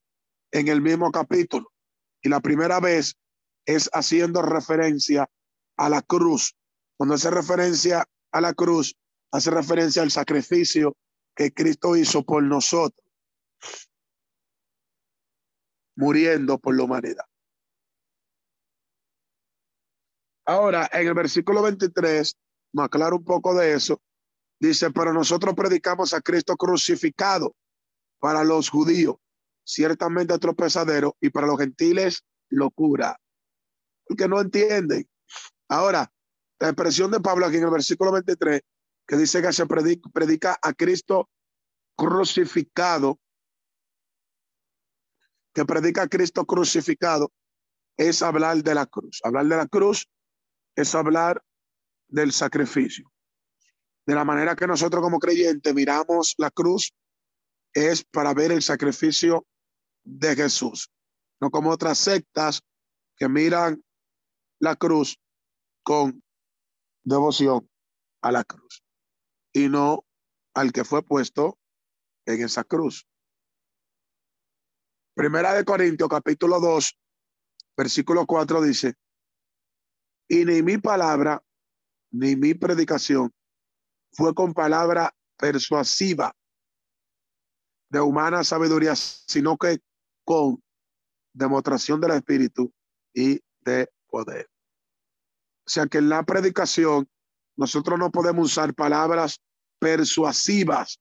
en 0.50 0.68
el 0.68 0.82
mismo 0.82 1.10
capítulo. 1.10 1.72
Y 2.22 2.28
la 2.28 2.40
primera 2.40 2.80
vez 2.80 3.16
es 3.66 3.88
haciendo 3.92 4.42
referencia 4.42 5.28
a 5.76 5.88
la 5.88 6.02
cruz. 6.02 6.56
Cuando 6.96 7.14
hace 7.14 7.30
referencia 7.30 8.06
a 8.32 8.40
la 8.40 8.54
cruz, 8.54 8.96
hace 9.32 9.50
referencia 9.50 10.02
al 10.02 10.10
sacrificio 10.10 10.96
que 11.34 11.52
Cristo 11.52 11.96
hizo 11.96 12.22
por 12.24 12.42
nosotros, 12.42 13.04
muriendo 15.96 16.58
por 16.58 16.76
la 16.76 16.84
humanidad. 16.84 17.24
Ahora, 20.46 20.88
en 20.92 21.06
el 21.08 21.14
versículo 21.14 21.62
23, 21.62 22.36
me 22.74 22.84
aclaro 22.84 23.16
un 23.16 23.24
poco 23.24 23.54
de 23.54 23.72
eso, 23.72 24.00
dice, 24.60 24.90
pero 24.90 25.12
nosotros 25.12 25.54
predicamos 25.54 26.12
a 26.12 26.20
Cristo 26.20 26.56
crucificado 26.56 27.56
para 28.18 28.44
los 28.44 28.68
judíos, 28.68 29.16
ciertamente 29.64 30.38
tropezadero, 30.38 31.16
y 31.20 31.30
para 31.30 31.46
los 31.46 31.58
gentiles, 31.58 32.24
locura. 32.50 33.18
Porque 34.06 34.28
no 34.28 34.40
entienden. 34.40 35.08
Ahora, 35.68 36.12
la 36.58 36.68
expresión 36.68 37.10
de 37.10 37.20
Pablo 37.20 37.46
aquí 37.46 37.56
en 37.56 37.64
el 37.64 37.70
versículo 37.70 38.12
23, 38.12 38.60
que 39.06 39.16
dice 39.16 39.42
que 39.42 39.52
se 39.52 39.66
predica, 39.66 40.58
a 40.62 40.72
Cristo 40.72 41.28
crucificado, 41.96 43.18
que 45.52 45.64
predica 45.64 46.02
a 46.02 46.08
Cristo 46.08 46.44
crucificado, 46.44 47.32
es 47.96 48.22
hablar 48.22 48.62
de 48.62 48.74
la 48.74 48.86
cruz. 48.86 49.20
Hablar 49.22 49.46
de 49.46 49.56
la 49.56 49.66
cruz 49.66 50.08
es 50.74 50.94
hablar 50.94 51.42
del 52.08 52.32
sacrificio. 52.32 53.12
De 54.06 54.14
la 54.14 54.24
manera 54.24 54.56
que 54.56 54.66
nosotros 54.66 55.02
como 55.02 55.18
creyentes 55.18 55.74
miramos 55.74 56.34
la 56.38 56.50
cruz, 56.50 56.92
es 57.72 58.04
para 58.04 58.32
ver 58.34 58.52
el 58.52 58.62
sacrificio 58.62 59.46
de 60.04 60.36
Jesús, 60.36 60.90
no 61.40 61.50
como 61.50 61.70
otras 61.70 61.98
sectas 61.98 62.62
que 63.16 63.28
miran 63.28 63.82
la 64.60 64.76
cruz 64.76 65.18
con 65.84 66.24
devoción 67.04 67.70
a 68.22 68.32
la 68.32 68.42
cruz 68.42 68.82
y 69.52 69.68
no 69.68 70.04
al 70.54 70.72
que 70.72 70.84
fue 70.84 71.04
puesto 71.04 71.58
en 72.26 72.42
esa 72.42 72.64
cruz. 72.64 73.06
Primera 75.14 75.52
de 75.52 75.64
Corintios 75.64 76.08
capítulo 76.08 76.58
2, 76.58 76.98
versículo 77.76 78.26
4 78.26 78.62
dice, 78.62 78.94
y 80.26 80.44
ni 80.44 80.62
mi 80.62 80.78
palabra 80.78 81.44
ni 82.10 82.34
mi 82.34 82.54
predicación 82.54 83.32
fue 84.12 84.34
con 84.34 84.54
palabra 84.54 85.14
persuasiva 85.36 86.34
de 87.90 88.00
humana 88.00 88.42
sabiduría, 88.42 88.96
sino 88.96 89.58
que 89.58 89.80
con 90.24 90.62
demostración 91.32 92.00
del 92.00 92.12
Espíritu 92.12 92.72
y 93.12 93.40
de 93.60 93.90
poder. 94.06 94.53
O 95.66 95.70
sea 95.70 95.86
que 95.86 95.98
en 95.98 96.08
la 96.08 96.22
predicación 96.24 97.08
nosotros 97.56 97.98
no 97.98 98.10
podemos 98.10 98.46
usar 98.46 98.74
palabras 98.74 99.40
persuasivas 99.78 101.00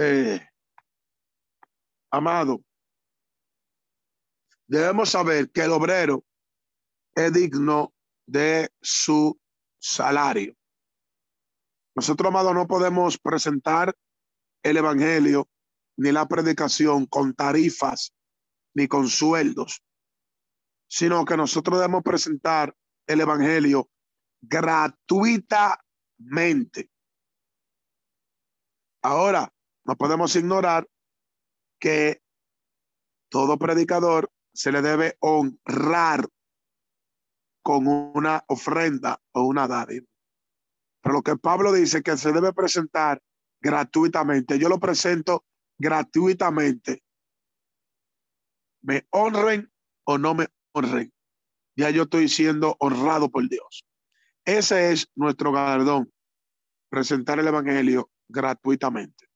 Eh, 0.00 0.40
amado, 2.12 2.62
debemos 4.68 5.10
saber 5.10 5.50
que 5.50 5.62
el 5.62 5.72
obrero 5.72 6.24
es 7.16 7.32
digno 7.32 7.92
de 8.24 8.70
su 8.80 9.36
salario. 9.80 10.54
Nosotros, 11.96 12.28
amado, 12.28 12.54
no 12.54 12.68
podemos 12.68 13.18
presentar 13.18 13.92
el 14.62 14.76
Evangelio 14.76 15.48
ni 15.96 16.12
la 16.12 16.28
predicación 16.28 17.06
con 17.06 17.34
tarifas 17.34 18.14
ni 18.74 18.86
con 18.86 19.08
sueldos, 19.08 19.82
sino 20.88 21.24
que 21.24 21.36
nosotros 21.36 21.80
debemos 21.80 22.04
presentar 22.04 22.72
el 23.08 23.20
Evangelio 23.20 23.90
gratuitamente. 24.42 26.88
Ahora, 29.02 29.52
no 29.88 29.96
podemos 29.96 30.36
ignorar 30.36 30.86
que 31.80 32.20
todo 33.30 33.56
predicador 33.56 34.30
se 34.52 34.70
le 34.70 34.82
debe 34.82 35.16
honrar 35.20 36.28
con 37.62 37.86
una 37.86 38.44
ofrenda 38.48 39.18
o 39.32 39.44
una 39.44 39.66
dádiva. 39.66 40.06
Pero 41.00 41.14
lo 41.14 41.22
que 41.22 41.36
Pablo 41.38 41.72
dice 41.72 42.02
que 42.02 42.18
se 42.18 42.32
debe 42.32 42.52
presentar 42.52 43.22
gratuitamente, 43.62 44.58
yo 44.58 44.68
lo 44.68 44.78
presento 44.78 45.46
gratuitamente. 45.78 47.02
Me 48.82 49.06
honren 49.08 49.72
o 50.04 50.18
no 50.18 50.34
me 50.34 50.48
honren. 50.72 51.14
Ya 51.76 51.88
yo 51.88 52.02
estoy 52.02 52.28
siendo 52.28 52.76
honrado 52.78 53.30
por 53.30 53.48
Dios. 53.48 53.86
Ese 54.44 54.92
es 54.92 55.10
nuestro 55.14 55.50
galardón, 55.50 56.12
presentar 56.90 57.38
el 57.38 57.48
Evangelio 57.48 58.10
gratuitamente. 58.28 59.27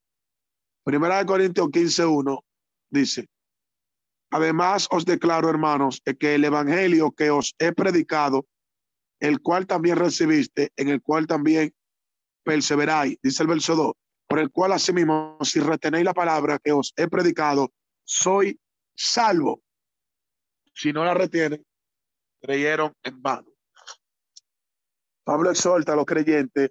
Primera 0.85 1.19
de 1.19 1.27
Corintios 1.27 1.69
15.1 1.69 2.43
dice, 2.91 3.29
Además 4.31 4.89
os 4.91 5.05
declaro, 5.05 5.51
hermanos, 5.51 6.03
que 6.19 6.35
el 6.35 6.45
evangelio 6.45 7.13
que 7.13 7.31
os 7.31 7.55
he 7.59 7.73
predicado, 7.73 8.47
el 9.21 9.41
cual 9.43 9.67
también 9.67 9.97
recibiste, 9.97 10.73
en 10.77 10.89
el 10.89 11.03
cual 11.03 11.27
también 11.27 11.75
perseveráis, 12.43 13.19
dice 13.23 13.43
el 13.43 13.49
verso 13.49 13.77
2, 13.77 13.93
por 14.27 14.39
el 14.39 14.51
cual 14.51 14.73
asimismo, 14.73 15.37
si 15.43 15.61
retenéis 15.61 16.05
la 16.05 16.15
palabra 16.15 16.59
que 16.59 16.73
os 16.73 16.95
he 16.97 17.09
predicado, 17.09 17.73
soy 18.05 18.59
salvo. 18.97 19.63
Si 20.75 20.93
no 20.93 21.05
la 21.05 21.13
retienen, 21.13 21.65
creyeron 22.41 22.95
en 23.03 23.23
vano. 23.23 23.53
Pablo 25.25 25.51
exhorta 25.51 25.93
a 25.93 25.97
los 25.97 26.07
creyentes 26.07 26.71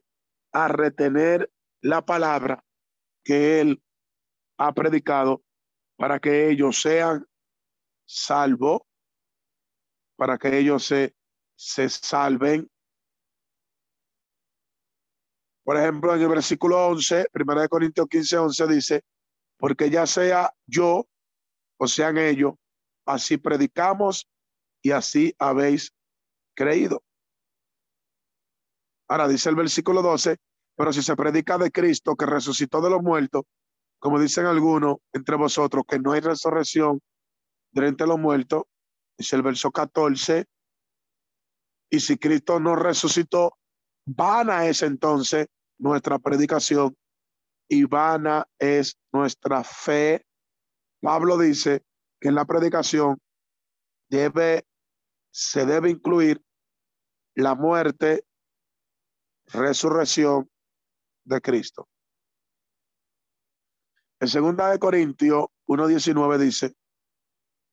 a 0.51 0.67
retener 0.67 1.49
la 1.81 2.03
palabra 2.03 2.65
que 3.23 3.61
él 3.61 3.81
ha 4.61 4.71
predicado 4.73 5.41
para 5.97 6.19
que 6.19 6.49
ellos 6.49 6.81
sean 6.81 7.25
salvo 8.05 8.85
para 10.15 10.37
que 10.37 10.55
ellos 10.55 10.85
se, 10.85 11.15
se 11.55 11.89
salven. 11.89 12.69
Por 15.63 15.77
ejemplo, 15.77 16.13
en 16.13 16.21
el 16.21 16.27
versículo 16.27 16.87
11, 16.89 17.25
1 17.33 17.69
Corintios 17.69 18.07
15, 18.07 18.37
11 18.37 18.67
dice, 18.67 19.01
porque 19.57 19.89
ya 19.89 20.05
sea 20.05 20.53
yo 20.67 21.07
o 21.77 21.87
sean 21.87 22.19
ellos, 22.19 22.53
así 23.07 23.37
predicamos 23.37 24.27
y 24.83 24.91
así 24.91 25.33
habéis 25.39 25.91
creído. 26.55 27.03
Ahora 29.07 29.27
dice 29.27 29.49
el 29.49 29.55
versículo 29.55 30.03
12, 30.03 30.37
pero 30.75 30.93
si 30.93 31.01
se 31.01 31.15
predica 31.15 31.57
de 31.57 31.71
Cristo 31.71 32.15
que 32.15 32.27
resucitó 32.27 32.79
de 32.79 32.91
los 32.91 33.01
muertos, 33.01 33.45
como 34.01 34.19
dicen 34.19 34.47
algunos 34.47 34.97
entre 35.13 35.35
vosotros, 35.35 35.83
que 35.87 35.99
no 35.99 36.13
hay 36.13 36.21
resurrección 36.21 36.99
de 37.71 38.07
los 38.07 38.19
muertos, 38.19 38.63
dice 39.15 39.35
el 39.35 39.43
verso 39.43 39.71
14, 39.71 40.45
y 41.91 41.99
si 41.99 42.17
Cristo 42.17 42.59
no 42.59 42.75
resucitó, 42.75 43.59
vana 44.05 44.65
es 44.65 44.81
entonces 44.81 45.47
nuestra 45.77 46.17
predicación 46.17 46.97
y 47.69 47.83
vana 47.83 48.47
es 48.57 48.97
nuestra 49.13 49.63
fe. 49.63 50.25
Pablo 50.99 51.37
dice 51.37 51.83
que 52.19 52.29
en 52.29 52.35
la 52.35 52.45
predicación 52.45 53.19
debe, 54.09 54.65
se 55.31 55.67
debe 55.67 55.91
incluir 55.91 56.41
la 57.35 57.53
muerte, 57.53 58.25
resurrección 59.45 60.49
de 61.23 61.39
Cristo. 61.39 61.87
En 64.21 64.27
segunda 64.27 64.69
de 64.69 64.77
Corintios 64.77 65.47
1.19 65.65 66.37
dice, 66.37 66.75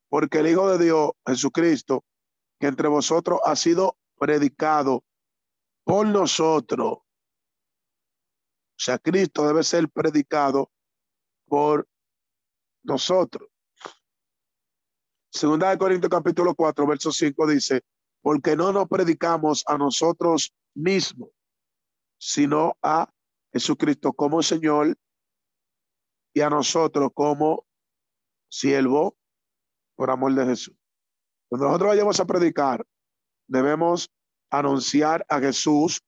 porque 0.08 0.38
el 0.38 0.46
Hijo 0.46 0.70
de 0.70 0.82
Dios, 0.82 1.10
Jesucristo, 1.26 2.06
que 2.58 2.68
entre 2.68 2.88
vosotros 2.88 3.38
ha 3.44 3.54
sido 3.54 3.98
predicado 4.16 5.04
por 5.84 6.06
nosotros. 6.06 7.00
O 7.00 7.04
sea, 8.78 8.98
Cristo 8.98 9.46
debe 9.46 9.62
ser 9.62 9.90
predicado 9.90 10.72
por 11.46 11.86
nosotros. 12.82 13.50
Segunda 15.30 15.68
de 15.68 15.76
Corintios 15.76 16.08
capítulo 16.08 16.54
4, 16.54 16.86
verso 16.86 17.12
5 17.12 17.46
dice, 17.46 17.84
porque 18.22 18.56
no 18.56 18.72
nos 18.72 18.88
predicamos 18.88 19.64
a 19.66 19.76
nosotros 19.76 20.54
mismos, 20.74 21.28
sino 22.18 22.78
a 22.80 23.12
Jesucristo 23.52 24.14
como 24.14 24.42
Señor 24.42 24.96
a 26.40 26.50
nosotros 26.50 27.10
como 27.14 27.66
siervo 28.50 29.16
por 29.96 30.10
amor 30.10 30.34
de 30.34 30.46
Jesús. 30.46 30.76
Cuando 31.48 31.66
nosotros 31.66 31.88
vayamos 31.88 32.20
a 32.20 32.26
predicar, 32.26 32.84
debemos 33.46 34.10
anunciar 34.50 35.24
a 35.28 35.40
Jesús 35.40 36.00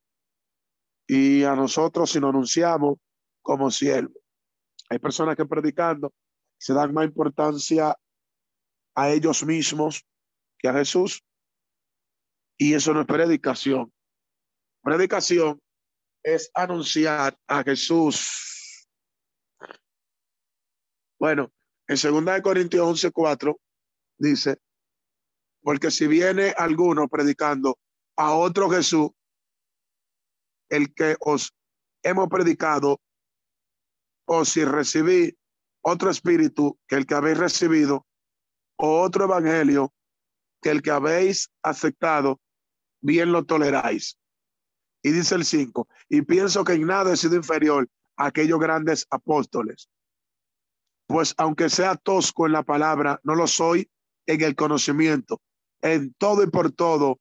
y 1.06 1.44
a 1.44 1.56
nosotros 1.56 2.10
si 2.10 2.20
nos 2.20 2.30
anunciamos 2.30 2.98
como 3.42 3.70
siervo. 3.70 4.14
Hay 4.88 4.98
personas 4.98 5.36
que 5.36 5.46
predicando 5.46 6.12
se 6.58 6.74
dan 6.74 6.92
más 6.92 7.06
importancia 7.06 7.96
a 8.94 9.10
ellos 9.10 9.44
mismos 9.44 10.04
que 10.58 10.68
a 10.68 10.74
Jesús. 10.74 11.24
Y 12.58 12.74
eso 12.74 12.92
no 12.92 13.00
es 13.00 13.06
predicación. 13.06 13.92
Predicación 14.82 15.60
es 16.22 16.50
anunciar 16.54 17.38
a 17.46 17.62
Jesús. 17.62 18.59
Bueno, 21.20 21.52
en 21.86 21.96
2 21.96 22.40
Corintios 22.42 22.82
11, 22.82 23.10
4 23.10 23.60
dice, 24.16 24.56
porque 25.62 25.90
si 25.90 26.06
viene 26.06 26.54
alguno 26.56 27.08
predicando 27.08 27.78
a 28.16 28.32
otro 28.32 28.70
Jesús, 28.70 29.10
el 30.70 30.94
que 30.94 31.16
os 31.20 31.54
hemos 32.02 32.26
predicado, 32.28 33.02
o 34.24 34.46
si 34.46 34.64
recibí 34.64 35.36
otro 35.82 36.08
espíritu 36.08 36.78
que 36.88 36.96
el 36.96 37.04
que 37.04 37.14
habéis 37.14 37.36
recibido, 37.36 38.06
o 38.76 39.02
otro 39.02 39.24
evangelio 39.24 39.92
que 40.62 40.70
el 40.70 40.80
que 40.80 40.90
habéis 40.90 41.50
aceptado, 41.62 42.40
bien 43.02 43.30
lo 43.30 43.44
toleráis. 43.44 44.18
Y 45.02 45.10
dice 45.10 45.34
el 45.34 45.44
5, 45.44 45.86
y 46.08 46.22
pienso 46.22 46.64
que 46.64 46.72
en 46.72 46.86
nada 46.86 47.12
he 47.12 47.16
sido 47.18 47.36
inferior 47.36 47.90
a 48.16 48.26
aquellos 48.26 48.58
grandes 48.58 49.06
apóstoles. 49.10 49.90
Pues 51.10 51.34
aunque 51.38 51.68
sea 51.68 51.96
tosco 51.96 52.46
en 52.46 52.52
la 52.52 52.62
palabra, 52.62 53.18
no 53.24 53.34
lo 53.34 53.48
soy 53.48 53.90
en 54.26 54.42
el 54.42 54.54
conocimiento. 54.54 55.42
En 55.82 56.14
todo 56.14 56.44
y 56.44 56.46
por 56.46 56.70
todo 56.70 57.18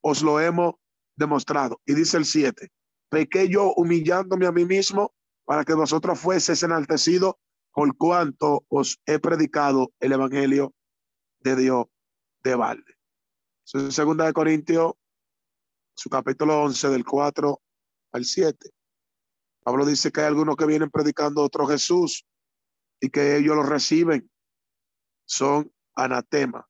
os 0.00 0.22
lo 0.22 0.38
hemos 0.38 0.74
demostrado. 1.16 1.80
Y 1.84 1.94
dice 1.94 2.18
el 2.18 2.24
7, 2.24 2.70
pequé 3.08 3.48
yo 3.48 3.74
humillándome 3.74 4.46
a 4.46 4.52
mí 4.52 4.64
mismo 4.64 5.12
para 5.44 5.64
que 5.64 5.74
vosotros 5.74 6.20
fueses 6.20 6.62
enaltecidos 6.62 7.34
por 7.72 7.96
cuanto 7.96 8.64
os 8.68 9.00
he 9.06 9.18
predicado 9.18 9.92
el 9.98 10.12
evangelio 10.12 10.72
de 11.40 11.56
Dios 11.56 11.86
de 12.44 12.54
balde. 12.54 12.94
segunda 13.64 14.26
de 14.26 14.34
Corintios, 14.34 14.92
su 15.96 16.08
capítulo 16.08 16.62
11 16.62 16.90
del 16.90 17.04
4 17.04 17.60
al 18.12 18.24
7. 18.24 18.70
Pablo 19.64 19.84
dice 19.84 20.12
que 20.12 20.20
hay 20.20 20.28
algunos 20.28 20.54
que 20.54 20.66
vienen 20.66 20.90
predicando 20.90 21.42
otro 21.42 21.66
Jesús 21.66 22.24
y 23.02 23.10
que 23.10 23.36
ellos 23.36 23.56
lo 23.56 23.64
reciben. 23.64 24.30
Son 25.26 25.70
anatema. 25.94 26.66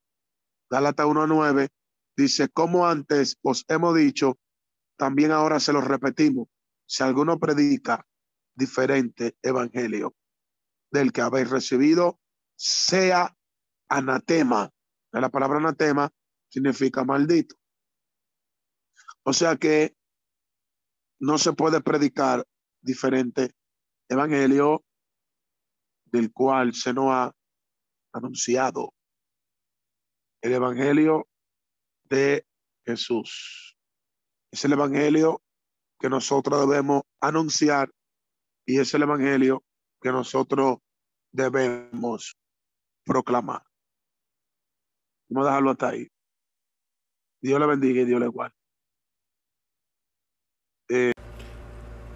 Gálatas 0.70 1.06
1 1.06 1.22
a 1.22 1.26
9 1.26 1.68
dice, 2.16 2.48
como 2.48 2.86
antes 2.86 3.38
os 3.42 3.66
hemos 3.68 3.94
dicho, 3.94 4.38
también 4.96 5.30
ahora 5.30 5.60
se 5.60 5.74
lo 5.74 5.82
repetimos. 5.82 6.48
Si 6.86 7.02
alguno 7.02 7.38
predica 7.38 8.06
diferente 8.54 9.36
evangelio 9.42 10.14
del 10.90 11.12
que 11.12 11.20
habéis 11.20 11.50
recibido, 11.50 12.18
sea 12.56 13.36
anatema. 13.88 14.70
La 15.12 15.28
palabra 15.28 15.58
anatema 15.58 16.10
significa 16.48 17.04
maldito. 17.04 17.56
O 19.24 19.34
sea 19.34 19.56
que 19.56 19.94
no 21.20 21.36
se 21.36 21.52
puede 21.52 21.82
predicar 21.82 22.46
diferente 22.80 23.54
evangelio 24.08 24.82
del 26.12 26.32
cual 26.32 26.74
se 26.74 26.92
nos 26.92 27.06
ha 27.10 27.32
anunciado 28.12 28.92
el 30.42 30.52
evangelio 30.52 31.26
de 32.04 32.46
Jesús. 32.84 33.76
Es 34.52 34.64
el 34.64 34.72
evangelio 34.72 35.40
que 35.98 36.10
nosotros 36.10 36.68
debemos 36.68 37.02
anunciar 37.20 37.90
y 38.66 38.78
es 38.78 38.92
el 38.92 39.02
evangelio 39.02 39.64
que 40.00 40.10
nosotros 40.10 40.78
debemos 41.32 42.36
proclamar. 43.04 43.62
Vamos 45.28 45.46
a 45.46 45.50
dejarlo 45.50 45.70
hasta 45.70 45.88
ahí. 45.88 46.08
Dios 47.40 47.58
le 47.58 47.66
bendiga 47.66 48.02
y 48.02 48.04
Dios 48.04 48.20
le 48.20 48.26
guarde. 48.28 48.54
Eh, 50.90 51.12